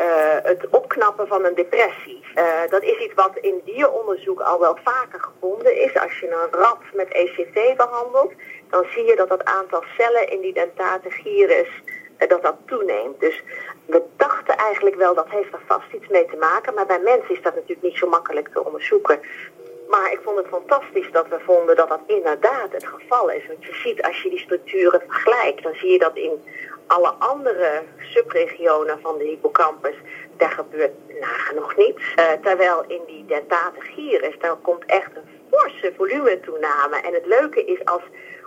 uh, 0.00 0.06
het 0.42 0.68
opknappen 0.70 1.26
van 1.26 1.44
een 1.44 1.54
depressie. 1.54 2.24
Uh, 2.34 2.44
dat 2.70 2.82
is 2.82 2.98
iets 2.98 3.14
wat 3.14 3.36
in 3.40 3.60
dieronderzoek 3.64 4.40
al 4.40 4.60
wel 4.60 4.78
vaker 4.84 5.20
gevonden 5.20 5.82
is. 5.82 5.98
Als 5.98 6.18
je 6.18 6.28
een 6.30 6.60
rat 6.60 6.78
met 6.92 7.08
ECT 7.12 7.76
behandelt, 7.76 8.32
dan 8.70 8.84
zie 8.90 9.04
je 9.04 9.16
dat 9.16 9.28
het 9.28 9.44
aantal 9.44 9.84
cellen 9.96 10.28
in 10.28 10.40
die 10.40 10.52
dentate 10.52 11.10
gyrus 11.10 11.68
uh, 12.18 12.28
dat 12.28 12.42
dat 12.42 12.56
toeneemt. 12.66 13.20
Dus 13.20 13.42
we 13.86 14.02
dachten 14.16 14.56
eigenlijk 14.56 14.96
wel 14.96 15.14
dat 15.14 15.28
heeft 15.28 15.52
er 15.52 15.60
vast 15.66 15.92
iets 15.92 16.08
mee 16.08 16.26
te 16.26 16.36
maken, 16.36 16.74
maar 16.74 16.86
bij 16.86 17.00
mensen 17.00 17.34
is 17.34 17.42
dat 17.42 17.54
natuurlijk 17.54 17.82
niet 17.82 17.96
zo 17.96 18.08
makkelijk 18.08 18.48
te 18.48 18.64
onderzoeken. 18.64 19.20
Maar 19.88 20.12
ik 20.12 20.20
vond 20.22 20.36
het 20.36 20.46
fantastisch 20.46 21.10
dat 21.12 21.28
we 21.28 21.40
vonden 21.40 21.76
dat 21.76 21.88
dat 21.88 22.00
inderdaad 22.06 22.72
het 22.72 22.86
geval 22.86 23.30
is. 23.30 23.46
Want 23.46 23.64
je 23.64 23.74
ziet 23.74 24.02
als 24.02 24.22
je 24.22 24.30
die 24.30 24.38
structuren 24.38 25.00
vergelijkt, 25.06 25.62
dan 25.62 25.74
zie 25.74 25.90
je 25.90 25.98
dat 25.98 26.16
in 26.16 26.42
alle 26.86 27.08
andere 27.18 27.82
subregionen 27.98 29.00
van 29.00 29.18
de 29.18 29.24
hippocampus, 29.24 29.94
daar 30.36 30.50
gebeurt 30.50 30.92
nagenoeg 31.20 31.76
niets. 31.76 32.14
Uh, 32.16 32.24
terwijl 32.42 32.84
in 32.86 33.00
die 33.06 33.24
dentate 33.26 33.80
gyrus, 33.80 34.38
daar 34.38 34.56
komt 34.56 34.84
echt 34.86 35.10
een 35.16 35.28
forse 35.50 35.92
volumentoename. 35.96 36.96
En 36.96 37.14
het 37.14 37.26
leuke 37.26 37.64
is 37.64 37.84
als, 37.84 38.02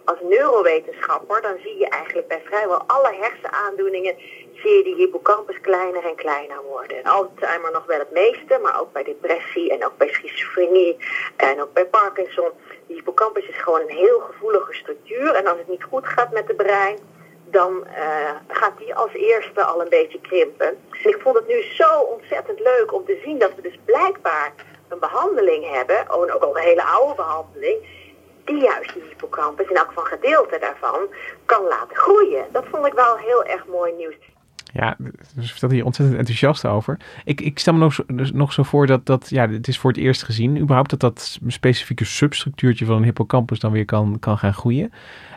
als 0.06 0.18
neurowetenschapper, 0.22 1.42
dan 1.42 1.58
zie 1.64 1.78
je 1.78 1.88
eigenlijk 1.88 2.28
bij 2.28 2.42
vrijwel 2.46 2.84
alle 2.88 3.14
hersenaandoeningen, 3.20 4.16
zie 4.54 4.78
je 4.78 4.84
die 4.84 4.96
hippocampus 4.96 5.62
kleiner 5.62 6.06
en 6.06 6.16
kleiner 6.16 6.62
worden. 6.62 7.04
Alzheimer 7.04 7.72
nog 7.72 7.86
wel 7.86 8.00
het 8.00 8.12
meeste, 8.12 8.60
maar 8.62 8.82
ook 8.82 8.94
bij 8.94 9.04
depressie 9.04 9.72
en 9.72 9.86
ook 9.86 9.98
bij 9.98 10.08
schizofrenie 10.08 10.98
en 11.36 11.62
ook 11.62 11.74
bij 11.74 11.86
Parkinson. 11.86 12.50
Die 12.88 12.96
hippocampus 12.96 13.48
is 13.48 13.62
gewoon 13.62 13.82
een 13.82 13.96
heel 13.96 14.20
gevoelige 14.20 14.74
structuur 14.74 15.36
en 15.36 15.48
als 15.48 15.58
het 15.58 15.68
niet 15.68 15.84
goed 15.84 16.08
gaat 16.08 16.32
met 16.32 16.48
het 16.48 16.58
brein, 16.58 16.98
dan 17.46 17.84
uh, 17.88 18.32
gaat 18.48 18.78
die 18.78 18.96
als 18.96 19.14
eerste 19.14 19.64
al 19.64 19.82
een 19.82 19.90
beetje 19.90 20.22
krimpen. 20.22 20.68
En 21.04 21.10
ik 21.10 21.20
vond 21.22 21.36
het 21.36 21.48
nu 21.48 21.62
zo 21.62 22.00
ontzettend 22.00 22.60
leuk 22.60 22.94
om 22.94 23.06
te 23.06 23.20
zien 23.24 23.38
dat 23.40 23.56
we 23.56 23.62
dus 23.62 23.80
blijkbaar 23.86 24.54
een 24.88 25.00
behandeling 25.00 25.70
hebben, 25.70 26.10
ook 26.10 26.30
al 26.30 26.58
een 26.58 26.64
hele 26.64 26.84
oude 26.84 27.16
behandeling, 27.16 28.03
die 28.46 28.62
juist 28.62 28.94
die 28.94 29.04
hippocampus, 29.10 29.70
in 29.70 29.76
elk 29.76 29.92
van 29.92 30.06
gedeelte 30.06 30.58
daarvan, 30.60 31.00
kan 31.46 31.64
laten 31.64 31.96
groeien. 31.96 32.46
Dat 32.52 32.66
vond 32.72 32.86
ik 32.86 32.94
wel 32.94 33.18
heel 33.18 33.44
erg 33.46 33.66
mooi 33.68 33.94
nieuws. 33.94 34.16
Ja, 34.74 34.98
dus 35.36 35.52
vertelt 35.52 35.72
hier 35.72 35.86
ontzettend 35.86 36.18
enthousiast 36.18 36.66
over. 36.66 37.00
Ik, 37.24 37.42
ik 37.42 37.60
stel 37.60 37.74
me 37.74 37.80
nog 37.80 37.94
zo, 37.94 38.04
dus 38.08 38.32
nog 38.32 38.54
zo 38.54 38.64
voor 38.64 38.88
dat, 38.88 39.06
dat, 39.06 39.30
ja, 39.30 39.50
het 39.50 39.68
is 39.68 39.80
voor 39.80 39.92
het 39.92 40.00
eerst 40.00 40.24
gezien, 40.24 40.58
überhaupt 40.58 40.90
dat 40.90 41.00
dat 41.00 41.40
specifieke 41.48 42.06
substructuurtje 42.06 42.86
van 42.86 42.96
een 42.96 43.04
hippocampus 43.04 43.60
dan 43.60 43.72
weer 43.72 43.86
kan, 43.86 44.20
kan 44.20 44.38
gaan 44.38 44.54
groeien. 44.54 44.94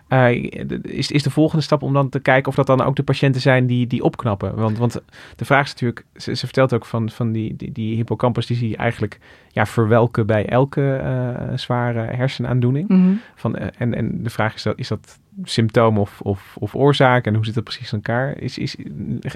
Uh, 0.08 0.50
is, 0.82 1.10
is 1.10 1.22
de 1.22 1.30
volgende 1.30 1.64
stap 1.64 1.82
om 1.82 1.92
dan 1.92 2.08
te 2.08 2.20
kijken 2.20 2.48
of 2.48 2.54
dat 2.54 2.66
dan 2.66 2.82
ook 2.82 2.96
de 2.96 3.02
patiënten 3.02 3.40
zijn 3.40 3.66
die, 3.66 3.86
die 3.86 4.02
opknappen? 4.02 4.54
Want, 4.54 4.78
want 4.78 5.00
de 5.36 5.44
vraag 5.44 5.64
is 5.64 5.70
natuurlijk, 5.70 6.04
ze, 6.16 6.34
ze 6.34 6.44
vertelt 6.44 6.74
ook 6.74 6.84
van, 6.84 7.10
van 7.10 7.32
die, 7.32 7.56
die, 7.56 7.72
die 7.72 7.96
hippocampus, 7.96 8.46
die 8.46 8.56
zie 8.56 8.68
je 8.68 8.76
eigenlijk 8.76 9.18
ja, 9.48 9.66
verwelken 9.66 10.26
bij 10.26 10.46
elke 10.46 11.00
uh, 11.02 11.56
zware 11.56 12.00
hersenaandoening. 12.00 12.88
Mhm. 12.88 13.12
van, 13.34 13.56
uh, 13.56 13.66
en, 13.78 13.94
en 13.94 14.22
de 14.22 14.30
vraag 14.30 14.54
is, 14.54 14.62
dat, 14.62 14.78
is 14.78 14.88
dat 14.88 15.18
symptoom 15.44 15.98
of, 15.98 16.20
of, 16.20 16.56
of 16.58 16.74
oorzaak 16.74 17.26
en 17.26 17.34
hoe 17.34 17.44
zit 17.44 17.54
dat 17.54 17.64
precies 17.64 17.92
in 17.92 17.98
elkaar? 17.98 18.38
Is, 18.38 18.58
is, 18.58 18.76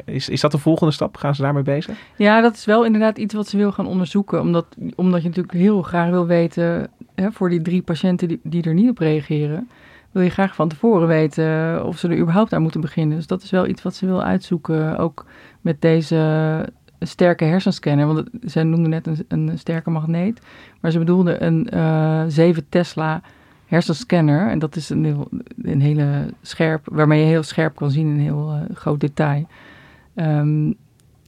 is, 0.05 0.29
is 0.29 0.41
dat 0.41 0.53
de 0.53 0.59
volgende 0.59 0.93
stap? 0.93 1.17
Gaan 1.17 1.35
ze 1.35 1.43
daarmee 1.43 1.63
bezig? 1.63 1.99
Ja, 2.17 2.41
dat 2.41 2.55
is 2.55 2.65
wel 2.65 2.85
inderdaad 2.85 3.19
iets 3.19 3.35
wat 3.35 3.49
ze 3.49 3.57
wil 3.57 3.73
gaan 3.73 3.87
onderzoeken. 3.87 4.41
Omdat, 4.41 4.67
omdat 4.95 5.23
je 5.23 5.29
natuurlijk 5.29 5.55
heel 5.55 5.83
graag 5.83 6.11
wil 6.11 6.27
weten, 6.27 6.91
hè, 7.15 7.33
voor 7.33 7.49
die 7.49 7.63
drie 7.63 7.83
patiënten 7.83 8.29
die, 8.29 8.41
die 8.43 8.63
er 8.63 8.75
niet 8.75 8.91
op 8.91 8.99
reageren 8.99 9.69
wil 10.13 10.23
je 10.23 10.31
graag 10.31 10.55
van 10.55 10.69
tevoren 10.69 11.09
weten 11.09 11.85
of 11.85 11.99
ze 11.99 12.09
er 12.09 12.19
überhaupt 12.19 12.53
aan 12.53 12.63
moeten 12.63 12.81
beginnen. 12.81 13.17
Dus 13.17 13.27
dat 13.27 13.43
is 13.43 13.51
wel 13.51 13.67
iets 13.67 13.83
wat 13.83 13.95
ze 13.95 14.07
wil 14.07 14.23
uitzoeken, 14.23 14.99
ook 14.99 15.27
met 15.61 15.81
deze 15.81 16.69
sterke 17.01 17.45
hersenscanner. 17.45 18.07
Want 18.07 18.29
ze 18.47 18.63
noemde 18.63 18.89
net 18.89 19.07
een, 19.07 19.25
een 19.29 19.59
sterke 19.59 19.91
magneet, 19.91 20.41
maar 20.81 20.91
ze 20.91 20.99
bedoelde 20.99 21.43
een 21.43 21.69
uh, 21.75 22.23
7 22.29 22.67
Tesla 22.69 23.23
hersenscanner. 23.67 24.49
En 24.49 24.59
dat 24.59 24.77
is 24.77 24.91
een, 24.91 25.05
heel, 25.05 25.29
een 25.63 25.81
hele 25.81 26.27
scherp, 26.43 26.89
waarmee 26.91 27.21
je 27.21 27.27
heel 27.27 27.43
scherp 27.43 27.77
kan 27.77 27.91
zien 27.91 28.09
in 28.09 28.19
heel 28.19 28.67
groot 28.75 29.01
detail. 29.01 29.47
Um, 30.15 30.75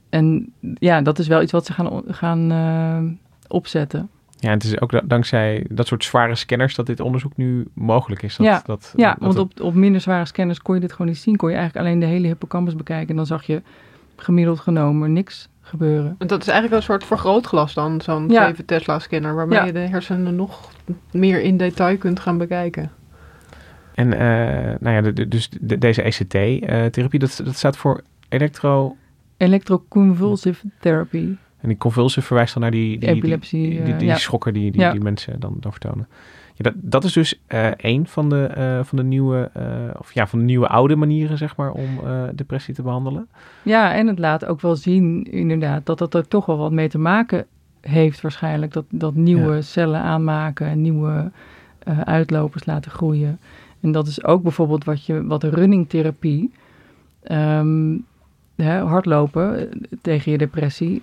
en 0.08 0.52
ja, 0.78 1.02
dat 1.02 1.18
is 1.18 1.26
wel 1.26 1.42
iets 1.42 1.52
wat 1.52 1.66
ze 1.66 1.72
gaan, 1.72 2.02
gaan 2.06 3.18
opzetten. 3.48 4.10
Ja, 4.42 4.50
het 4.50 4.64
is 4.64 4.80
ook 4.80 5.08
dankzij 5.08 5.66
dat 5.68 5.86
soort 5.86 6.04
zware 6.04 6.34
scanners 6.34 6.74
dat 6.74 6.86
dit 6.86 7.00
onderzoek 7.00 7.36
nu 7.36 7.66
mogelijk 7.74 8.22
is. 8.22 8.36
Dat, 8.36 8.46
ja, 8.46 8.62
dat, 8.64 8.92
ja 8.96 9.10
dat 9.10 9.18
want 9.20 9.38
op, 9.38 9.60
op 9.60 9.74
minder 9.74 10.00
zware 10.00 10.24
scanners 10.24 10.62
kon 10.62 10.74
je 10.74 10.80
dit 10.80 10.92
gewoon 10.92 11.06
niet 11.06 11.18
zien. 11.18 11.36
Kon 11.36 11.50
je 11.50 11.56
eigenlijk 11.56 11.86
alleen 11.86 12.00
de 12.00 12.06
hele 12.06 12.26
hippocampus 12.26 12.76
bekijken. 12.76 13.08
En 13.08 13.16
dan 13.16 13.26
zag 13.26 13.42
je 13.42 13.62
gemiddeld 14.16 14.60
genomen 14.60 15.12
niks 15.12 15.48
gebeuren. 15.60 16.14
Dat 16.18 16.40
is 16.40 16.48
eigenlijk 16.48 16.76
een 16.76 16.86
soort 16.86 17.04
vergrootglas 17.04 17.74
dan, 17.74 18.00
zo'n 18.00 18.28
ja. 18.28 18.46
7 18.46 18.64
Tesla 18.64 18.98
scanner. 18.98 19.34
Waarmee 19.34 19.58
ja. 19.58 19.64
je 19.64 19.72
de 19.72 19.78
hersenen 19.78 20.36
nog 20.36 20.70
meer 21.12 21.40
in 21.40 21.56
detail 21.56 21.98
kunt 21.98 22.20
gaan 22.20 22.38
bekijken. 22.38 22.90
En 23.94 24.06
uh, 24.06 24.18
nou 24.80 24.94
ja, 24.94 25.00
de, 25.00 25.12
de, 25.12 25.28
dus 25.28 25.48
de, 25.60 25.78
deze 25.78 26.02
ECT-therapie, 26.02 27.18
dat, 27.18 27.40
dat 27.44 27.56
staat 27.56 27.76
voor 27.76 28.02
elektro... 28.28 28.96
Electroconvulsive 29.36 30.66
therapy. 30.80 31.34
En 31.62 31.68
die 31.68 31.76
convulsie 31.76 32.22
verwijst 32.22 32.52
dan 32.52 32.62
naar 32.62 32.70
die, 32.70 32.98
die, 32.98 33.08
epilepsie, 33.08 33.68
die, 33.68 33.82
die, 33.82 33.96
die 33.96 34.06
ja. 34.06 34.16
schokken 34.16 34.54
die, 34.54 34.70
die, 34.70 34.80
ja. 34.80 34.92
die 34.92 35.00
mensen 35.00 35.40
dan, 35.40 35.56
dan 35.60 35.70
vertonen. 35.70 36.08
Ja, 36.54 36.70
dat, 36.70 36.74
dat 36.76 37.04
is 37.04 37.12
dus 37.12 37.40
uh, 37.48 37.70
een 37.76 38.06
van 38.06 38.28
de, 38.28 38.50
uh, 38.58 38.84
van 38.84 38.98
de 38.98 39.04
nieuwe, 39.04 39.50
uh, 39.56 39.62
of 39.98 40.12
ja, 40.14 40.26
van 40.26 40.38
de 40.38 40.44
nieuwe 40.44 40.68
oude 40.68 40.96
manieren, 40.96 41.38
zeg 41.38 41.56
maar, 41.56 41.72
om 41.72 41.88
depressie 42.34 42.74
te 42.74 42.82
behandelen. 42.82 43.28
Ja, 43.62 43.94
en 43.94 44.06
het 44.06 44.18
laat 44.18 44.44
ook 44.44 44.60
wel 44.60 44.76
zien, 44.76 45.24
inderdaad, 45.30 45.86
dat 45.86 45.98
dat 45.98 46.14
er 46.14 46.28
toch 46.28 46.46
wel 46.46 46.58
wat 46.58 46.72
mee 46.72 46.88
te 46.88 46.98
maken 46.98 47.46
heeft 47.80 48.20
waarschijnlijk. 48.20 48.72
Dat, 48.72 48.84
dat 48.88 49.14
nieuwe 49.14 49.54
ja. 49.54 49.60
cellen 49.60 50.00
aanmaken 50.00 50.66
en 50.66 50.80
nieuwe 50.80 51.30
uitlopers 52.04 52.66
laten 52.66 52.90
groeien. 52.90 53.38
En 53.80 53.92
dat 53.92 54.06
is 54.06 54.24
ook 54.24 54.42
bijvoorbeeld 54.42 54.84
wat, 54.84 55.06
je, 55.06 55.26
wat 55.26 55.44
runningtherapie, 55.44 56.52
um, 57.30 58.04
hè, 58.56 58.78
hardlopen 58.78 59.68
tegen 60.00 60.32
je 60.32 60.38
depressie, 60.38 61.02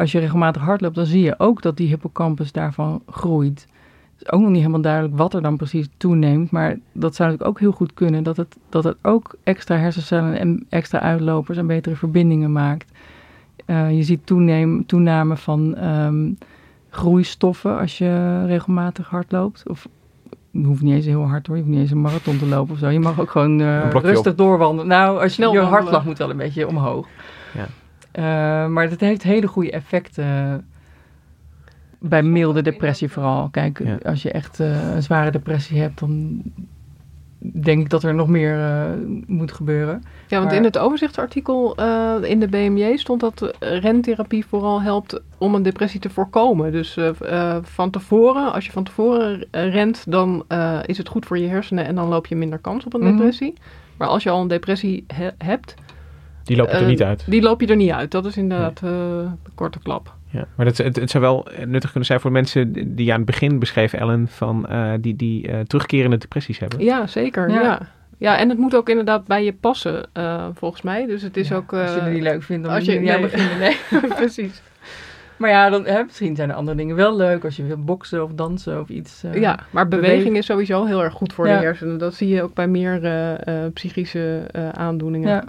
als 0.00 0.12
je 0.12 0.18
regelmatig 0.18 0.62
hardloopt, 0.62 0.94
dan 0.94 1.06
zie 1.06 1.22
je 1.22 1.34
ook 1.38 1.62
dat 1.62 1.76
die 1.76 1.88
hippocampus 1.88 2.52
daarvan 2.52 3.02
groeit. 3.10 3.66
Het 4.12 4.28
is 4.28 4.32
ook 4.32 4.40
nog 4.40 4.48
niet 4.50 4.58
helemaal 4.58 4.80
duidelijk 4.80 5.16
wat 5.16 5.34
er 5.34 5.42
dan 5.42 5.56
precies 5.56 5.88
toeneemt, 5.96 6.50
maar 6.50 6.78
dat 6.92 7.14
zou 7.14 7.30
natuurlijk 7.30 7.48
ook 7.48 7.60
heel 7.60 7.72
goed 7.72 7.94
kunnen, 7.94 8.22
dat 8.22 8.36
het, 8.36 8.56
dat 8.68 8.84
het 8.84 8.96
ook 9.02 9.34
extra 9.42 9.76
hersencellen 9.76 10.38
en 10.38 10.66
extra 10.68 11.00
uitlopers 11.00 11.58
en 11.58 11.66
betere 11.66 11.96
verbindingen 11.96 12.52
maakt. 12.52 12.92
Uh, 13.66 13.96
je 13.96 14.02
ziet 14.02 14.26
toeneem, 14.26 14.86
toename 14.86 15.36
van 15.36 15.84
um, 15.84 16.38
groeistoffen 16.90 17.78
als 17.78 17.98
je 17.98 18.44
regelmatig 18.46 19.08
hardloopt. 19.08 19.68
Of 19.68 19.88
je 20.50 20.64
hoeft 20.64 20.82
niet 20.82 20.94
eens 20.94 21.06
heel 21.06 21.26
hard 21.26 21.46
hoor, 21.46 21.56
je 21.56 21.62
hoeft 21.62 21.74
niet 21.74 21.82
eens 21.82 21.90
een 21.90 22.00
marathon 22.00 22.38
te 22.38 22.46
lopen 22.46 22.72
of 22.72 22.78
zo. 22.78 22.88
Je 22.88 23.00
mag 23.00 23.20
ook 23.20 23.30
gewoon 23.30 23.60
uh, 23.60 23.90
rustig 23.90 24.32
op. 24.32 24.38
doorwandelen. 24.38 24.86
Nou, 24.86 25.22
als 25.22 25.36
je, 25.36 25.48
je 25.48 25.58
hartslag 25.58 26.04
moet 26.04 26.18
wel 26.18 26.30
een 26.30 26.36
beetje 26.36 26.68
omhoog. 26.68 27.06
Ja. 27.54 27.66
Uh, 28.18 28.24
maar 28.66 28.88
dat 28.88 29.00
heeft 29.00 29.22
hele 29.22 29.46
goede 29.46 29.70
effecten 29.70 30.66
bij 31.98 32.22
milde 32.22 32.62
depressie 32.62 33.10
vooral. 33.10 33.48
Kijk, 33.48 33.84
ja. 33.84 33.98
als 34.04 34.22
je 34.22 34.30
echt 34.32 34.60
uh, 34.60 34.94
een 34.94 35.02
zware 35.02 35.30
depressie 35.30 35.80
hebt, 35.80 35.98
dan 35.98 36.42
denk 37.38 37.80
ik 37.80 37.90
dat 37.90 38.02
er 38.02 38.14
nog 38.14 38.28
meer 38.28 38.58
uh, 38.58 38.84
moet 39.26 39.52
gebeuren. 39.52 40.02
Ja, 40.28 40.36
want 40.36 40.48
maar, 40.48 40.58
in 40.58 40.64
het 40.64 40.78
overzichtsartikel 40.78 41.74
in 42.22 42.40
de 42.40 42.48
BMJ 42.48 42.96
stond 42.96 43.20
dat 43.20 43.56
rentherapie 43.60 44.46
vooral 44.46 44.82
helpt 44.82 45.20
om 45.38 45.54
een 45.54 45.62
depressie 45.62 46.00
te 46.00 46.10
voorkomen. 46.10 46.72
Dus 46.72 46.98
van 47.62 47.90
tevoren, 47.90 48.52
als 48.52 48.66
je 48.66 48.72
van 48.72 48.84
tevoren 48.84 49.44
rent, 49.50 50.04
dan 50.08 50.44
is 50.86 50.98
het 50.98 51.08
goed 51.08 51.26
voor 51.26 51.38
je 51.38 51.48
hersenen 51.48 51.84
en 51.84 51.94
dan 51.94 52.08
loop 52.08 52.26
je 52.26 52.36
minder 52.36 52.58
kans 52.58 52.84
op 52.84 52.94
een 52.94 53.00
Mhm. 53.00 53.16
depressie. 53.16 53.54
Maar 53.96 54.08
als 54.08 54.22
je 54.22 54.30
al 54.30 54.40
een 54.40 54.48
depressie 54.48 55.04
he 55.06 55.30
hebt, 55.38 55.74
Die 56.50 56.58
loop 56.58 56.68
je 56.68 56.74
er 56.76 56.82
eh, 56.82 56.88
niet 56.88 57.02
uit. 57.02 57.24
Die 57.26 57.42
loop 57.42 57.60
je 57.60 57.66
er 57.66 57.76
niet 57.76 57.90
uit. 57.90 58.10
Dat 58.10 58.24
is 58.26 58.36
inderdaad 58.36 58.80
uh, 58.84 58.90
de 59.42 59.50
korte 59.54 59.78
klap. 59.78 60.14
Ja, 60.30 60.46
maar 60.56 60.66
dat, 60.66 60.76
het, 60.76 60.96
het 60.96 61.10
zou 61.10 61.24
wel 61.24 61.46
nuttig 61.66 61.90
kunnen 61.90 62.04
zijn 62.08 62.20
voor 62.20 62.32
mensen 62.32 62.94
die 62.94 63.10
aan 63.12 63.16
het 63.16 63.26
begin 63.26 63.58
beschreef, 63.58 63.92
Ellen, 63.92 64.28
van 64.28 64.66
uh, 64.70 64.92
die, 65.00 65.16
die 65.16 65.48
uh, 65.48 65.60
terugkerende 65.60 66.16
depressies 66.18 66.58
hebben. 66.58 66.80
Ja, 66.84 67.06
zeker. 67.06 67.50
Ja. 67.50 67.60
ja. 67.62 67.80
ja, 68.18 68.38
en 68.38 68.48
het 68.48 68.58
moet 68.58 68.74
ook 68.76 68.88
inderdaad 68.88 69.26
bij 69.26 69.44
je 69.44 69.52
passen, 69.52 70.08
uh, 70.18 70.46
volgens 70.54 70.82
mij. 70.82 71.06
Dus 71.06 71.22
het 71.22 71.36
is 71.36 71.48
Ja, 71.48 71.56
ook... 71.56 71.72
als 71.72 71.90
je 71.92 71.98
eh, 71.98 72.04
het 72.04 72.12
niet 72.12 72.22
leuk 72.22 72.42
vindt, 72.42 72.64
dan 72.64 72.74
als 72.74 72.84
je 72.84 72.92
je- 72.92 72.98
niet 73.00 73.10
aan 73.10 73.20
nee. 73.20 73.30
beginnen. 73.30 73.58
Nee, 73.90 74.10
precies. 74.16 74.62
Maar 75.36 75.50
ja, 75.50 75.70
dan, 75.70 75.86
hè, 75.86 76.02
misschien 76.02 76.36
zijn 76.36 76.48
er 76.50 76.54
andere 76.54 76.76
dingen 76.76 76.96
wel 76.96 77.16
leuk. 77.16 77.44
Als 77.44 77.56
je 77.56 77.62
wil 77.64 77.84
boksen 77.84 78.24
of 78.24 78.30
dansen 78.32 78.80
of 78.80 78.88
iets. 78.88 79.22
eh, 79.24 79.40
ja, 79.40 79.58
maar 79.70 79.88
beweging 79.88 80.12
bewegen. 80.16 80.36
is 80.38 80.46
sowieso 80.46 80.84
heel 80.84 81.02
erg 81.02 81.12
goed 81.14 81.32
voor 81.32 81.46
Ja. 81.48 81.58
de 81.58 81.64
hersenen. 81.64 81.98
Dat 81.98 82.14
zie 82.14 82.28
je 82.28 82.42
ook 82.42 82.54
bij 82.54 82.68
meer 82.68 83.04
eh, 83.04 83.64
eh, 83.64 83.72
psychische 83.72 84.42
eh, 84.50 84.68
aandoeningen. 84.68 85.28
Ja. 85.28 85.44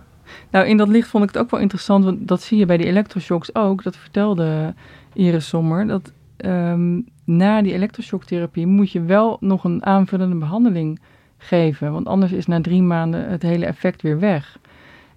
Nou, 0.49 0.65
in 0.67 0.77
dat 0.77 0.87
licht 0.87 1.07
vond 1.09 1.23
ik 1.23 1.29
het 1.29 1.41
ook 1.43 1.51
wel 1.51 1.59
interessant, 1.59 2.03
want 2.05 2.27
dat 2.27 2.41
zie 2.41 2.57
je 2.57 2.65
bij 2.65 2.77
die 2.77 2.85
elektroshocks 2.87 3.55
ook. 3.55 3.83
Dat 3.83 3.97
vertelde 3.97 4.73
Iris 5.13 5.47
Sommer. 5.47 5.87
Dat 5.87 6.11
ehm, 6.37 6.99
na 7.23 7.61
die 7.61 7.73
elektroshocktherapie 7.73 8.67
moet 8.67 8.91
je 8.91 9.01
wel 9.01 9.37
nog 9.39 9.63
een 9.63 9.85
aanvullende 9.85 10.35
behandeling 10.35 10.99
geven. 11.37 11.91
Want 11.91 12.07
anders 12.07 12.31
is 12.31 12.45
na 12.47 12.61
drie 12.61 12.81
maanden 12.81 13.29
het 13.29 13.41
hele 13.41 13.65
effect 13.65 14.01
weer 14.01 14.19
weg. 14.19 14.57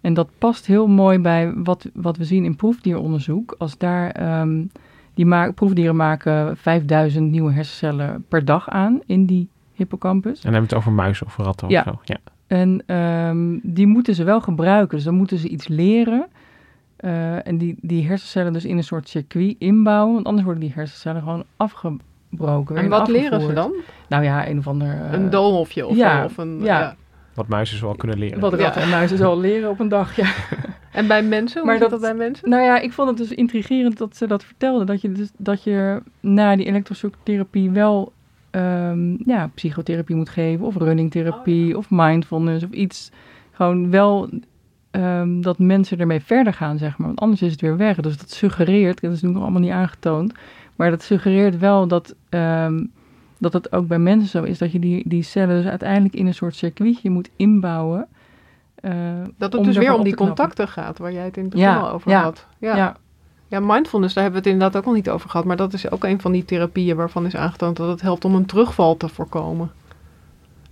En 0.00 0.14
dat 0.14 0.28
past 0.38 0.66
heel 0.66 0.86
mooi 0.86 1.18
bij 1.18 1.52
wat, 1.56 1.88
wat 1.94 2.16
we 2.16 2.24
zien 2.24 2.44
in 2.44 2.56
proefdieronderzoek. 2.56 3.54
Als 3.58 3.78
daar, 3.78 4.10
ehm, 4.10 4.62
die 5.14 5.26
ma- 5.26 5.50
proefdieren 5.52 5.96
maken 5.96 6.56
5000 6.56 7.30
nieuwe 7.30 7.52
hersencellen 7.52 8.24
per 8.28 8.44
dag 8.44 8.68
aan 8.68 9.00
in 9.06 9.24
die 9.26 9.48
hippocampus. 9.72 10.30
En 10.36 10.40
dan 10.42 10.52
hebben 10.52 10.70
we 10.70 10.76
het 10.76 10.84
over 10.86 10.92
muizen 10.92 11.26
of 11.26 11.36
ratten 11.36 11.68
Ja. 11.68 11.80
of 11.80 11.86
zo. 11.86 11.98
Ja. 12.04 12.16
En 12.46 12.82
ehm, 12.86 13.58
die 13.62 13.86
moeten 13.86 14.14
ze 14.14 14.24
wel 14.24 14.40
gebruiken. 14.40 14.96
Dus 14.96 15.04
dan 15.04 15.14
moeten 15.14 15.38
ze 15.38 15.48
iets 15.48 15.68
leren. 15.68 16.26
Eh, 16.96 17.46
en 17.46 17.58
die, 17.58 17.76
die 17.80 18.06
hersencellen 18.06 18.52
dus 18.52 18.64
in 18.64 18.76
een 18.76 18.84
soort 18.84 19.08
circuit 19.08 19.54
inbouwen. 19.58 20.14
Want 20.14 20.26
anders 20.26 20.44
worden 20.44 20.62
die 20.62 20.72
hersencellen 20.74 21.22
gewoon 21.22 21.44
afgebroken. 21.56 22.76
En 22.76 22.88
wat 22.88 23.08
leren 23.08 23.40
ze 23.40 23.52
dan? 23.52 23.72
Nou 24.08 24.24
ja, 24.24 24.48
een 24.48 24.58
of 24.58 24.66
ander... 24.66 24.88
eh, 24.88 25.12
een 25.12 25.30
doolhofje 25.30 25.86
of, 25.86 25.96
ja, 25.96 26.18
een- 26.18 26.24
of 26.24 26.36
een... 26.36 26.58
ja. 26.62 26.80
ja. 26.80 26.96
Wat 27.34 27.48
muizen 27.48 27.78
zo 27.78 27.86
al 27.88 27.94
kunnen 27.94 28.18
leren. 28.18 28.40
Wat 28.40 28.54
ratten 28.54 28.82
en 28.82 28.88
muizen 28.88 29.18
zo 29.18 29.40
leren 29.40 29.70
op 29.70 29.80
een 29.80 29.88
dag, 29.88 30.16
ja. 30.16 30.26
En 30.92 31.06
bij 31.06 31.22
mensen? 31.22 31.60
Hoe 31.60 31.70
Maar 31.70 31.78
zit 31.80 31.90
dat- 31.90 32.00
dat 32.00 32.10
bij 32.10 32.18
mensen? 32.26 32.48
Nou 32.48 32.62
ja, 32.62 32.78
ik 32.78 32.92
vond 32.92 33.08
het 33.08 33.18
dus 33.18 33.32
intrigerend 33.32 33.98
dat 33.98 34.16
ze 34.16 34.26
dat 34.26 34.44
vertelden. 34.44 34.86
Dat 34.86 35.00
je, 35.00 35.12
dus, 35.12 35.30
dat 35.36 35.62
je 35.64 36.02
na 36.20 36.56
die 36.56 36.66
elektroshocktherapie 36.66 37.70
wel 37.70 38.12
ehm, 38.54 39.14
ja, 39.30 39.50
psychotherapie 39.54 40.16
moet 40.16 40.28
geven. 40.28 40.66
Of 40.66 40.76
runningtherapie 40.76 41.76
of 41.76 41.86
mindfulness 41.90 42.64
of 42.64 42.70
iets. 42.70 43.10
Gewoon 43.52 43.90
wel 43.90 44.28
ehm, 44.90 45.40
dat 45.40 45.58
mensen 45.58 45.98
ermee 45.98 46.20
verder 46.20 46.52
gaan, 46.52 46.78
zeg 46.78 46.98
maar. 46.98 47.06
Want 47.06 47.20
anders 47.20 47.42
is 47.42 47.52
het 47.52 47.60
weer 47.60 47.76
weg. 47.76 47.96
Dus 47.96 48.16
dat 48.18 48.30
suggereert, 48.30 49.00
dat 49.00 49.12
is 49.12 49.22
nu 49.22 49.30
nog 49.30 49.42
allemaal 49.42 49.60
niet 49.60 49.70
aangetoond. 49.70 50.32
Maar 50.76 50.90
dat 50.90 51.02
suggereert 51.02 51.58
wel 51.58 51.86
dat, 51.86 52.14
ehm, 52.28 52.84
dat 53.38 53.52
het 53.52 53.72
ook 53.72 53.86
bij 53.86 53.98
mensen 53.98 54.28
zo 54.28 54.42
is. 54.42 54.58
Dat 54.58 54.72
je 54.72 54.78
die, 54.78 55.08
die 55.08 55.22
cellen 55.22 55.56
dus 55.62 55.70
uiteindelijk 55.70 56.14
in 56.14 56.26
een 56.26 56.34
soort 56.34 56.54
circuitje 56.54 57.10
moet 57.10 57.30
inbouwen. 57.36 58.06
eh, 58.74 58.92
Dat 59.36 59.52
het 59.52 59.64
dus 59.64 59.76
weer 59.76 59.94
om 59.94 60.04
die 60.04 60.14
contacten 60.14 60.68
gaat, 60.68 60.98
waar 60.98 61.12
jij 61.12 61.24
het 61.24 61.36
in 61.36 61.42
het 61.42 61.52
begin 61.52 61.68
Ja, 61.68 61.78
al 61.80 61.90
over 61.90 62.10
ja, 62.10 62.22
had. 62.22 62.46
Ja. 62.58 62.76
ja. 62.76 62.96
Ja. 63.60 63.66
mindfulness, 63.74 64.14
daar 64.14 64.22
hebben 64.24 64.42
we 64.42 64.48
het 64.48 64.56
inderdaad 64.56 64.80
ook 64.82 64.88
al 64.88 64.94
niet 64.96 65.10
over 65.10 65.30
gehad. 65.30 65.46
Maar 65.46 65.56
dat 65.56 65.72
is 65.72 65.90
ook 65.90 66.04
een 66.04 66.20
van 66.20 66.32
die 66.32 66.44
therapieën 66.44 66.96
waarvan 66.96 67.26
is 67.26 67.36
aangetoond 67.36 67.76
dat 67.76 67.88
het 67.88 68.00
helpt 68.00 68.24
om 68.24 68.34
een 68.34 68.46
terugval 68.46 68.96
te 68.96 69.08
voorkomen. 69.08 69.70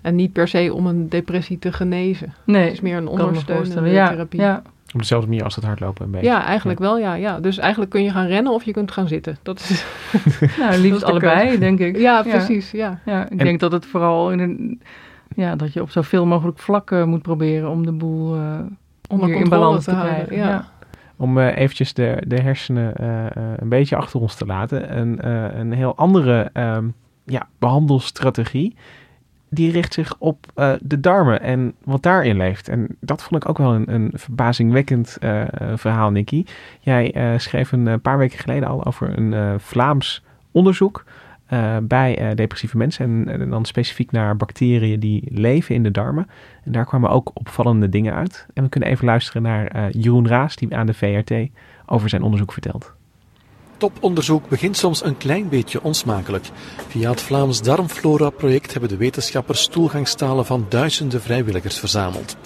En 0.00 0.14
niet 0.14 0.32
per 0.32 0.48
se 0.48 0.70
om 0.74 0.86
een 0.86 1.08
depressie 1.08 1.58
te 1.58 1.72
genezen. 1.72 2.34
Nee, 2.44 2.64
het 2.64 2.72
is 2.72 2.80
meer 2.80 2.96
een 2.96 3.04
kan 3.04 3.14
me 3.14 3.22
ondersteunende 3.22 3.68
voorstellen. 3.72 3.92
Ja, 3.98 4.08
therapie. 4.08 4.40
ja. 4.40 4.62
Op 4.94 4.98
dezelfde 5.00 5.28
manier 5.28 5.44
als 5.44 5.54
het 5.54 5.64
hardlopen 5.64 6.04
een 6.04 6.10
beetje. 6.10 6.26
Ja, 6.26 6.44
eigenlijk 6.44 6.78
wel, 6.78 6.98
ja, 6.98 7.14
ja. 7.14 7.40
Dus 7.40 7.58
eigenlijk 7.58 7.90
kun 7.90 8.02
je 8.02 8.10
gaan 8.10 8.26
rennen 8.26 8.52
of 8.52 8.62
je 8.64 8.72
kunt 8.72 8.90
gaan 8.92 9.08
zitten. 9.08 9.38
Dat 9.42 9.58
is, 9.58 9.84
Nou, 10.58 10.76
liefst 10.78 11.02
allebei, 11.12 11.58
denk 11.58 11.78
ik. 11.78 11.96
Ja, 11.98 12.22
precies, 12.22 12.70
ja. 12.70 12.98
Ja, 13.04 13.24
ik 13.24 13.30
En- 13.30 13.36
denk 13.36 13.60
dat 13.60 13.72
het 13.72 13.86
vooral 13.86 14.30
in 14.32 14.38
een... 14.38 14.80
Ja, 15.36 15.56
dat 15.56 15.72
je 15.72 15.80
op 15.82 15.90
zoveel 15.90 16.26
mogelijk 16.26 16.58
vlakken 16.58 17.08
moet 17.08 17.22
proberen 17.22 17.70
om 17.70 17.86
de 17.86 17.92
boel 17.92 18.34
eh 18.34 18.40
Onder 19.08 19.26
weer 19.26 19.36
in 19.36 19.42
controle 19.42 19.64
balans 19.64 19.84
te 19.84 19.90
te, 19.90 19.96
houden, 19.96 20.26
krijgen. 20.26 20.46
ja. 20.46 20.68
Om 21.22 21.38
eh, 21.38 21.56
eventjes 21.56 21.94
de, 21.94 22.22
de 22.26 22.40
hersenen 22.40 22.96
eh, 22.96 23.26
eh, 23.26 23.32
een 23.56 23.68
beetje 23.68 23.96
achter 23.96 24.20
ons 24.20 24.34
te 24.34 24.46
laten. 24.46 24.98
Een, 24.98 25.28
een 25.60 25.72
heel 25.72 25.96
andere 25.96 26.50
ehm, 26.52 26.88
ja, 27.24 27.48
behandelstrategie. 27.58 28.76
Die 29.48 29.72
richt 29.72 29.94
zich 29.94 30.14
op 30.18 30.46
de 30.80 31.00
darmen 31.00 31.40
en 31.40 31.74
wat 31.84 32.02
daarin 32.02 32.36
leeft. 32.36 32.68
En 32.68 32.96
dat 33.00 33.22
vond 33.22 33.42
ik 33.42 33.48
ook 33.48 33.58
wel 33.58 33.74
een, 33.74 33.94
een 33.94 34.10
verbazingwekkend 34.14 35.16
verhaal, 35.74 36.10
Nicky. 36.10 36.44
Jij 36.80 37.34
schreef 37.38 37.72
een 37.72 38.00
paar 38.00 38.18
weken 38.18 38.38
geleden 38.38 38.68
al 38.68 38.84
over 38.84 39.18
een 39.18 39.60
Vlaams 39.60 40.22
onderzoek 40.50 41.04
eh, 41.52 41.76
bij 41.82 42.18
eh, 42.18 42.34
depressieve 42.34 42.76
mensen. 42.76 43.28
En, 43.28 43.50
dan 43.50 43.64
specifiek 43.64 44.10
naar 44.10 44.36
bacteriën 44.36 45.00
die 45.00 45.28
leven 45.30 45.74
in 45.74 45.82
de 45.82 45.90
darmen. 45.90 46.26
En 46.64 46.72
daar 46.72 46.86
kwamen 46.86 47.10
ook 47.10 47.30
opvallende 47.34 47.88
dingen 47.88 48.14
uit. 48.14 48.46
En 48.54 48.62
we 48.62 48.68
kunnen 48.68 48.88
even 48.88 49.04
luisteren 49.04 49.42
naar 49.42 49.66
eh, 49.66 49.84
Jeroen 49.90 50.28
Raas, 50.28 50.56
die 50.56 50.76
aan 50.76 50.86
de 50.86 50.94
VRT 50.94 51.32
over 51.86 52.08
zijn 52.08 52.22
onderzoek 52.22 52.52
vertelt. 52.52 52.92
Toponderzoek 53.76 54.48
begint 54.48 54.76
soms 54.76 55.04
een 55.04 55.16
klein 55.16 55.48
beetje 55.48 55.82
onsmakelijk. 55.82 56.50
Via 56.88 57.10
het 57.10 57.20
Vlaams 57.20 57.62
Darmflora-project 57.62 58.72
hebben 58.72 58.90
de 58.90 58.96
wetenschappers 58.96 59.66
toegangstalen 59.66 60.46
van 60.46 60.66
duizenden 60.68 61.20
vrijwilligers 61.20 61.78
verzameld. 61.78 62.36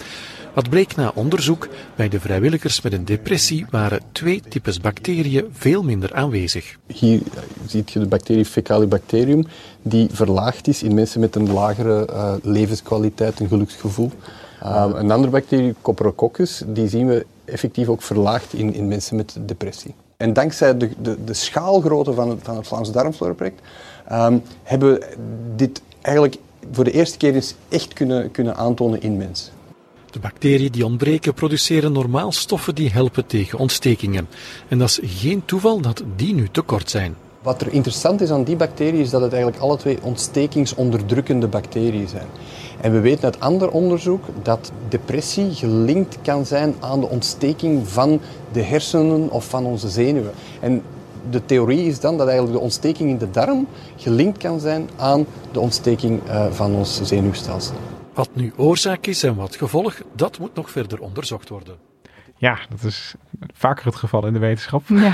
Wat 0.57 0.69
bleek 0.69 0.95
na 0.95 1.11
onderzoek? 1.15 1.67
Bij 1.95 2.09
de 2.09 2.19
vrijwilligers 2.19 2.81
met 2.81 2.93
een 2.93 3.05
depressie 3.05 3.65
waren 3.69 4.01
twee 4.11 4.41
types 4.49 4.79
bacteriën 4.79 5.49
veel 5.51 5.83
minder 5.83 6.13
aanwezig. 6.13 6.77
Hier 6.87 7.21
ziet 7.67 7.91
je 7.91 7.99
de 7.99 8.05
bacterie 8.05 8.45
Fecalibacterium, 8.45 9.45
die 9.81 10.07
verlaagd 10.11 10.67
is 10.67 10.83
in 10.83 10.93
mensen 10.93 11.19
met 11.19 11.35
een 11.35 11.53
lagere 11.53 12.05
eh, 12.05 12.33
levenskwaliteit, 12.41 13.39
een 13.39 13.47
geluksgevoel. 13.47 14.11
Uh, 14.63 14.85
een 14.93 15.11
andere 15.11 15.31
bacterie, 15.31 15.75
Coprococcus, 15.81 16.63
die 16.67 16.87
zien 16.87 17.07
we 17.07 17.25
effectief 17.45 17.87
ook 17.87 18.01
verlaagd 18.01 18.53
in, 18.53 18.73
in 18.73 18.87
mensen 18.87 19.15
met 19.15 19.37
depressie. 19.39 19.95
En 20.17 20.33
dankzij 20.33 20.77
de, 20.77 20.89
de, 21.01 21.17
de 21.23 21.33
schaalgrootte 21.33 22.13
van 22.13 22.29
het, 22.29 22.39
van 22.43 22.55
het 22.55 22.67
Vlaams 22.67 22.91
Darmflora-project 22.91 23.61
ehm, 24.07 24.37
hebben 24.63 24.93
we 24.93 25.15
dit 25.55 25.81
eigenlijk 26.01 26.37
voor 26.71 26.83
de 26.83 26.91
eerste 26.91 27.17
keer 27.17 27.33
eens 27.33 27.55
echt 27.69 27.93
kunnen, 27.93 28.31
kunnen 28.31 28.55
aantonen 28.55 29.01
in 29.01 29.17
mensen. 29.17 29.55
De 30.11 30.19
bacteriën 30.19 30.71
die 30.71 30.85
ontbreken 30.85 31.33
produceren 31.33 31.91
normaal 31.91 32.31
stoffen 32.31 32.75
die 32.75 32.89
helpen 32.89 33.25
tegen 33.25 33.59
ontstekingen. 33.59 34.27
En 34.67 34.77
dat 34.77 34.89
is 34.89 34.99
geen 35.03 35.45
toeval 35.45 35.81
dat 35.81 36.03
die 36.15 36.33
nu 36.33 36.47
tekort 36.51 36.89
zijn. 36.89 37.15
Wat 37.41 37.61
er 37.61 37.73
interessant 37.73 38.21
is 38.21 38.29
aan 38.29 38.43
die 38.43 38.55
bacteriën 38.55 38.99
is 38.99 39.09
dat 39.09 39.21
het 39.21 39.33
eigenlijk 39.33 39.63
alle 39.63 39.77
twee 39.77 39.97
ontstekingsonderdrukkende 40.01 41.47
bacteriën 41.47 42.07
zijn. 42.07 42.27
En 42.81 42.91
we 42.91 42.99
weten 42.99 43.23
uit 43.23 43.39
ander 43.39 43.69
onderzoek 43.69 44.23
dat 44.41 44.71
depressie 44.89 45.53
gelinkt 45.53 46.17
kan 46.21 46.45
zijn 46.45 46.75
aan 46.79 46.99
de 46.99 47.07
ontsteking 47.07 47.87
van 47.87 48.19
de 48.51 48.61
hersenen 48.61 49.31
of 49.31 49.45
van 49.45 49.65
onze 49.65 49.89
zenuwen. 49.89 50.31
En 50.59 50.81
de 51.29 51.45
theorie 51.45 51.87
is 51.87 51.99
dan 51.99 52.17
dat 52.17 52.27
eigenlijk 52.27 52.57
de 52.57 52.63
ontsteking 52.63 53.09
in 53.09 53.17
de 53.17 53.31
darm 53.31 53.67
gelinkt 53.95 54.37
kan 54.37 54.59
zijn 54.59 54.89
aan 54.95 55.25
de 55.51 55.59
ontsteking 55.59 56.21
uh, 56.27 56.45
van 56.51 56.75
ons 56.75 57.01
zenuwstelsel. 57.03 57.75
Wat 58.17 58.35
nu 58.35 58.51
oorzaak 58.55 59.05
is 59.05 59.23
en 59.23 59.35
wat 59.35 59.55
gevolg, 59.55 60.01
dat 60.15 60.39
moet 60.39 60.55
nog 60.55 60.71
verder 60.71 60.99
onderzocht 60.99 61.49
worden. 61.49 61.75
Ja, 62.37 62.59
dat 62.69 62.83
is 62.83 63.15
vaker 63.53 63.85
het 63.85 63.95
geval 63.95 64.25
in 64.27 64.33
de 64.33 64.39
wetenschap. 64.39 64.83
Ja. 64.87 65.11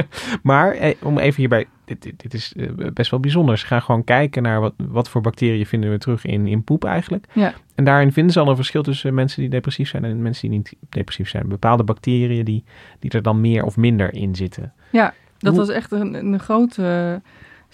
maar 0.42 0.72
eh, 0.72 0.94
om 1.02 1.18
even 1.18 1.36
hierbij, 1.36 1.66
dit, 1.84 2.02
dit, 2.02 2.20
dit 2.20 2.34
is 2.34 2.52
eh, 2.56 2.68
best 2.92 3.10
wel 3.10 3.20
bijzonder. 3.20 3.58
Ze 3.58 3.66
gaan 3.66 3.82
gewoon 3.82 4.04
kijken 4.04 4.42
naar 4.42 4.60
wat, 4.60 4.74
wat 4.76 5.08
voor 5.08 5.20
bacteriën 5.20 5.66
vinden 5.66 5.90
we 5.90 5.98
terug 5.98 6.24
in, 6.24 6.46
in 6.46 6.64
poep 6.64 6.84
eigenlijk. 6.84 7.26
Ja. 7.32 7.54
En 7.74 7.84
daarin 7.84 8.12
vinden 8.12 8.32
ze 8.32 8.40
al 8.40 8.48
een 8.48 8.56
verschil 8.56 8.82
tussen 8.82 9.14
mensen 9.14 9.40
die 9.40 9.50
depressief 9.50 9.88
zijn 9.88 10.04
en 10.04 10.22
mensen 10.22 10.48
die 10.48 10.58
niet 10.58 10.74
depressief 10.88 11.28
zijn. 11.28 11.48
Bepaalde 11.48 11.84
bacteriën 11.84 12.44
die, 12.44 12.64
die 12.98 13.10
er 13.10 13.22
dan 13.22 13.40
meer 13.40 13.64
of 13.64 13.76
minder 13.76 14.14
in 14.14 14.34
zitten. 14.34 14.72
Ja, 14.90 15.14
dat 15.38 15.52
Hoe- 15.52 15.60
was 15.60 15.74
echt 15.74 15.92
een, 15.92 16.14
een 16.14 16.40
grote 16.40 17.20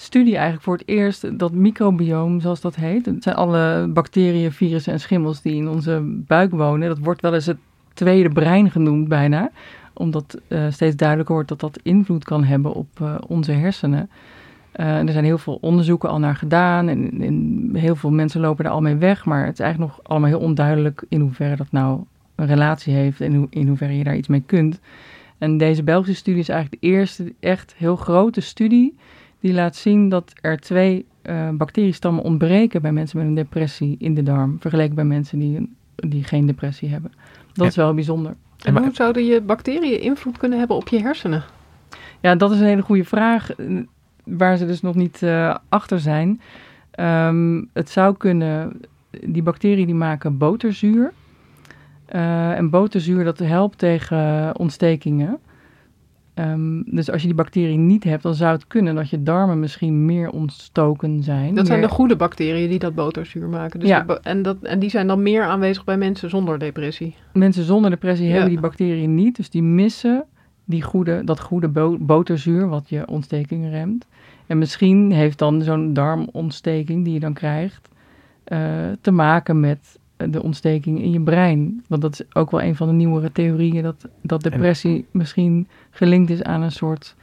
studie 0.01 0.35
eigenlijk 0.35 0.63
voor 0.65 0.77
het 0.77 0.89
eerst. 0.89 1.39
Dat 1.39 1.53
microbioom, 1.53 2.41
zoals 2.41 2.61
dat 2.61 2.75
heet. 2.75 3.07
Het 3.07 3.23
zijn 3.23 3.37
alle 3.37 3.87
bacteriën, 3.93 4.53
virussen 4.53 4.93
en 4.93 5.01
schimmels 5.01 5.43
die 5.43 5.55
in 5.55 5.69
onze 5.69 6.01
buik 6.05 6.51
wonen. 6.51 6.89
Dat 6.89 6.99
wordt 6.99 7.21
wel 7.21 7.35
eens 7.35 7.47
het 7.47 7.57
tweede 7.95 8.29
brein 8.29 8.71
genoemd 8.71 9.09
bijna. 9.09 9.51
Omdat 9.93 10.41
eh, 10.49 10.67
steeds 10.71 10.97
duidelijker 10.97 11.35
wordt 11.35 11.49
dat 11.49 11.61
dat 11.61 11.79
invloed 11.83 12.25
kan 12.25 12.45
hebben 12.45 12.73
op 12.73 12.87
eh, 13.01 13.15
onze 13.27 13.53
hersenen. 13.53 14.11
Eh, 14.73 14.99
er 14.99 15.13
zijn 15.13 15.25
heel 15.25 15.39
veel 15.39 15.59
onderzoeken 15.61 16.09
al 16.09 16.19
naar 16.19 16.37
gedaan. 16.37 16.89
En, 16.89 17.71
heel 17.73 17.97
veel 17.97 18.11
mensen 18.11 18.41
lopen 18.41 18.65
er 18.65 18.71
al 18.71 18.81
mee 18.81 18.97
weg. 18.97 19.25
Maar 19.25 19.45
het 19.45 19.59
is 19.59 19.65
eigenlijk 19.65 19.93
nog 19.93 20.07
allemaal 20.07 20.29
heel 20.29 20.41
onduidelijk 20.41 21.05
in 21.09 21.21
hoeverre 21.21 21.57
dat 21.57 21.71
nou 21.73 22.01
een 22.35 22.47
relatie 22.47 22.95
heeft. 22.95 23.21
En 23.21 23.47
in 23.51 23.69
hoeverre 23.69 23.97
je 23.97 24.05
daar 24.05 24.17
iets 24.17 24.29
mee 24.29 24.43
kunt. 24.47 24.81
En 25.39 25.59
deze 25.59 25.83
Belgische 25.83 26.21
studie 26.21 26.41
is 26.41 26.49
eigenlijk 26.49 26.83
de 26.83 26.89
eerste 26.89 27.33
echt 27.41 27.75
heel 27.77 27.97
grote 27.97 28.41
studie 28.41 28.97
die 29.41 29.53
laat 29.53 29.77
zien 29.77 30.09
dat 30.09 30.33
er 30.41 30.59
twee 30.61 31.07
uh, 31.23 31.49
bacteriestammen 31.51 32.23
ontbreken 32.23 32.83
bij 32.83 32.93
mensen 32.93 33.19
met 33.19 33.27
een 33.27 33.35
depressie 33.35 33.97
in 33.99 34.15
de 34.15 34.23
darm, 34.23 34.57
vergeleken 34.61 34.95
bij 34.95 35.05
mensen 35.05 35.39
die, 35.39 35.77
die 35.95 36.25
geen 36.25 36.47
depressie 36.47 36.89
hebben. 36.89 37.13
Dat 37.47 37.65
Ja. 37.65 37.65
is 37.65 37.77
wel 37.77 37.95
bijzonder. 37.95 38.35
En 38.65 38.77
hoe 38.77 38.91
zouden 38.93 39.25
je 39.25 39.41
bacteriën 39.41 40.01
invloed 40.01 40.39
kunnen 40.39 40.59
hebben 40.59 40.77
op 40.77 40.89
je 40.89 41.01
hersenen? 41.01 41.45
Ja, 42.21 42.35
dat 42.35 42.51
is 42.51 42.61
een 42.61 42.67
hele 42.67 42.83
goede 42.83 43.05
vraag, 43.05 43.55
eh, 43.55 43.67
waar 44.25 44.57
ze 44.57 44.67
dus 44.67 44.81
nog 44.81 44.95
niet 44.95 45.23
uh, 45.23 45.55
achter 45.69 46.01
zijn. 46.01 46.41
Um, 47.01 47.69
het 47.73 47.91
zou 47.91 48.17
kunnen 48.17 48.81
die 49.27 49.43
bacteriën 49.43 49.87
die 49.87 49.95
maken 49.95 50.39
boterzuur. 50.39 51.13
Uh, 52.15 52.51
en 52.57 52.71
boterzuur 52.71 53.25
dat 53.25 53.39
helpt 53.39 53.79
tegen 53.79 54.59
ontstekingen. 54.59 55.39
Um, 56.39 56.83
dus 56.87 57.11
als 57.11 57.21
je 57.21 57.27
die 57.27 57.37
bacterie 57.37 57.77
niet 57.77 58.05
hebt, 58.05 58.23
dan 58.23 58.35
zou 58.35 58.53
het 58.53 58.67
kunnen 58.67 58.95
dat 58.95 59.11
je 59.11 59.23
darmen 59.23 59.61
misschien 59.61 60.05
meer 60.05 60.31
ontstoken 60.31 61.23
zijn. 61.23 61.55
Dat 61.55 61.67
zijn 61.67 61.81
de 61.81 61.89
goede 61.89 62.17
bacteriën 62.17 62.69
die 62.69 62.79
dat 62.79 62.95
boterzuur 62.95 63.49
maken. 63.49 63.81
Dus 63.81 63.89
ja. 63.89 64.03
de, 64.03 64.21
en, 64.23 64.43
dat, 64.43 64.57
en 64.63 64.79
die 64.79 64.91
zijn 64.91 65.07
dan 65.07 65.23
meer 65.23 65.43
aanwezig 65.43 65.85
bij 65.85 65.97
mensen 65.97 66.31
zonder 66.31 66.59
depressie. 66.59 67.15
Mensen 67.33 67.65
zonder 67.65 67.91
depressie 67.91 68.27
ja. 68.27 68.33
hebben 68.33 68.51
die 68.51 68.61
bacteriën 68.61 69.15
niet, 69.15 69.37
dus 69.37 69.51
die 69.51 69.63
missen 69.63 70.25
die 70.65 70.83
goede, 70.83 71.25
dat 71.25 71.41
goede 71.41 71.69
bo 71.69 71.97
boterzuur 72.01 72.69
wat 72.69 72.89
je 72.89 73.07
ontstekingen 73.07 73.71
remt. 73.71 74.07
En 74.47 74.59
misschien 74.59 75.13
heeft 75.13 75.39
dan 75.39 75.63
zo'n 75.63 75.93
darmontsteking 75.93 77.05
die 77.05 77.13
je 77.13 77.21
dan 77.21 77.33
krijgt 77.33 77.89
uh, 78.53 78.59
te 79.01 79.11
maken 79.11 79.61
met 79.61 79.99
de 80.31 80.43
ontsteking 80.43 81.03
in 81.03 81.11
je 81.11 81.21
brein. 81.21 81.85
Want 81.89 82.03
dat 82.03 82.13
is 82.13 82.23
ook 82.33 82.51
wel 82.51 82.63
een 82.63 82.77
van 82.77 82.87
de 82.87 82.93
nieuwere 82.93 83.33
theorieën, 83.33 83.83
dat, 83.83 84.09
dat 84.23 84.43
depressie 84.43 84.97
en, 84.97 85.05
misschien 85.11 85.69
gelinkt 85.91 86.31
is 86.31 86.43
aan 86.43 86.63
een 86.63 86.73
soort 86.73 87.17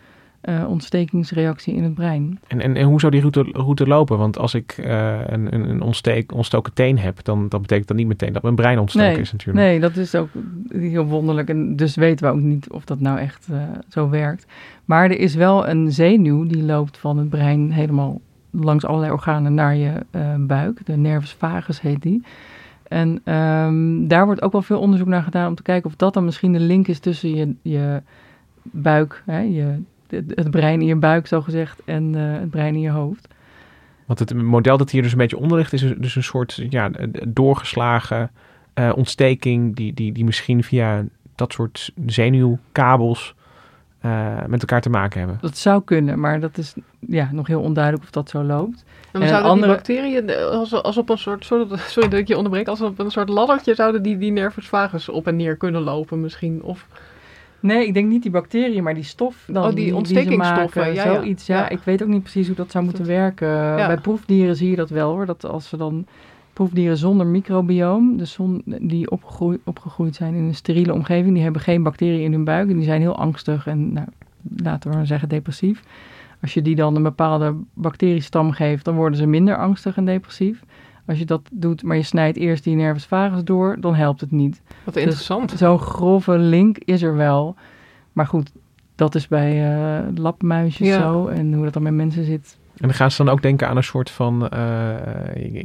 uh, 0.50 0.70
ontstekingsreactie 0.70 1.76
in 1.76 1.84
het 1.84 1.94
brein. 1.94 2.40
En, 2.48 2.62
en, 2.62 2.76
en 2.76 2.86
hoe 2.86 3.00
zou 3.00 3.12
die 3.12 3.22
route, 3.22 3.42
route 3.52 3.88
lopen? 3.88 4.18
Want 4.18 4.38
als 4.38 4.54
ik 4.54 4.78
uh, 4.78 5.20
een, 5.26 5.54
een 5.70 5.82
ontsteek, 5.82 6.34
ontstoken 6.34 6.74
teen 6.74 7.00
heb, 7.00 7.24
dan 7.24 7.50
dat 7.50 7.62
betekent 7.62 7.88
dat 7.88 7.98
niet 7.98 8.08
meteen 8.08 8.34
dat 8.34 8.42
mijn 8.42 8.56
brein 8.56 8.80
ontstoken 8.80 9.12
nee, 9.12 9.22
is 9.22 9.32
natuurlijk. 9.32 9.68
Nee, 9.68 9.80
dat 9.80 9.96
is 9.96 10.16
ook 10.16 10.30
heel 10.70 11.06
wonderlijk. 11.06 11.50
En 11.50 11.76
dus 11.76 11.96
weten 11.96 12.26
we 12.26 12.34
ook 12.34 12.42
niet 12.42 12.70
of 12.70 12.86
dat 12.86 13.00
nou 13.00 13.20
echt 13.20 13.48
uh, 13.52 13.58
zo 13.90 14.10
werkt. 14.10 14.46
Maar 14.86 15.04
er 15.04 15.20
is 15.20 15.36
wel 15.36 15.68
een 15.68 15.92
zenuw 15.92 16.46
die 16.48 16.64
loopt 16.64 16.98
van 16.98 17.18
het 17.18 17.30
brein 17.30 17.72
helemaal 17.72 18.22
langs 18.52 18.86
allerlei 18.86 19.12
organen 19.12 19.54
naar 19.54 19.76
je 19.76 19.92
buik. 20.38 20.86
De 20.86 20.98
nervus 20.98 21.34
vagus 21.34 21.82
heet 21.82 22.02
die. 22.02 22.24
En 22.88 23.34
um, 23.34 24.08
daar 24.08 24.26
wordt 24.26 24.42
ook 24.42 24.52
wel 24.52 24.62
veel 24.62 24.80
onderzoek 24.80 25.08
naar 25.08 25.24
gedaan 25.24 25.48
om 25.48 25.56
te 25.56 25.64
kijken 25.64 25.90
of 25.90 25.96
dat 25.96 26.14
dan 26.14 26.26
misschien 26.26 26.54
de 26.54 26.60
link 26.60 26.88
is 26.88 27.00
tussen 27.00 27.36
je, 27.36 27.56
je 27.62 28.02
buik, 28.62 29.24
hè, 29.26 29.40
je, 29.40 29.82
het 30.10 30.52
brein 30.52 30.82
in 30.82 30.88
je 30.88 30.96
buik 30.96 31.28
zo 31.28 31.42
gezegd, 31.42 31.82
en 31.86 32.16
uh, 32.16 32.40
het 32.40 32.50
brein 32.50 32.76
in 32.76 32.82
je 32.82 32.90
hoofd. 32.90 33.28
Want 34.06 34.20
het 34.20 34.34
model 34.34 34.78
dat 34.78 34.92
hier 34.92 35.02
dus 35.02 35.12
een 35.12 35.18
beetje 35.18 35.38
onder 35.38 35.58
ligt, 35.58 35.74
is 35.74 35.94
dus 35.98 36.16
een 36.16 36.24
soort 36.24 36.66
ja, 36.70 36.92
doorgeslagen 37.28 38.32
uh, 38.76 38.92
ontsteking, 38.96 39.76
die, 39.76 39.94
die, 39.94 40.12
die 40.12 40.26
misschien 40.26 40.64
via 40.64 41.04
dat 41.36 41.54
soort 41.54 41.92
zenuwkabels 42.06 43.35
uh, 44.06 44.46
met 44.48 44.60
elkaar 44.60 44.82
te 44.82 44.90
maken 44.90 45.20
hebben. 45.20 45.38
Dat 45.42 45.58
zou 45.58 45.82
kunnen, 45.84 46.20
maar 46.20 46.40
dat 46.40 46.58
is 46.58 46.74
ja, 47.00 47.30
nog 47.32 47.48
heel 47.48 47.62
onduidelijk 47.62 48.04
of 48.04 48.12
dat 48.12 48.30
zo 48.30 48.44
loopt. 48.44 48.84
En, 49.12 49.22
en 49.22 49.28
zouden 49.28 49.52
andere... 49.52 49.68
die 49.68 49.76
bacteriën, 49.76 50.50
als, 50.52 50.74
als 50.74 50.98
op 50.98 51.10
een 51.10 51.18
soort, 51.18 51.46
sorry, 51.46 51.78
sorry 51.78 52.10
dat 52.10 52.20
ik 52.20 52.28
je 52.28 52.38
onderbreek, 52.38 52.68
als 52.68 52.82
op 52.82 53.00
een 53.00 53.12
soort 53.12 53.30
laddertje 53.30 53.76
zouden 53.76 54.02
die, 54.02 54.18
die 54.18 54.32
nervus 54.32 54.68
vagus 54.68 55.10
op 55.10 55.28
en 55.28 55.36
neer 55.36 55.56
kunnen 55.56 55.82
lopen 55.82 56.22
misschien? 56.22 56.64
Of... 56.64 56.88
Nee, 57.60 57.88
ik 57.88 57.94
denk 57.94 58.10
niet 58.10 58.22
die 58.22 58.32
bacteriën, 58.32 58.84
maar 58.84 58.94
die 58.94 59.04
stof. 59.04 59.44
Dan, 59.48 59.66
oh, 59.66 59.76
die, 59.76 59.96
ontstekingsstoffen. 59.96 60.84
Die 60.84 60.94
ja, 60.94 61.14
zoiets, 61.14 61.46
ja. 61.46 61.58
ja. 61.58 61.70
Ik 61.70 61.80
weet 61.84 62.04
ook 62.04 62.08
niet 62.08 62.22
precies 62.22 62.48
hoe 62.48 62.56
dat 62.56 62.72
zou 62.72 62.84
moeten 62.84 63.06
werken. 63.06 63.48
Ja. 63.48 63.88
Bij 63.88 63.98
proefdieren 63.98 64.56
zie 64.56 64.70
je 64.70 64.76
dat 64.76 64.90
wel 64.90 65.12
hoor. 65.12 65.26
Dat 65.26 65.46
als 65.46 65.70
ze 65.70 65.78
dan 65.78 66.06
proefdieren 66.56 66.98
zonder 66.98 67.28
microbioom, 67.28 68.18
dus 68.18 68.32
zon, 68.32 68.62
die 68.66 69.12
opgegroeid, 69.12 69.62
opgegroeid 69.64 70.16
zijn 70.16 70.34
in 70.34 70.44
een 70.44 70.56
steriele 70.56 70.94
omgeving, 70.94 71.34
die 71.34 71.44
hebben 71.44 71.62
geen 71.62 71.84
bacteriën 71.84 72.24
in 72.24 72.32
hun 72.32 72.44
buik 72.44 72.70
en 72.70 72.76
die 72.76 72.86
zijn 72.86 73.02
heel 73.02 73.18
angstig 73.18 73.68
en 73.68 73.94
nou, 73.94 74.08
laten 74.58 74.90
we 74.90 74.96
maar 74.96 75.06
zeggen 75.06 75.30
depressief. 75.30 75.84
Als 76.42 76.54
je 76.54 76.62
die 76.62 76.76
dan 76.76 76.96
een 76.96 77.04
bepaalde 77.04 77.56
bacteriestam 77.74 78.52
geeft, 78.52 78.86
dan 78.86 78.96
worden 78.96 79.18
ze 79.18 79.26
minder 79.26 79.58
angstig 79.58 79.98
en 79.98 80.06
depressief. 80.06 80.64
Als 81.06 81.20
je 81.20 81.26
dat 81.26 81.42
doet, 81.52 81.84
maar 81.84 81.96
je 81.96 82.04
snijdt 82.04 82.38
eerst 82.38 82.64
die 82.64 82.76
nervus 82.76 83.06
vagus 83.06 83.44
door, 83.44 83.78
dan 83.80 83.96
helpt 83.96 84.22
het 84.22 84.32
niet. 84.32 84.62
Wat 84.84 84.96
interessant. 84.96 85.50
Dus 85.50 85.60
Zo'n 85.60 85.80
grove 85.80 86.38
link 86.38 86.78
is 86.78 87.02
er 87.02 87.16
wel. 87.16 87.56
Maar 88.14 88.28
goed, 88.28 88.52
dat 88.96 89.16
is 89.16 89.28
bij 89.28 89.78
uh, 89.78 90.18
labmuisjes 90.18 90.88
ja. 90.88 91.02
zo. 91.02 91.28
En 91.28 91.54
hoe 91.54 91.64
dat 91.64 91.74
dan 91.74 91.84
met 91.84 91.94
mensen 91.94 92.26
zit. 92.26 92.58
En 92.76 92.88
dan 92.88 92.94
gaan 92.94 93.12
ze 93.12 93.24
dan 93.24 93.34
ook 93.34 93.42
denken 93.42 93.68
aan 93.68 93.78
een 93.78 93.84
soort 93.84 94.10
van... 94.10 94.44
Uh, 94.44 94.50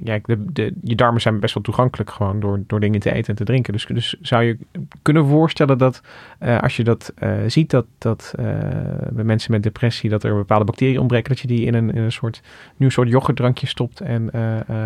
ja, 0.04 0.18
de, 0.24 0.44
de, 0.52 0.72
je 0.82 0.94
darmen 0.94 1.20
zijn 1.20 1.40
best 1.40 1.54
wel 1.54 1.62
toegankelijk 1.62 2.10
gewoon 2.10 2.40
door, 2.40 2.62
door 2.66 2.80
dingen 2.80 3.00
te 3.00 3.12
eten 3.12 3.28
en 3.28 3.34
te 3.34 3.44
drinken. 3.44 3.72
Dus, 3.72 3.86
dus 3.86 4.16
zou 4.20 4.42
je 4.42 4.58
kunnen 5.02 5.26
voorstellen 5.26 5.78
dat 5.78 6.02
uh, 6.42 6.58
als 6.58 6.76
je 6.76 6.84
dat 6.84 7.12
uh, 7.22 7.32
ziet, 7.46 7.70
dat, 7.70 7.86
dat 7.98 8.34
bij 9.10 9.24
mensen 9.24 9.52
met 9.52 9.62
depressie, 9.62 10.10
dat 10.10 10.22
er 10.22 10.34
bepaalde 10.34 10.64
bacteriën 10.64 10.98
ontbreken, 10.98 11.28
dat 11.28 11.40
je 11.40 11.46
die 11.46 11.66
in 11.66 11.74
een, 11.74 11.94
in 11.94 12.02
een 12.02 12.12
soort 12.12 12.42
nieuw 12.76 12.88
soort 12.88 13.08
yoghurtdrankje 13.08 13.66
stopt 13.66 14.00
en 14.00 14.30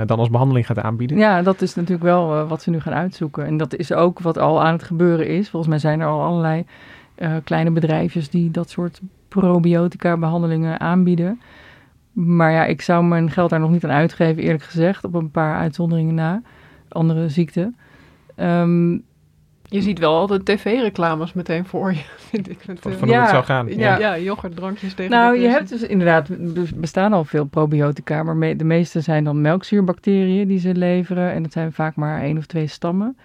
dan 0.07 0.19
als 0.19 0.31
behandeling 0.31 0.67
gaat 0.67 0.79
aanbieden? 0.79 1.19
Ja, 1.19 1.43
dat 1.43 1.63
is 1.63 1.75
natuurlijk 1.75 2.05
wel 2.05 2.47
wat 2.47 2.63
ze 2.63 2.71
nu 2.71 2.81
gaan 2.81 2.95
uitzoeken. 2.95 3.47
En 3.47 3.57
dat 3.57 3.77
is 3.77 3.93
ook 3.93 4.21
wat 4.21 4.39
al 4.39 4.63
aan 4.65 4.73
het 4.73 4.83
gebeuren 4.83 5.29
is. 5.29 5.49
Volgens 5.49 5.71
mij 5.71 5.81
zijn 5.81 6.01
er 6.01 6.07
al 6.07 6.23
allerlei 6.23 6.65
kleine 7.45 7.71
bedrijfjes 7.71 8.31
die 8.31 8.51
dat 8.51 8.71
soort 8.71 9.01
probiotica 9.29 10.17
behandelingen 10.17 10.81
aanbieden. 10.81 11.41
Maar 12.15 12.53
ja, 12.53 12.65
ik 12.65 12.83
zou 12.83 13.05
mijn 13.05 13.31
geld 13.31 13.51
daar 13.51 13.61
nog 13.61 13.71
niet 13.71 13.85
aan 13.85 13.91
uitgeven, 13.91 14.43
eerlijk 14.43 14.63
gezegd, 14.63 15.05
op 15.05 15.15
een 15.15 15.31
paar 15.31 15.57
uitzonderingen 15.57 16.15
na. 16.15 16.43
Andere 16.89 17.29
ziekten. 17.29 17.77
Um, 18.37 19.05
je 19.69 19.83
ziet 19.83 19.99
wel 19.99 20.15
altijd 20.15 20.45
tv-reclames 20.45 21.33
meteen 21.33 21.67
voor 21.67 21.93
je, 21.93 22.03
vind 22.31 22.51
ik. 22.51 22.67
Met, 22.67 22.81
van, 22.81 22.93
van 22.93 23.09
hoe 23.09 23.17
het 23.17 23.29
zou 23.29 23.45
gaan. 23.45 23.69
Ja, 23.69 23.75
ja. 23.75 23.99
ja 23.99 24.19
yoghurtdrankjes 24.19 24.95
tegen 24.95 25.11
Nou, 25.11 25.39
je 25.39 25.49
hebt 25.49 25.69
dus 25.69 25.83
inderdaad, 25.83 26.29
er 26.29 26.71
bestaan 26.75 27.13
al 27.13 27.25
veel 27.25 27.45
probiotica, 27.45 28.23
maar 28.23 28.37
me, 28.37 28.57
de 28.57 28.65
meeste 28.65 29.01
zijn 29.01 29.25
dan 29.25 29.41
melkzuurbacteriën 29.41 30.49
die 30.49 30.59
ze 30.59 30.75
leveren. 30.75 31.33
En 31.33 31.43
dat 31.43 31.53
zijn 31.53 31.73
vaak 31.73 31.97
maar 31.97 32.23
één 32.23 32.39
of 32.39 32.47
twee 32.47 32.67
stammen. 32.67 33.17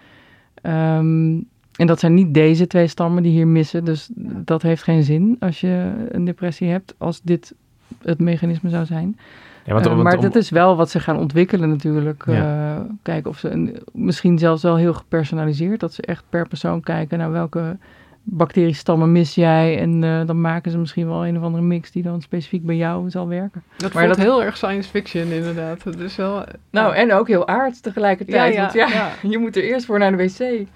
Um, 0.64 1.48
en 1.76 1.88
dat 1.88 2.00
zijn 2.00 2.14
niet 2.14 2.34
deze 2.34 2.68
twee 2.68 2.88
stammen 2.88 3.24
die 3.24 3.32
hier 3.32 3.48
missen. 3.48 3.86
Dus 3.86 4.10
dat 4.16 4.62
heeft 4.62 4.84
geen 4.84 5.04
zin 5.04 5.36
als 5.40 5.62
je 5.62 5.92
een 6.10 6.26
depressie 6.26 6.70
hebt, 6.70 6.96
als 6.98 7.22
dit 7.22 7.54
het 8.02 8.20
mechanisme 8.20 8.70
zou 8.70 8.86
zijn. 8.86 9.18
Ja, 9.66 9.74
want, 9.74 9.86
uh, 9.86 9.92
want, 9.92 10.04
maar 10.04 10.16
om, 10.16 10.22
dat 10.22 10.36
is 10.36 10.50
wel 10.50 10.76
wat 10.76 10.90
ze 10.90 11.00
gaan 11.00 11.18
ontwikkelen 11.18 11.70
natuurlijk. 11.70 12.24
Ja. 12.26 12.76
Uh, 12.76 12.82
kijken 13.02 13.30
of 13.30 13.38
ze, 13.38 13.50
een, 13.50 13.78
misschien 13.94 14.38
zelfs 14.38 14.64
wel 14.64 14.76
heel 14.76 14.94
gepersonaliseerd, 14.94 15.80
dat 15.80 15.94
ze 15.94 16.02
echt 16.02 16.24
per 16.30 16.48
persoon 16.48 16.82
kijken 16.82 17.18
naar 17.18 17.32
welke 17.32 17.78
bacteriestammen 18.24 19.12
mis 19.12 19.36
jij. 19.36 19.80
En 19.80 20.02
uh, 20.02 20.26
dan 20.26 20.42
maken 20.42 20.72
ze 20.72 20.78
misschien 20.78 21.08
wel 21.08 21.28
een 21.28 21.38
of 21.38 21.44
andere 21.44 21.64
mix 21.64 21.92
die 21.92 22.04
dan 22.04 22.22
specifiek 22.22 22.66
bij 22.66 22.76
jou 22.76 23.10
zal 23.10 23.28
werken. 23.28 23.64
Dat 23.78 23.94
maar 23.94 24.04
voelt 24.04 24.16
dat 24.16 24.26
heel 24.26 24.44
erg 24.44 24.58
science 24.58 24.90
fiction 24.90 25.32
inderdaad. 25.32 25.84
Dat 25.84 26.00
is 26.00 26.16
wel, 26.16 26.44
nou, 26.70 26.96
en 26.96 27.14
ook 27.14 27.28
heel 27.28 27.48
aards 27.48 27.80
tegelijkertijd. 27.80 28.54
Ja, 28.54 28.60
ja, 28.60 28.62
want 28.62 28.74
ja, 28.74 28.88
ja. 28.88 29.12
je 29.30 29.38
moet 29.38 29.56
er 29.56 29.64
eerst 29.64 29.86
voor 29.86 30.00
naar 30.00 30.18
de 30.18 30.24
wc. 30.24 30.68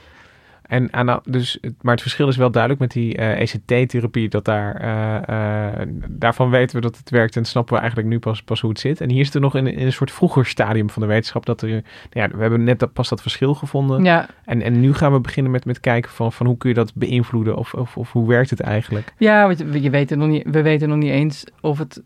En 0.74 1.22
dus, 1.26 1.60
maar 1.82 1.94
het 1.94 2.02
verschil 2.02 2.28
is 2.28 2.38
wel 2.38 2.52
duidelijk 2.52 2.82
met 2.82 2.92
die 2.92 3.18
uh, 3.18 3.42
ECT-therapie. 3.42 4.30
Dat 4.30 4.46
daar, 4.46 4.82
uh, 4.84 5.82
uh, 5.82 5.88
daarvan 6.10 6.50
weten 6.50 6.76
we 6.76 6.82
dat 6.82 6.98
het 6.98 7.10
werkt 7.10 7.36
en 7.36 7.46
snappen 7.46 7.74
we 7.74 7.80
eigenlijk 7.80 8.10
nu 8.10 8.20
pas, 8.20 8.42
pas 8.42 8.62
hoe 8.62 8.70
het 8.70 8.80
zit. 8.80 9.02
En 9.02 9.10
hier 9.10 9.24
zitten 9.24 9.42
we 9.42 9.48
nog 9.48 9.56
in, 9.56 9.68
in, 9.68 9.86
een 9.86 9.94
soort 9.94 10.12
vroeger 10.12 10.46
stadium 10.46 10.90
van 10.90 11.02
de 11.02 11.08
wetenschap. 11.08 11.46
Dat 11.46 11.62
er, 11.62 11.70
nou 11.70 11.82
ja, 12.12 12.28
we 12.28 12.42
hebben 12.42 12.64
net 12.64 12.80
dat, 12.80 12.94
pas 12.94 13.10
dat 13.10 13.22
verschil 13.22 13.54
gevonden. 13.54 14.04
Ja. 14.04 14.28
En, 14.46 14.62
en 14.62 14.80
nu 14.80 14.94
gaan 14.94 15.12
we 15.14 15.20
beginnen 15.20 15.52
met, 15.52 15.66
met 15.66 15.80
kijken 15.80 16.12
van, 16.12 16.32
van 16.32 16.46
hoe 16.46 16.58
kun 16.58 16.70
je 16.70 16.76
dat 16.76 16.96
beïnvloeden 16.96 17.56
of, 17.56 17.74
of, 17.74 17.98
of 17.98 18.12
hoe 18.12 18.28
werkt 18.28 18.50
het 18.50 18.60
eigenlijk. 18.60 19.14
Ja, 19.18 19.46
want 19.46 19.84
je 19.84 19.90
weet 19.90 20.16
nog 20.16 20.28
niet, 20.28 20.44
we 20.52 20.62
weten 20.62 20.90
nog 20.90 20.98
niet 20.98 21.12
eens 21.12 21.44
of 21.62 21.78
het 21.78 22.02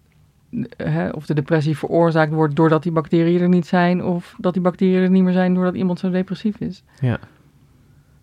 Hè, 0.78 1.09
of 1.09 1.26
de 1.26 1.34
depressie 1.34 1.78
veroorzaakt 1.78 2.32
wordt 2.32 2.55
doordat 2.55 2.84
die 2.84 2.91
bacteriën 2.91 3.41
er 3.41 3.49
niet 3.49 3.68
zijn, 3.68 4.03
of 4.03 4.36
dat 4.38 4.53
die 4.53 4.61
bacteriën 4.61 5.01
er 5.01 5.09
niet 5.09 5.24
meer 5.24 5.34
zijn 5.34 5.53
doordat 5.53 5.76
iemand 5.76 5.99
zo 5.99 6.09
depressief 6.09 6.59
is. 6.59 6.84
Ja 6.99 7.20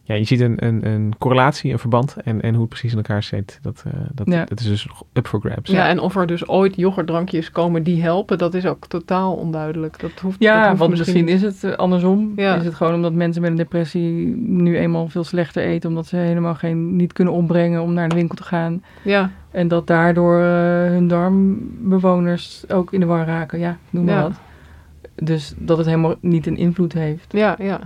ja, 0.07 0.15
je 0.15 0.25
ziet 0.25 0.41
een, 0.41 0.65
een, 0.67 0.87
een 0.87 1.15
correlatie, 1.19 1.73
een 1.73 1.79
verband 1.79 2.17
en, 2.25 2.43
en 2.43 2.53
hoe 2.53 2.61
het 2.61 2.69
precies 2.69 2.91
in 2.91 2.97
elkaar 2.97 3.23
zit. 3.23 3.59
Dat, 3.63 3.85
uh, 3.87 3.93
dat, 4.13 4.27
ja. 4.27 4.45
dat 4.45 4.61
is 4.61 4.67
dus 4.67 4.87
nog 4.87 5.03
up 5.13 5.27
for 5.27 5.41
grabs. 5.41 5.71
Ja, 5.71 5.89
en 5.89 6.01
of 6.01 6.17
er 6.17 6.27
dus 6.27 6.49
ooit 6.49 6.77
yoghurtdrankjes 6.77 7.51
komen 7.51 7.83
die 7.83 8.03
helpen, 8.03 8.39
dat 8.39 8.55
is 8.55 8.67
ook 8.67 8.87
totaal 8.87 9.35
onduidelijk. 9.35 10.01
Dat 10.01 10.11
hoeft, 10.21 10.37
ja, 10.39 10.59
dat 10.59 10.67
hoeft 10.67 10.79
want 10.79 10.91
misschien, 10.91 11.25
misschien 11.25 11.49
is 11.49 11.63
het 11.63 11.73
uh, 11.73 11.77
andersom. 11.77 12.33
Ja. 12.37 12.55
Is 12.55 12.65
het 12.65 12.75
gewoon 12.75 12.95
omdat 12.95 13.13
mensen 13.13 13.43
met 13.43 13.51
een 13.51 13.57
depressie 13.57 14.37
nu 14.37 14.79
eenmaal 14.79 15.09
veel 15.09 15.25
slechter 15.25 15.63
eten, 15.63 15.89
omdat 15.89 16.07
ze 16.07 16.17
helemaal 16.17 16.55
geen, 16.55 16.97
niet 16.97 17.13
kunnen 17.13 17.35
opbrengen 17.35 17.83
om 17.83 17.93
naar 17.93 18.09
de 18.09 18.15
winkel 18.15 18.37
te 18.37 18.45
gaan. 18.45 18.83
Ja. 19.03 19.31
En 19.51 19.69
dat 19.69 19.87
daardoor 19.87 20.39
uh, 20.41 20.47
hun 20.89 21.09
darmbewoners 21.09 22.65
ook 22.69 22.93
in 22.93 23.01
de 23.01 23.07
war 23.07 23.27
raken. 23.27 23.59
Ja, 23.59 23.77
noem 23.91 24.05
maar 24.05 24.15
Ja. 24.15 24.23
wat. 24.23 24.41
Dus 25.15 25.55
dat 25.57 25.77
het 25.77 25.87
helemaal 25.87 26.15
niet 26.21 26.47
een 26.47 26.57
invloed 26.57 26.93
heeft. 26.93 27.33
Ja, 27.33 27.57
ja. 27.59 27.81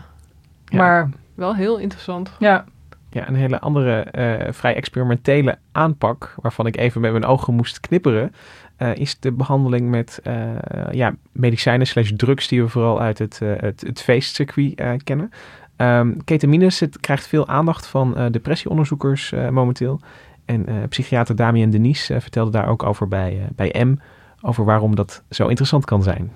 Ja. 0.64 1.08
Wel 1.38 1.54
heel 1.54 1.78
interessant. 1.78 2.30
ja, 2.38 2.64
Ja, 3.10 3.28
een 3.28 3.34
hele 3.34 3.60
andere 3.60 4.00
eh, 4.00 4.52
vrij 4.52 4.74
experimentele 4.74 5.58
aanpak, 5.72 6.34
waarvan 6.42 6.66
ik 6.66 6.76
even 6.76 7.00
met 7.00 7.12
mijn 7.12 7.24
ogen 7.24 7.54
moest 7.54 7.80
knipperen, 7.80 8.32
eh, 8.76 8.94
is 8.94 9.18
de 9.20 9.32
behandeling 9.32 9.90
met 9.90 10.20
eh, 10.22 10.34
ja, 10.90 11.14
medicijnen 11.32 11.86
slash 11.86 12.10
drugs 12.16 12.48
die 12.48 12.62
we 12.62 12.68
vooral 12.68 13.00
uit 13.00 13.18
het, 13.18 13.38
eh, 13.42 13.52
het, 13.56 13.80
het 13.80 14.02
feestcircuit 14.02 14.74
eh, 14.74 14.92
kennen. 15.04 15.30
Ehm 15.76 16.12
ketamine 16.24 16.70
zit, 16.70 17.00
krijgt 17.00 17.26
veel 17.26 17.48
aandacht 17.48 17.86
van 17.86 18.16
eh, 18.16 18.26
depressieonderzoekers 18.30 19.32
eh, 19.32 19.48
momenteel. 19.48 20.00
En 20.44 20.66
eh, 20.66 20.74
psychiater 20.88 21.36
Damien 21.36 21.70
Denies 21.70 22.10
eh, 22.10 22.20
vertelde 22.20 22.50
daar 22.50 22.68
ook 22.68 22.82
over 22.82 23.08
bij, 23.08 23.38
eh, 23.40 23.44
bij 23.54 23.84
M, 23.84 23.96
over 24.40 24.64
waarom 24.64 24.94
dat 24.94 25.22
zo 25.30 25.46
interessant 25.46 25.84
kan 25.84 26.02
zijn. 26.02 26.32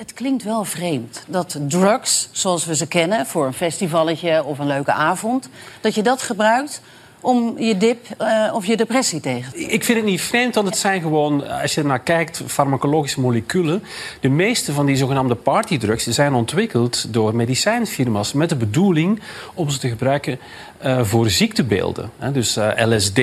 Het 0.00 0.12
klinkt 0.12 0.42
wel 0.42 0.64
vreemd 0.64 1.24
dat 1.26 1.58
drugs, 1.60 2.28
zoals 2.32 2.64
we 2.64 2.76
ze 2.76 2.86
kennen, 2.86 3.26
voor 3.26 3.46
een 3.46 3.52
festivalletje 3.52 4.44
of 4.44 4.58
een 4.58 4.66
leuke 4.66 4.92
avond, 4.92 5.48
dat 5.80 5.94
je 5.94 6.02
dat 6.02 6.22
gebruikt 6.22 6.80
om 7.20 7.54
je 7.58 7.76
dip 7.76 8.06
uh, 8.20 8.50
of 8.54 8.66
je 8.66 8.76
depressie 8.76 9.20
tegen 9.20 9.52
te 9.52 9.58
Ik 9.58 9.84
vind 9.84 9.98
het 9.98 10.06
niet 10.06 10.20
vreemd, 10.20 10.54
want 10.54 10.66
het 10.66 10.76
zijn 10.76 11.00
gewoon, 11.00 11.48
als 11.48 11.74
je 11.74 11.80
ernaar 11.80 12.00
kijkt, 12.00 12.42
farmacologische 12.46 13.20
moleculen. 13.20 13.82
De 14.20 14.28
meeste 14.28 14.72
van 14.72 14.86
die 14.86 14.96
zogenaamde 14.96 15.34
partydrugs 15.34 16.06
zijn 16.06 16.34
ontwikkeld 16.34 17.12
door 17.12 17.34
medicijnfirma's 17.34 18.32
met 18.32 18.48
de 18.48 18.56
bedoeling 18.56 19.20
om 19.54 19.70
ze 19.70 19.78
te 19.78 19.88
gebruiken 19.88 20.38
uh, 20.84 21.04
voor 21.04 21.30
ziektebeelden. 21.30 22.10
Dus 22.32 22.56
uh, 22.56 22.70
LSD, 22.76 23.18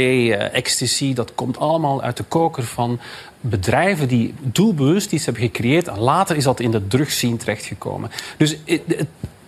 ecstasy, 0.52 1.14
dat 1.14 1.36
komt 1.36 1.58
allemaal 1.58 2.02
uit 2.02 2.18
de 2.18 2.24
koker 2.24 2.64
van 2.64 3.00
bedrijven 3.42 4.08
die 4.08 4.34
doelbewust 4.42 5.12
iets 5.12 5.26
hebben 5.26 5.44
gecreëerd. 5.44 5.88
En 5.88 6.00
later 6.00 6.36
is 6.36 6.44
dat 6.44 6.60
in 6.60 6.72
de 6.72 6.88
drugsscene 6.88 7.38
terechtgekomen. 7.38 8.12
Dus 8.38 8.58
het, 8.66 9.06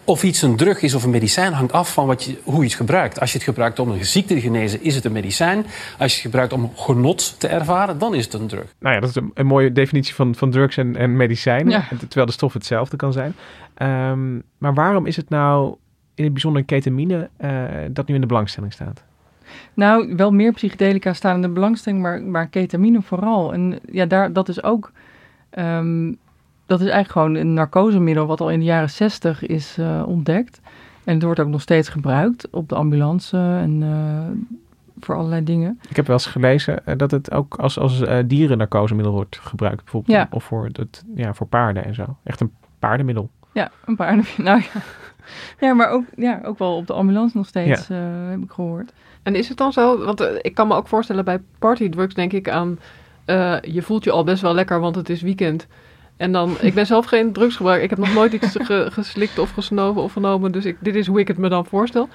of 0.10 0.24
iets 0.24 0.42
een 0.42 0.56
drug 0.56 0.82
is 0.82 0.94
of 0.94 1.04
een 1.04 1.10
medicijn 1.10 1.54
hangt 1.54 1.72
af 1.72 1.94
van 1.94 2.08
wat 2.08 2.24
je, 2.24 2.38
hoe 2.44 2.58
je 2.58 2.64
het 2.64 2.74
gebruikt. 2.74 3.20
Als 3.20 3.32
je 3.32 3.38
het 3.38 3.48
gebruikt 3.48 3.80
om 3.80 3.90
een 3.90 4.06
ziekte 4.06 4.34
te 4.34 4.42
genezen, 4.42 4.84
is 4.84 4.96
het 4.96 5.06
een 5.06 5.12
medicijn. 5.12 5.66
Als 5.98 6.12
je 6.12 6.16
het 6.16 6.16
gebruikt 6.16 6.54
om 6.54 6.72
genot 6.76 7.40
te 7.40 7.48
ervaren, 7.48 7.98
dan 7.98 8.14
is 8.16 8.24
het 8.24 8.34
een 8.34 8.48
drug. 8.48 8.76
Nou 8.80 8.96
ja, 8.96 9.02
dat 9.02 9.10
is 9.10 9.16
een, 9.16 9.32
een 9.34 9.46
mooie 9.46 9.72
definitie 9.72 10.16
van, 10.16 10.36
van 10.36 10.52
drugs 10.52 10.78
en, 10.78 10.96
en 10.96 11.16
medicijnen. 11.16 11.84
Terwijl 12.00 12.26
de 12.26 12.32
stof 12.32 12.54
hetzelfde 12.54 12.98
kan 12.98 13.14
zijn. 13.14 13.36
Um, 14.12 14.44
maar 14.58 14.74
waarom 14.74 15.06
is 15.06 15.16
het 15.16 15.30
nou 15.30 15.76
in 16.16 16.24
het 16.24 16.34
bijzonder 16.34 16.64
ketamine 16.64 17.30
uh, 17.42 17.64
dat 17.92 18.08
nu 18.08 18.16
in 18.16 18.22
de 18.22 18.28
belangstelling 18.28 18.74
staat? 18.74 19.04
Nou, 19.74 20.16
wel 20.16 20.32
meer 20.32 20.52
psychedelica 20.52 21.14
staan 21.14 21.36
in 21.36 21.42
de 21.42 21.50
belangstelling, 21.50 22.02
maar, 22.02 22.22
maar 22.22 22.48
ketamine 22.48 23.02
vooral. 23.02 23.54
En 23.54 23.80
ja, 23.92 24.06
daar, 24.06 24.34
dat 24.34 24.50
is 24.50 24.64
ook 24.64 24.92
um, 25.58 26.18
dat 26.70 26.82
is 26.82 26.90
eigenlijk 26.90 27.12
gewoon 27.12 27.36
een 27.36 27.54
narcosemiddel 27.54 28.26
wat 28.26 28.42
al 28.42 28.52
in 28.52 28.60
de 28.60 28.66
jaren 28.66 28.90
60 28.90 29.46
is 29.46 29.78
uh, 29.80 30.04
ontdekt. 30.08 30.62
En 31.04 31.14
het 31.14 31.24
wordt 31.24 31.40
ook 31.40 31.48
nog 31.48 31.62
steeds 31.62 31.90
gebruikt 31.90 32.50
op 32.50 32.70
de 32.70 32.76
ambulance 32.76 33.38
en 33.38 33.82
uh, 33.82 34.54
voor 35.00 35.16
allerlei 35.16 35.44
dingen. 35.44 35.80
Ik 35.90 35.96
heb 35.96 36.08
wel 36.08 36.16
eens 36.16 36.26
gelezen 36.26 36.82
uh, 36.86 36.94
dat 36.98 37.12
het 37.12 37.32
ook 37.32 37.56
als, 37.56 37.80
als 37.80 38.04
dieren 38.26 38.58
narcosemiddel 38.58 39.14
wordt 39.14 39.40
gebruikt. 39.42 39.84
Bijvoorbeeld 39.84 40.18
ja. 40.18 40.28
of 40.32 40.44
voor, 40.44 40.70
het, 40.72 41.04
ja, 41.16 41.34
voor 41.34 41.48
paarden 41.48 41.86
en 41.86 41.94
zo. 41.94 42.18
Echt 42.24 42.40
een 42.40 42.52
paardenmiddel. 42.80 43.30
Ja, 43.54 43.72
een 43.86 43.96
paardenmiddel. 43.96 44.44
Nou 44.54 44.62
ja. 44.62 44.82
ja, 45.68 45.74
maar 45.74 45.90
ook, 45.90 46.04
ja, 46.16 46.40
ook 46.44 46.58
wel 46.58 46.76
op 46.76 46.88
de 46.88 46.94
ambulance 46.94 47.38
nog 47.38 47.48
steeds, 47.48 47.88
ja. 47.88 47.96
heb 48.30 48.42
ik 48.42 48.52
gehoord. 48.52 48.94
En 49.24 49.36
is 49.36 49.50
het 49.50 49.58
dan 49.58 49.74
zo, 49.74 50.06
want 50.06 50.22
ik 50.42 50.56
kan 50.56 50.68
me 50.68 50.76
ook 50.76 50.88
voorstellen 50.88 51.26
bij 51.26 51.42
partydrugs 51.60 52.14
denk 52.14 52.34
ik 52.34 52.50
aan... 52.50 52.80
je 53.62 53.82
voelt 53.82 54.04
je 54.04 54.12
al 54.12 54.24
best 54.24 54.42
wel 54.42 54.54
lekker, 54.54 54.80
want 54.80 54.96
het 54.96 55.10
is 55.10 55.22
weekend... 55.22 55.68
En 56.20 56.32
dan, 56.32 56.56
ik 56.62 56.74
ben 56.74 56.86
zelf 56.86 57.06
geen 57.06 57.34
drugsgebruiker. 57.34 57.84
Ik 57.84 57.90
heb 57.90 58.00
nog 58.00 58.14
nooit 58.14 58.34
iets 58.34 58.56
geslikt 59.00 59.40
of 59.40 59.52
gesnoven 59.52 60.02
of 60.02 60.14
genomen. 60.14 60.52
Dus 60.52 60.66
ik, 60.66 60.78
dit 60.80 60.96
is 60.96 61.08
hoe 61.08 61.20
ik 61.20 61.28
het 61.28 61.38
me 61.38 61.50
dan 61.50 61.66
voorstel. 61.66 62.10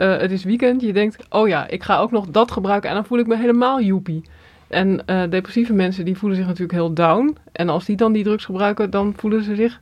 Uh, 0.00 0.16
het 0.16 0.30
is 0.30 0.44
weekend. 0.44 0.80
Je 0.80 0.92
denkt, 0.92 1.26
oh 1.28 1.48
ja, 1.48 1.68
ik 1.68 1.82
ga 1.82 1.98
ook 1.98 2.10
nog 2.10 2.26
dat 2.26 2.50
gebruiken. 2.50 2.88
En 2.88 2.94
dan 2.94 3.04
voel 3.04 3.18
ik 3.18 3.26
me 3.26 3.36
helemaal 3.36 3.80
joepie. 3.80 4.22
En 4.68 5.02
uh, 5.06 5.22
depressieve 5.30 5.72
mensen 5.72 6.04
die 6.04 6.16
voelen 6.16 6.38
zich 6.38 6.46
natuurlijk 6.46 6.72
heel 6.72 6.94
down. 6.94 7.36
En 7.52 7.68
als 7.68 7.84
die 7.84 7.96
dan 7.96 8.12
die 8.12 8.24
drugs 8.24 8.44
gebruiken, 8.44 8.90
dan 8.90 9.12
voelen 9.16 9.42
ze 9.42 9.54
zich 9.54 9.80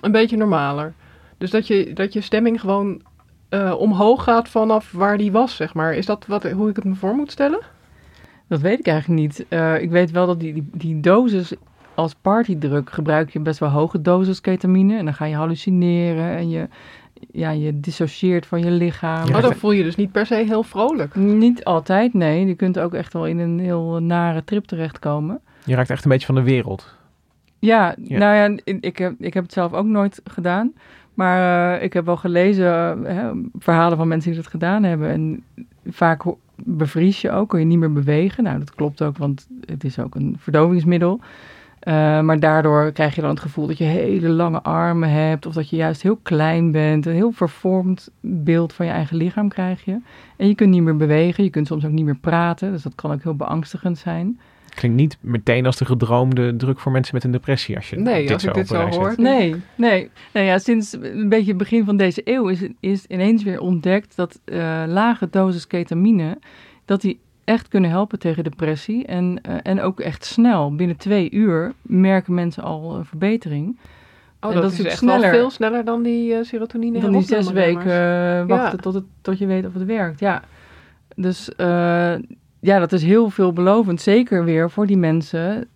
een 0.00 0.12
beetje 0.12 0.36
normaler. 0.36 0.92
Dus 1.38 1.50
dat 1.50 1.66
je, 1.66 1.92
dat 1.92 2.12
je 2.12 2.20
stemming 2.20 2.60
gewoon 2.60 3.02
uh, 3.50 3.74
omhoog 3.78 4.22
gaat 4.22 4.48
vanaf 4.48 4.92
waar 4.92 5.18
die 5.18 5.32
was, 5.32 5.56
zeg 5.56 5.74
maar. 5.74 5.94
Is 5.94 6.06
dat 6.06 6.26
wat, 6.26 6.50
hoe 6.50 6.68
ik 6.68 6.76
het 6.76 6.84
me 6.84 6.94
voor 6.94 7.14
moet 7.14 7.32
stellen? 7.32 7.60
Dat 8.48 8.60
weet 8.60 8.78
ik 8.78 8.86
eigenlijk 8.86 9.20
niet. 9.20 9.46
ik 9.82 9.90
weet 9.90 10.10
wel 10.10 10.26
dat 10.26 10.40
die, 10.40 10.52
die, 10.52 10.68
die 10.72 11.00
dosis 11.00 11.52
als 11.94 12.14
partydruk 12.14 12.90
gebruik 12.90 13.30
je 13.30 13.40
best 13.40 13.58
wel 13.58 13.68
hoge 13.68 14.00
doses 14.00 14.40
ketamine. 14.40 14.98
En 14.98 15.04
dan 15.04 15.14
ga 15.14 15.24
je 15.24 15.34
hallucineren 15.34 16.36
en 16.36 16.48
je, 16.48 16.68
ja, 17.32 17.50
je 17.50 17.80
dissocieert 17.80 18.46
van 18.46 18.60
je 18.62 18.70
lichaam. 18.70 19.30
Maar 19.30 19.42
dan 19.42 19.54
voel 19.54 19.72
je 19.72 19.82
dus 19.82 19.96
niet 19.96 20.12
per 20.12 20.26
se 20.26 20.34
heel 20.34 20.62
vrolijk. 20.62 21.14
Niet 21.14 21.64
altijd, 21.64 22.14
nee. 22.14 22.46
Je 22.46 22.54
kunt 22.54 22.78
ook 22.78 22.94
echt 22.94 23.12
wel 23.12 23.26
in 23.26 23.38
een 23.38 23.58
heel 23.58 23.98
nare 24.00 24.44
trip 24.44 24.64
terechtkomen. 24.64 25.40
Je 25.64 25.74
raakt 25.74 25.90
echt 25.90 26.04
een 26.04 26.10
beetje 26.10 26.26
van 26.26 26.34
de 26.34 26.42
wereld. 26.42 26.96
Ja, 27.58 27.94
nou 27.98 28.34
ja, 28.34 28.62
ik 28.80 28.98
heb, 28.98 29.14
ik 29.18 29.34
heb 29.34 29.42
het 29.42 29.52
zelf 29.52 29.72
ook 29.72 29.86
nooit 29.86 30.20
gedaan. 30.24 30.72
Maar 31.14 31.76
uh, 31.76 31.82
ik 31.82 31.92
heb 31.92 32.04
wel 32.04 32.16
gelezen 32.16 33.02
uh, 33.02 33.30
verhalen 33.58 33.96
van 33.96 34.08
mensen 34.08 34.30
die 34.30 34.40
dat 34.40 34.50
gedaan 34.50 34.82
hebben. 34.82 35.08
En 35.08 35.44
vaak 35.86 36.22
bevries 36.56 37.20
je 37.20 37.30
ook, 37.30 37.48
kun 37.48 37.58
je 37.58 37.64
niet 37.64 37.78
meer 37.78 37.92
bewegen. 37.92 38.44
Nou, 38.44 38.58
dat 38.58 38.74
klopt 38.74 39.02
ook, 39.02 39.16
want 39.16 39.48
het 39.64 39.84
is 39.84 39.98
ook 39.98 40.14
een 40.14 40.36
verdovingsmiddel. 40.38 41.20
Uh, 41.84 42.20
maar 42.20 42.40
daardoor 42.40 42.92
krijg 42.92 43.14
je 43.14 43.20
dan 43.20 43.30
het 43.30 43.40
gevoel 43.40 43.66
dat 43.66 43.78
je 43.78 43.84
hele 43.84 44.28
lange 44.28 44.62
armen 44.62 45.10
hebt. 45.10 45.46
Of 45.46 45.54
dat 45.54 45.70
je 45.70 45.76
juist 45.76 46.02
heel 46.02 46.18
klein 46.22 46.72
bent. 46.72 47.06
Een 47.06 47.12
heel 47.12 47.32
vervormd 47.32 48.10
beeld 48.20 48.72
van 48.72 48.86
je 48.86 48.92
eigen 48.92 49.16
lichaam 49.16 49.48
krijg 49.48 49.84
je. 49.84 50.00
En 50.36 50.48
je 50.48 50.54
kunt 50.54 50.70
niet 50.70 50.82
meer 50.82 50.96
bewegen. 50.96 51.44
Je 51.44 51.50
kunt 51.50 51.66
soms 51.66 51.84
ook 51.84 51.90
niet 51.90 52.04
meer 52.04 52.16
praten. 52.16 52.72
Dus 52.72 52.82
dat 52.82 52.94
kan 52.94 53.12
ook 53.12 53.22
heel 53.22 53.36
beangstigend 53.36 53.98
zijn. 53.98 54.40
Klinkt 54.74 54.96
niet 54.96 55.18
meteen 55.20 55.66
als 55.66 55.76
de 55.76 55.84
gedroomde 55.84 56.56
druk 56.56 56.78
voor 56.78 56.92
mensen 56.92 57.14
met 57.14 57.24
een 57.24 57.30
depressie. 57.30 57.76
Als 57.76 57.90
je 57.90 57.96
nee, 57.96 58.22
dit 58.22 58.32
als 58.32 58.42
zo 58.42 58.48
ik 58.48 58.54
dit 58.54 58.68
zo 58.68 58.88
hoor. 58.88 59.14
Nee, 59.16 59.54
nee. 59.74 60.10
Nou 60.32 60.46
ja, 60.46 60.58
sinds 60.58 60.92
een 60.92 61.28
beetje 61.28 61.48
het 61.48 61.58
begin 61.58 61.84
van 61.84 61.96
deze 61.96 62.20
eeuw 62.24 62.48
is, 62.48 62.68
is 62.80 63.06
ineens 63.06 63.42
weer 63.42 63.60
ontdekt 63.60 64.16
dat 64.16 64.40
uh, 64.44 64.84
lage 64.86 65.28
dosis 65.30 65.66
ketamine... 65.66 66.38
dat 66.84 67.00
die 67.00 67.20
echt 67.44 67.68
kunnen 67.68 67.90
helpen 67.90 68.18
tegen 68.18 68.44
depressie. 68.44 69.06
En, 69.06 69.38
uh, 69.48 69.56
en 69.62 69.80
ook 69.80 70.00
echt 70.00 70.24
snel. 70.24 70.74
Binnen 70.74 70.96
twee 70.96 71.30
uur 71.30 71.72
merken 71.82 72.34
mensen 72.34 72.62
al 72.62 72.98
uh, 72.98 73.04
verbetering. 73.04 73.78
Oh, 74.40 74.52
dat, 74.52 74.62
dat, 74.62 74.72
is, 74.72 74.82
echt 74.82 74.98
sneller. 74.98 75.30
veel 75.30 75.50
sneller 75.50 75.84
dan 75.84 76.02
die 76.02 76.32
uh, 76.32 76.42
serotonine. 76.42 77.00
Dan 77.00 77.12
die 77.12 77.22
zes 77.22 77.50
weken 77.50 78.46
wachten 78.46 78.76
ja. 78.76 78.82
tot, 78.82 78.94
het, 78.94 79.04
tot 79.20 79.38
je 79.38 79.46
weet 79.46 79.66
of 79.66 79.74
het 79.74 79.84
werkt. 79.84 80.20
Ja. 80.20 80.42
Dus 81.16 81.50
ja, 82.60 82.78
dat 82.78 82.92
is 82.92 83.02
heel 83.02 83.30
veelbelovend. 83.30 84.00
Zeker 84.00 84.44
weer 84.44 84.70
voor 84.70 84.86
die 84.86 84.96
mensen 84.96 85.68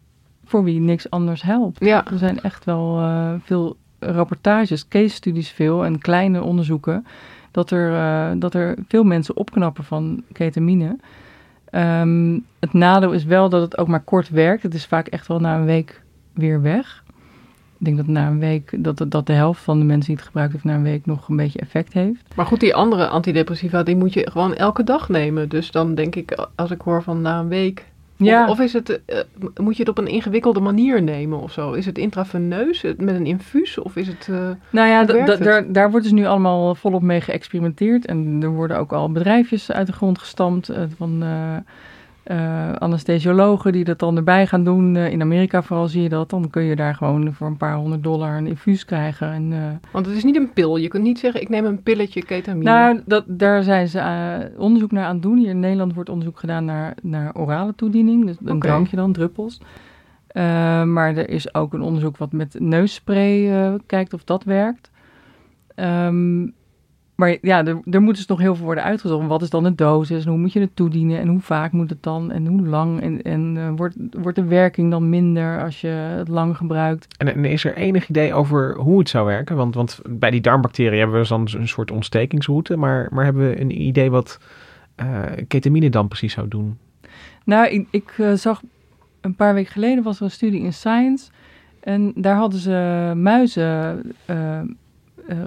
voor 0.44 0.64
wie 0.64 0.80
niks 0.80 1.10
anders 1.10 1.42
helpt. 1.42 1.84
Ja. 1.84 2.06
Er 2.10 2.18
zijn 2.18 2.40
echt 2.40 2.64
wel 2.64 3.10
veel 3.44 3.76
rapportages, 3.98 4.88
case 4.88 5.14
studies 5.14 5.50
veel 5.50 5.84
en 5.84 5.98
kleine 5.98 6.42
onderzoeken. 6.42 7.06
Dat 7.50 7.70
er, 7.70 8.38
dat 8.38 8.54
er 8.54 8.76
veel 8.88 9.04
mensen 9.04 9.36
opknappen 9.36 9.84
van 9.84 10.22
ketamine. 10.32 10.96
Um, 11.72 12.44
het 12.60 12.72
nadeel 12.72 13.12
is 13.12 13.24
wel 13.24 13.48
dat 13.48 13.62
het 13.62 13.78
ook 13.78 13.88
maar 13.88 14.04
kort 14.04 14.28
werkt. 14.28 14.62
Het 14.62 14.74
is 14.74 14.86
vaak 14.86 15.06
echt 15.06 15.26
wel 15.26 15.40
na 15.40 15.56
een 15.56 15.64
week 15.64 16.02
weer 16.34 16.62
weg. 16.62 17.04
Ik 17.78 17.84
denk 17.84 17.96
dat 17.96 18.06
na 18.06 18.26
een 18.26 18.38
week 18.38 18.84
dat, 18.84 19.04
dat 19.08 19.26
de 19.26 19.32
helft 19.32 19.62
van 19.62 19.78
de 19.78 19.84
mensen 19.84 20.06
die 20.06 20.16
het 20.16 20.24
gebruikt 20.24 20.52
heeft 20.52 20.64
na 20.64 20.74
een 20.74 20.82
week 20.82 21.06
nog 21.06 21.28
een 21.28 21.36
beetje 21.36 21.58
effect 21.58 21.92
heeft. 21.92 22.34
Maar 22.36 22.46
goed, 22.46 22.60
die 22.60 22.74
andere 22.74 23.08
antidepressiva 23.08 23.82
die 23.82 23.96
moet 23.96 24.12
je 24.12 24.30
gewoon 24.30 24.54
elke 24.54 24.84
dag 24.84 25.08
nemen. 25.08 25.48
Dus 25.48 25.70
dan 25.70 25.94
denk 25.94 26.14
ik, 26.14 26.48
als 26.54 26.70
ik 26.70 26.80
hoor 26.80 27.02
van 27.02 27.22
na 27.22 27.40
een 27.40 27.48
week 27.48 27.84
ja. 28.26 28.44
Of, 28.44 28.50
of, 28.50 28.60
is 28.60 28.72
het, 28.72 29.00
uh, 29.06 29.18
moet 29.56 29.76
je 29.76 29.82
het 29.82 29.88
op 29.88 29.98
een 29.98 30.06
ingewikkelde 30.06 30.60
manier 30.60 31.02
nemen 31.02 31.40
of 31.40 31.52
zo? 31.52 31.72
Is 31.72 31.86
het 31.86 31.98
intraveneus 31.98 32.82
met 32.82 33.14
een 33.14 33.26
infuus 33.26 33.78
of 33.78 33.96
is 33.96 34.06
het... 34.06 34.28
Uh, 34.30 34.50
nou 34.70 34.88
ja, 34.88 35.04
daar, 35.04 35.72
daar 35.72 35.90
wordt 35.90 36.04
dus 36.06 36.14
nu 36.14 36.26
allemaal 36.26 36.74
volop 36.74 37.02
mee 37.02 37.20
geëxperimenteerd. 37.20 38.06
En 38.06 38.38
er 38.42 38.48
worden 38.50 38.78
ook 38.78 38.92
al 38.92 39.12
bedrijfjes 39.12 39.72
uit 39.72 39.86
de 39.86 39.92
grond 39.92 40.18
gestampt 40.18 40.70
uh, 40.70 40.76
van 40.96 41.22
uh, 42.30 42.72
anesthesiologen 42.72 43.72
die 43.72 43.84
dat 43.84 43.98
dan 43.98 44.16
erbij 44.16 44.46
gaan 44.46 44.64
doen. 44.64 44.94
Uh, 44.94 45.10
in 45.10 45.20
Amerika 45.20 45.62
vooral 45.62 45.88
zie 45.88 46.02
je 46.02 46.08
dat. 46.08 46.30
Dan 46.30 46.50
kun 46.50 46.62
je 46.62 46.76
daar 46.76 46.94
gewoon 46.94 47.34
voor 47.34 47.46
een 47.46 47.56
paar 47.56 47.74
honderd 47.74 48.02
dollar 48.02 48.36
een 48.36 48.46
infuus 48.46 48.84
krijgen. 48.84 49.32
En, 49.32 49.50
uh, 49.50 49.58
Want 49.90 50.06
het 50.06 50.16
is 50.16 50.24
niet 50.24 50.36
een 50.36 50.52
pil. 50.52 50.76
Je 50.76 50.88
kunt 50.88 51.02
niet 51.02 51.18
zeggen, 51.18 51.40
ik 51.40 51.48
neem 51.48 51.64
een 51.64 51.82
pilletje 51.82 52.24
ketamine. 52.24 52.70
Nou, 52.70 53.00
dat, 53.06 53.24
daar 53.26 53.62
zijn 53.62 53.88
ze 53.88 54.52
onderzoek 54.56 54.90
naar 54.90 55.04
aan 55.04 55.14
het 55.14 55.22
doen. 55.22 55.38
Hier 55.38 55.48
in 55.48 55.60
Nederland 55.60 55.94
wordt 55.94 56.10
onderzoek 56.10 56.38
gedaan 56.38 56.64
naar, 56.64 56.94
naar 57.02 57.34
orale 57.34 57.74
toediening. 57.74 58.26
Dus 58.26 58.36
een 58.40 58.56
okay. 58.56 58.70
drankje 58.70 58.96
dan, 58.96 59.12
druppels. 59.12 59.60
maar 60.84 61.16
er 61.16 61.28
is 61.28 61.54
ook 61.54 61.72
een 61.72 61.82
onderzoek 61.82 62.16
wat 62.16 62.32
met 62.32 62.56
neusspray 62.58 63.78
kijkt 63.86 64.14
of 64.14 64.24
dat 64.24 64.44
werkt. 64.44 64.90
Um, 65.76 66.54
maar 67.18 67.36
ja, 67.42 67.66
er, 67.66 67.80
er 67.90 68.02
moet 68.02 68.16
dus 68.16 68.26
nog 68.26 68.38
heel 68.38 68.54
veel 68.54 68.64
worden 68.64 68.84
uitgezocht. 68.84 69.26
Wat 69.26 69.42
is 69.42 69.50
dan 69.50 69.62
de 69.62 69.74
dosis? 69.74 70.24
En 70.24 70.30
hoe 70.30 70.38
moet 70.38 70.52
je 70.52 70.60
het 70.60 70.76
toedienen? 70.76 71.18
En 71.18 71.28
hoe 71.28 71.40
vaak 71.40 71.72
moet 71.72 71.90
het 71.90 72.02
dan? 72.02 72.30
En 72.30 72.46
hoe 72.46 72.66
lang? 72.66 73.00
En, 73.00 73.22
en 73.22 73.56
uh, 73.56 73.70
wordt, 73.76 73.96
wordt 74.10 74.36
de 74.36 74.44
werking 74.44 74.90
dan 74.90 75.08
minder 75.08 75.62
als 75.62 75.80
je 75.80 75.88
het 75.88 76.28
lang 76.28 76.56
gebruikt? 76.56 77.06
En, 77.16 77.34
en, 77.34 77.44
is 77.44 77.64
er 77.64 77.76
enig 77.76 78.08
idee 78.08 78.34
over 78.34 78.76
hoe 78.76 78.98
het 78.98 79.08
zou 79.08 79.26
werken? 79.26 79.56
Want, 79.56 79.74
want 79.74 80.00
bij 80.08 80.30
die 80.30 80.40
darmbacteriën 80.40 80.98
hebben 80.98 81.20
we 81.20 81.28
dan 81.28 81.48
een 81.52 81.68
soort 81.68 81.90
ontstekingsroute. 81.90 82.76
Maar, 82.76 83.08
maar 83.10 83.24
hebben 83.24 83.48
we 83.48 83.60
een 83.60 83.82
idee 83.82 84.10
wat 84.10 84.40
uh, 84.96 85.22
ketamine 85.48 85.90
dan 85.90 86.08
precies 86.08 86.32
zou 86.32 86.48
doen? 86.48 86.78
Nou, 87.44 87.68
ik, 87.68 87.86
ik 87.90 88.14
uh, 88.18 88.32
zag 88.32 88.62
een 89.20 89.34
paar 89.34 89.54
weken 89.54 89.72
geleden 89.72 90.04
was 90.04 90.18
er 90.18 90.24
een 90.24 90.30
studie 90.30 90.62
in 90.62 90.72
Science. 90.72 91.30
En 91.80 92.12
daar 92.14 92.36
hadden 92.36 92.60
ze 92.60 93.12
muizen 93.16 94.02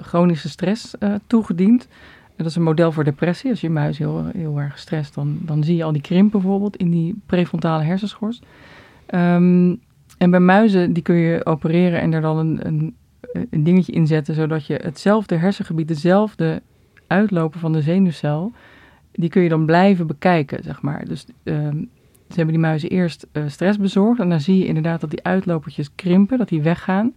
chronische 0.02 0.48
stress 0.48 0.94
uh, 1.00 1.14
toegediend. 1.26 1.88
Dat 2.36 2.46
is 2.46 2.56
een 2.56 2.62
model 2.62 2.92
voor 2.92 3.04
depressie. 3.04 3.50
Als 3.50 3.60
je 3.60 3.70
muis 3.70 3.98
heel, 3.98 4.26
heel 4.32 4.58
erg 4.58 4.72
gestrest, 4.72 5.14
dan, 5.14 5.38
dan 5.40 5.64
zie 5.64 5.76
je 5.76 5.84
al 5.84 5.92
die 5.92 6.02
krimp 6.02 6.32
bijvoorbeeld 6.32 6.76
in 6.76 6.90
die 6.90 7.20
prefrontale 7.26 7.82
hersenschors. 7.82 8.40
Um, 9.14 9.80
en 10.18 10.30
bij 10.30 10.40
muizen, 10.40 10.92
die 10.92 11.02
kun 11.02 11.14
je 11.14 11.46
opereren 11.46 12.00
en 12.00 12.12
er 12.12 12.20
dan 12.20 12.38
een, 12.38 12.66
een 12.66 12.94
een 13.50 13.64
dingetje 13.64 13.92
inzetten 13.92 14.34
zodat 14.34 14.66
je 14.66 14.74
hetzelfde 14.82 15.36
hersengebied, 15.36 15.88
dezelfde 15.88 16.62
uitloper 17.06 17.60
van 17.60 17.72
de 17.72 17.82
zenuwcel, 17.82 18.52
die 19.12 19.28
kun 19.28 19.42
je 19.42 19.48
dan 19.48 19.66
blijven 19.66 20.06
bekijken, 20.06 20.62
zeg 20.62 20.82
maar. 20.82 21.04
Dus 21.04 21.26
ehm, 21.42 21.76
ze 22.28 22.36
hebben 22.36 22.54
die 22.54 22.64
muizen 22.64 22.88
eerst 22.88 23.26
uh, 23.32 23.42
stress 23.46 23.78
bezorgd 23.78 24.20
en 24.20 24.28
dan 24.28 24.40
zie 24.40 24.58
je 24.58 24.66
inderdaad 24.66 25.00
dat 25.00 25.10
die 25.10 25.24
uitlopertjes 25.24 25.94
krimpen, 25.94 26.38
dat 26.38 26.48
die 26.48 26.62
weggaan. 26.62 27.14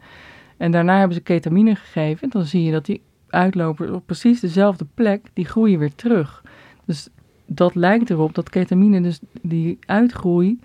En 0.58 0.72
daarna 0.72 0.97
hebben 0.97 1.18
ze 1.18 1.24
ketamine 1.24 1.76
gegeven 1.76 2.24
en 2.24 2.30
dan 2.30 2.45
zie 2.45 2.64
je 2.64 2.72
dat 2.72 2.86
die 2.86 3.01
uitlopers 3.30 3.89
op 3.91 4.06
precies 4.06 4.39
dezelfde 4.39 4.86
plek, 4.93 5.26
die 5.34 5.45
groeien 5.45 5.80
weer 5.80 5.95
terug. 5.95 6.43
Dus 6.86 7.10
dat 7.45 7.76
lijkt 7.76 8.10
erop 8.10 8.36
dat 8.36 8.49
ketamine 8.49 9.01
dus 9.01 9.20
die 9.41 9.78
uitgroei 9.86 10.60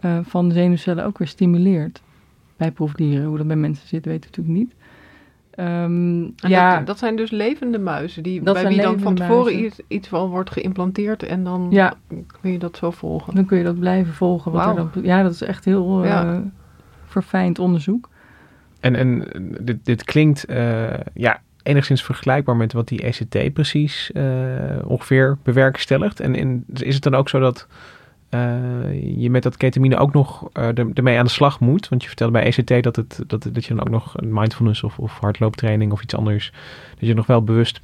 uh, 0.00 0.18
van 0.22 0.48
de 0.48 0.54
zenuwcellen 0.54 1.04
ook 1.04 1.18
weer 1.18 1.28
stimuleert. 1.28 2.02
Bij 2.56 2.72
proefdieren, 2.72 3.26
hoe 3.26 3.36
dat 3.36 3.46
bij 3.46 3.56
mensen 3.56 3.88
zit, 3.88 4.04
weet 4.04 4.24
ik 4.24 4.36
natuurlijk 4.36 4.58
niet. 4.58 4.74
Um, 5.60 6.32
ja, 6.36 6.76
dat, 6.76 6.86
dat, 6.86 6.98
zijn 6.98 7.16
dus 7.16 7.30
levende 7.30 7.78
muizen, 7.78 8.22
die, 8.22 8.42
bij 8.42 8.68
wie 8.68 8.82
dan 8.82 8.98
van 8.98 9.14
tevoren 9.14 9.64
iets, 9.64 9.80
iets 9.88 10.08
van 10.08 10.28
wordt 10.28 10.50
geïmplanteerd 10.50 11.22
en 11.22 11.44
dan 11.44 11.66
ja. 11.70 11.94
kun 12.40 12.52
je 12.52 12.58
dat 12.58 12.76
zo 12.76 12.90
volgen. 12.90 13.34
Dan 13.34 13.44
kun 13.44 13.58
je 13.58 13.64
dat 13.64 13.78
blijven 13.78 14.14
volgen. 14.14 14.52
Wat 14.52 14.66
er 14.66 14.74
dan, 14.74 14.90
ja, 15.02 15.22
dat 15.22 15.32
is 15.32 15.42
echt 15.42 15.64
heel 15.64 16.04
ja. 16.04 16.34
uh, 16.34 16.38
verfijnd 17.06 17.58
onderzoek. 17.58 18.08
En, 18.80 18.94
en 18.94 19.24
dit, 19.60 19.84
dit 19.84 20.04
klinkt 20.04 20.50
uh, 20.50 20.88
ja, 21.14 21.40
enigszins 21.62 22.02
vergelijkbaar 22.02 22.56
met 22.56 22.72
wat 22.72 22.88
die 22.88 23.02
ECT 23.02 23.52
precies 23.52 24.10
uh, 24.14 24.22
ongeveer 24.84 25.38
bewerkstelligt. 25.42 26.20
En, 26.20 26.34
en 26.34 26.64
is 26.72 26.94
het 26.94 27.02
dan 27.02 27.14
ook 27.14 27.28
zo 27.28 27.40
dat 27.40 27.66
uh, 28.30 28.40
je 29.16 29.30
met 29.30 29.42
dat 29.42 29.56
ketamine 29.56 29.96
ook 29.96 30.12
nog 30.12 30.48
ermee 30.94 31.18
aan 31.18 31.24
de 31.24 31.30
slag 31.30 31.60
moet. 31.60 31.88
Want 31.88 32.02
je 32.02 32.08
vertelde 32.08 32.32
bij 32.32 32.44
ECT 32.44 32.82
dat, 32.82 32.96
het, 32.96 33.22
dat, 33.26 33.48
dat 33.52 33.64
je 33.64 33.74
dan 33.74 33.80
ook 33.80 33.90
nog 33.90 34.14
mindfulness 34.20 34.82
of, 34.82 34.98
of 34.98 35.18
hardlooptraining 35.18 35.92
of 35.92 36.02
iets 36.02 36.14
anders, 36.14 36.52
dat 36.98 37.08
je 37.08 37.14
nog 37.14 37.26
wel 37.26 37.42
bewust 37.42 37.80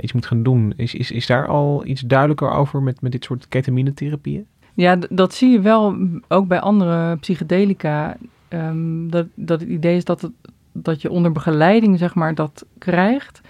iets 0.00 0.12
moet 0.12 0.26
gaan 0.26 0.42
doen. 0.42 0.72
Is, 0.76 0.94
is, 0.94 1.10
is 1.10 1.26
daar 1.26 1.46
al 1.46 1.86
iets 1.86 2.00
duidelijker 2.00 2.50
over 2.50 2.82
met, 2.82 3.00
met 3.00 3.12
dit 3.12 3.24
soort 3.24 3.48
ketamine-therapieën? 3.48 4.46
Ja, 4.74 4.98
dat 5.10 5.34
zie 5.34 5.50
je 5.50 5.60
wel 5.60 5.96
ook 6.28 6.48
bij 6.48 6.60
andere 6.60 7.16
psychedelica. 7.16 8.16
Um, 8.54 9.10
dat, 9.10 9.26
dat 9.34 9.60
het 9.60 9.68
idee 9.68 9.96
is 9.96 10.04
dat, 10.04 10.30
dat 10.72 11.02
je 11.02 11.10
onder 11.10 11.32
begeleiding, 11.32 11.98
zeg 11.98 12.14
maar, 12.14 12.34
dat 12.34 12.66
krijgt. 12.78 13.40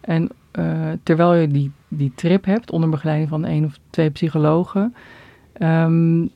En 0.00 0.28
terwijl 1.02 1.34
je 1.34 1.48
die, 1.48 1.70
die 1.88 2.12
trip 2.14 2.44
hebt, 2.44 2.70
onder 2.70 2.88
begeleiding 2.88 3.28
van 3.28 3.44
één 3.44 3.64
of 3.64 3.78
twee 3.90 4.10
psychologen 4.10 4.94
Um, 5.58 6.30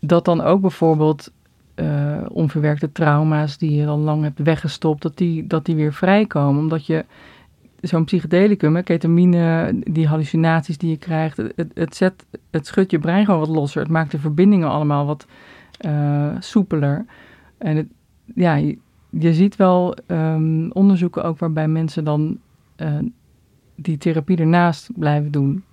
dat 0.00 0.24
dan 0.24 0.40
ook 0.40 0.60
bijvoorbeeld 0.60 1.32
uh, 1.76 2.16
onverwerkte 2.28 2.92
trauma's 2.92 3.58
die 3.58 3.74
je 3.74 3.84
dan 3.84 4.00
lang 4.00 4.22
hebt 4.22 4.38
weggestopt, 4.38 5.02
dat 5.02 5.16
die, 5.16 5.46
dat 5.46 5.64
die 5.64 5.74
weer 5.74 5.92
vrijkomen. 5.92 6.60
Omdat 6.60 6.86
je 6.86 7.04
zo'n 7.80 8.04
psychedelicum, 8.04 8.82
ketamine, 8.82 9.74
die 9.90 10.06
hallucinaties 10.06 10.78
die 10.78 10.90
je 10.90 10.96
krijgt, 10.96 11.36
het, 11.36 11.70
het, 11.74 11.96
zet, 11.96 12.26
het 12.50 12.66
schudt 12.66 12.90
je 12.90 12.98
brein 12.98 13.24
gewoon 13.24 13.40
wat 13.40 13.48
losser. 13.48 13.82
Het 13.82 13.90
maakt 13.90 14.10
de 14.10 14.18
verbindingen 14.18 14.68
allemaal 14.68 15.06
wat 15.06 15.26
uh, 15.86 16.28
soepeler. 16.38 17.04
En 17.64 17.76
het, 17.76 17.86
ja, 18.34 18.54
je, 18.54 18.78
je 19.10 19.34
ziet 19.34 19.56
wel 19.56 19.96
um, 20.06 20.70
onderzoeken 20.72 21.24
ook 21.24 21.38
waarbij 21.38 21.68
mensen 21.68 22.04
dan 22.04 22.38
uh, 22.76 22.98
die 23.74 23.98
therapie 23.98 24.36
ernaast 24.36 24.90
blijven 24.98 25.30
doen. 25.30 25.64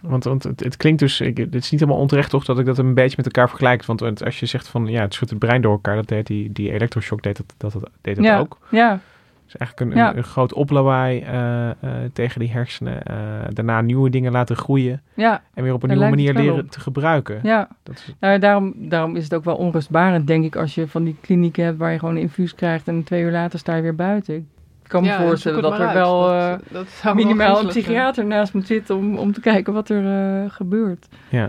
Want, 0.00 0.24
want 0.24 0.42
het, 0.42 0.64
het, 0.64 0.76
klinkt 0.76 1.00
dus, 1.00 1.20
ik, 1.20 1.36
het 1.36 1.54
is 1.54 1.70
niet 1.70 1.80
helemaal 1.80 2.00
onterecht 2.00 2.30
toch 2.30 2.44
dat 2.44 2.58
ik 2.58 2.66
dat 2.66 2.78
een 2.78 2.94
beetje 2.94 3.16
met 3.16 3.26
elkaar 3.26 3.48
vergelijk. 3.48 3.84
Want 3.84 4.24
als 4.24 4.40
je 4.40 4.46
zegt 4.46 4.68
van 4.68 4.86
ja, 4.86 5.00
het 5.00 5.14
schudt 5.14 5.30
het 5.30 5.38
brein 5.38 5.60
door 5.60 5.72
elkaar, 5.72 5.96
dat 5.96 6.08
deed 6.08 6.26
die, 6.26 6.52
die 6.52 6.72
elektroshock 6.72 7.22
deed 7.22 7.36
dat, 7.36 7.54
dat, 7.56 7.72
dat, 7.72 7.90
deed 8.00 8.16
dat 8.16 8.24
ja, 8.24 8.38
ook. 8.38 8.58
Ja. 8.70 9.00
Dus 9.48 9.56
eigenlijk 9.56 9.90
een, 9.90 10.04
een, 10.04 10.16
een, 10.16 10.24
groot 10.24 10.52
oplawaai 10.52 11.20
uh, 11.20 11.66
uh, 11.66 11.90
tegen 12.12 12.40
die 12.40 12.50
hersenen. 12.50 13.00
Uh, 13.10 13.16
daarna 13.48 13.80
nieuwe 13.80 14.10
dingen 14.10 14.32
laten 14.32 14.56
groeien. 14.56 15.02
Ja, 15.14 15.42
en 15.54 15.62
weer 15.62 15.72
op 15.72 15.82
een 15.82 15.88
nieuwe 15.88 16.08
manier 16.08 16.34
leren 16.34 16.64
op. 16.64 16.70
te 16.70 16.80
gebruiken. 16.80 17.40
Ja, 17.42 17.68
dat 17.82 17.94
is... 17.94 18.14
nou, 18.20 18.38
daarom, 18.38 18.74
daarom 18.76 19.16
is 19.16 19.24
het 19.24 19.34
ook 19.34 19.44
wel 19.44 19.56
onrustbarend, 19.56 20.26
denk 20.26 20.44
ik, 20.44 20.56
als 20.56 20.74
je 20.74 20.88
van 20.88 21.04
die 21.04 21.16
klinieken 21.20 21.64
hebt 21.64 21.78
waar 21.78 21.92
je 21.92 21.98
gewoon 21.98 22.14
een 22.14 22.20
infuus 22.20 22.54
krijgt 22.54 22.88
en 22.88 23.04
twee 23.04 23.22
uur 23.22 23.30
later 23.30 23.58
sta 23.58 23.74
je 23.74 23.82
weer 23.82 23.94
buiten. 23.94 24.34
Ik 24.34 24.88
kan 24.88 25.02
me 25.02 25.08
ja, 25.08 25.20
voorstellen 25.26 25.62
dat 25.62 25.78
er 25.78 25.86
uit. 25.86 25.94
wel 25.94 26.20
dat, 26.20 26.60
uh, 26.72 26.80
dat 27.02 27.14
minimaal 27.14 27.60
een 27.60 27.66
psychiater 27.66 28.14
zijn. 28.14 28.28
naast 28.28 28.54
moet 28.54 28.66
zitten 28.66 28.96
om, 28.96 29.16
om 29.16 29.32
te 29.32 29.40
kijken 29.40 29.72
wat 29.72 29.88
er 29.88 30.02
uh, 30.42 30.50
gebeurt. 30.50 31.08
Ja. 31.28 31.48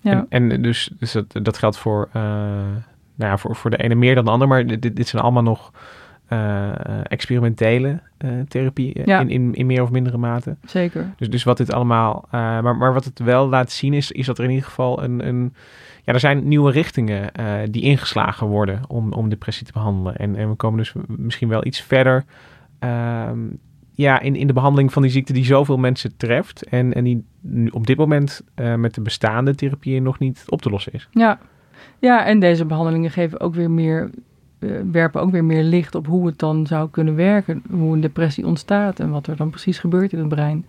ja. 0.00 0.26
En, 0.28 0.50
en 0.50 0.62
dus, 0.62 0.90
dus 0.98 1.12
dat, 1.12 1.24
dat 1.42 1.58
geldt 1.58 1.78
voor, 1.78 2.08
uh, 2.08 2.22
nou 2.22 3.30
ja, 3.30 3.36
voor, 3.36 3.56
voor 3.56 3.70
de 3.70 3.76
ene 3.76 3.94
meer 3.94 4.14
dan 4.14 4.24
de 4.24 4.30
ander, 4.30 4.48
maar 4.48 4.66
dit, 4.66 4.96
dit 4.96 5.08
zijn 5.08 5.22
allemaal 5.22 5.42
nog 5.42 5.72
experimentele 7.02 8.00
therapie 8.48 9.00
ja. 9.04 9.20
in, 9.20 9.28
in, 9.30 9.54
in 9.54 9.66
meer 9.66 9.82
of 9.82 9.90
mindere 9.90 10.18
mate. 10.18 10.56
Zeker. 10.64 11.14
Dus, 11.16 11.30
dus 11.30 11.44
wat 11.44 11.56
dit 11.56 11.72
allemaal, 11.72 12.28
maar, 12.30 12.76
maar 12.76 12.92
wat 12.92 13.04
het 13.04 13.18
wel 13.18 13.48
laat 13.48 13.70
zien 13.70 13.94
is, 13.94 14.12
is 14.12 14.26
dat 14.26 14.38
er 14.38 14.44
in 14.44 14.50
ieder 14.50 14.66
geval 14.66 15.02
een, 15.02 15.26
een 15.26 15.54
ja, 16.04 16.12
er 16.12 16.20
zijn 16.20 16.48
nieuwe 16.48 16.70
richtingen 16.70 17.30
die 17.70 17.82
ingeslagen 17.82 18.46
worden 18.46 18.80
om, 18.88 19.12
om 19.12 19.28
depressie 19.28 19.66
te 19.66 19.72
behandelen. 19.72 20.16
En, 20.16 20.36
en 20.36 20.48
we 20.48 20.54
komen 20.54 20.78
dus 20.78 20.92
misschien 21.06 21.48
wel 21.48 21.66
iets 21.66 21.80
verder 21.80 22.24
Um, 22.80 23.58
ja, 23.92 24.20
in, 24.20 24.36
in 24.36 24.46
de 24.46 24.52
behandeling 24.52 24.92
van 24.92 25.02
die 25.02 25.10
ziekte 25.10 25.32
die 25.32 25.44
zoveel 25.44 25.78
mensen 25.78 26.16
treft. 26.16 26.62
En, 26.62 26.94
en 26.94 27.04
die 27.04 27.24
op 27.70 27.86
dit 27.86 27.96
moment 27.96 28.42
met 28.76 28.94
de 28.94 29.00
bestaande 29.00 29.54
therapieën 29.54 30.02
nog 30.02 30.18
niet 30.18 30.44
op 30.48 30.62
te 30.62 30.70
lossen 30.70 30.92
is. 30.92 31.08
Ja, 31.10 31.38
ja 31.98 32.24
en 32.24 32.40
deze 32.40 32.64
behandelingen 32.64 33.10
geven 33.10 33.40
ook 33.40 33.54
weer 33.54 33.70
meer, 33.70 34.10
werpen 34.90 35.20
ook 35.20 35.30
weer 35.30 35.44
meer 35.44 35.62
licht 35.62 35.94
op 35.94 36.06
hoe 36.06 36.26
het 36.26 36.38
dan 36.38 36.66
zou 36.66 36.90
kunnen 36.90 37.14
werken. 37.14 37.62
Hoe 37.70 37.94
een 37.94 38.00
depressie 38.00 38.46
ontstaat 38.46 39.00
en 39.00 39.10
wat 39.10 39.26
er 39.26 39.36
dan 39.36 39.50
precies 39.50 39.78
gebeurt 39.78 40.12
in 40.12 40.18
het 40.18 40.28
brein. 40.28 40.66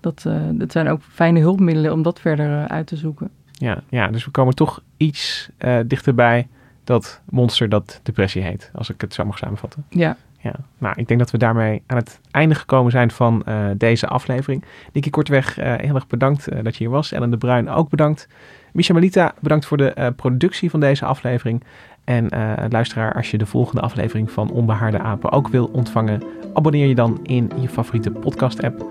Dat, 0.00 0.24
uh, 0.26 0.42
dat 0.52 0.72
zijn 0.72 0.88
ook 0.88 1.00
fijne 1.02 1.40
hulpmiddelen 1.40 1.92
om 1.92 2.02
dat 2.02 2.20
verder 2.20 2.68
uit 2.68 2.86
te 2.86 2.96
zoeken. 2.96 3.30
Ja, 3.52 3.82
ja, 3.88 4.08
dus 4.08 4.24
we 4.24 4.30
komen 4.30 4.54
toch 4.54 4.82
iets 4.96 5.50
dichterbij 5.86 6.48
dat 6.84 7.20
monster 7.30 7.68
dat 7.68 8.00
depressie 8.02 8.42
heet. 8.42 8.70
Als 8.74 8.90
ik 8.90 9.00
het 9.00 9.14
zo 9.14 9.24
mag 9.24 9.38
samenvatten. 9.38 9.84
Ja, 9.88 10.16
ja, 10.42 10.54
nou, 10.78 10.94
ik 10.96 11.08
denk 11.08 11.20
dat 11.20 11.30
we 11.30 11.38
daarmee 11.38 11.82
aan 11.86 11.96
het 11.96 12.20
einde 12.30 12.54
gekomen 12.54 12.92
zijn 12.92 13.10
van 13.10 13.42
uh, 13.48 13.66
deze 13.76 14.06
aflevering. 14.06 14.64
Nicky 14.92 15.10
Kortweg, 15.10 15.58
uh, 15.58 15.74
heel 15.76 15.94
erg 15.94 16.06
bedankt 16.06 16.52
uh, 16.52 16.58
dat 16.62 16.76
je 16.76 16.84
hier 16.84 16.92
was. 16.92 17.12
Ellen 17.12 17.30
de 17.30 17.36
Bruin 17.36 17.68
ook 17.68 17.88
bedankt. 17.88 18.28
Misha 18.72 18.94
Melita, 18.94 19.34
bedankt 19.40 19.66
voor 19.66 19.76
de 19.76 20.12
productie 20.16 20.70
van 20.70 20.80
deze 20.80 21.04
aflevering. 21.04 21.64
En 22.12 22.28
luisteraar, 22.70 23.14
als 23.14 23.30
je 23.30 23.38
de 23.38 23.46
volgende 23.46 23.80
aflevering 23.80 24.30
van 24.30 24.50
Onbehaarde 24.50 24.98
Apen 24.98 25.32
ook 25.32 25.48
wil 25.48 25.70
ontvangen, 25.72 26.22
abonneer 26.54 26.86
je 26.86 26.94
dan 26.94 27.20
in 27.22 27.50
je 27.60 27.68
favoriete 27.68 28.10
podcast-app. 28.10 28.86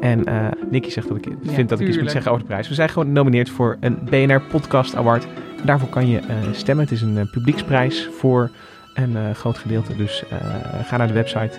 En 0.00 0.24
Nicky 0.70 0.90
zegt 0.90 1.08
dat 1.08 1.16
ik 1.16 1.24
ja, 1.24 1.52
vind 1.52 1.68
dat 1.68 1.80
ik 1.80 1.88
iets 1.88 1.98
moet 1.98 2.10
zeggen 2.10 2.30
over 2.30 2.42
de 2.42 2.48
prijs. 2.48 2.68
We 2.68 2.74
zijn 2.74 2.88
gewoon 2.88 3.08
genomineerd 3.08 3.50
voor 3.50 3.76
een 3.80 3.98
BNR 4.10 4.40
Podcast 4.40 4.96
Award. 4.96 5.26
Daarvoor 5.64 5.88
kan 5.88 6.08
je 6.08 6.20
stemmen. 6.52 6.84
Het 6.84 6.94
is 6.94 7.02
een 7.02 7.28
publieksprijs 7.30 8.08
voor 8.18 8.50
een 8.94 9.34
groot 9.34 9.58
gedeelte. 9.58 9.96
Dus 9.96 10.24
ga 10.84 10.96
naar 10.96 11.06
de 11.06 11.12
website. 11.12 11.58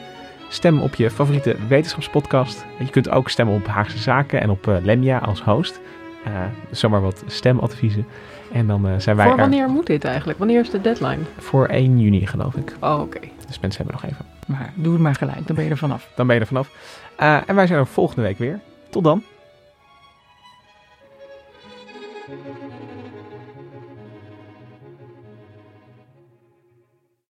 Stem 0.50 0.82
op 0.82 0.96
je 0.96 1.10
favoriete 1.10 1.56
wetenschapspodcast. 1.68 2.66
Je 2.80 2.90
kunt 2.90 3.10
ook 3.10 3.30
stemmen 3.30 3.56
op 3.56 3.68
Haagse 3.68 3.98
Zaken 3.98 4.42
en 4.42 4.50
op 4.50 4.80
Lemja 4.84 5.18
als 5.18 5.42
host. 5.42 5.80
zomaar 6.72 7.02
wat 7.02 7.24
stemadviezen. 7.26 8.06
En 8.56 8.68
dan 8.68 9.02
zijn 9.02 9.16
wij. 9.16 9.28
Voor 9.28 9.38
wanneer 9.38 9.70
moet 9.70 9.86
dit 9.86 10.04
eigenlijk? 10.04 10.40
Wanneer 10.40 10.60
is 10.60 10.70
de 10.70 10.82
deadline? 10.82 11.24
Voor 11.38 11.66
1 11.68 12.00
juni, 12.00 12.28
geloof 12.28 12.56
ik. 12.56 12.76
Oh, 12.80 12.94
oké. 12.94 13.18
Okay. 13.18 13.32
Dus 13.48 13.60
mensen 13.60 13.86
hebben 13.86 14.02
nog 14.02 14.12
even. 14.12 14.26
Maar 14.48 14.74
doe 14.76 14.94
het 14.94 15.02
maar 15.02 15.16
gelijk, 15.16 15.48
dan 15.48 15.56
ben 15.56 15.66
je 15.66 15.72
er 15.72 15.78
vanaf. 15.78 16.10
dan 16.16 16.28
ben 16.28 16.36
je 16.36 16.42
er 16.42 16.48
vanaf. 16.48 16.70
en 17.48 17.56
wij 17.56 17.68
zijn 17.68 17.80
er 17.80 17.88
volgende 17.88 18.22
week 18.22 18.38
weer. 18.38 18.60
Tot 18.90 19.04
dan. 19.04 19.24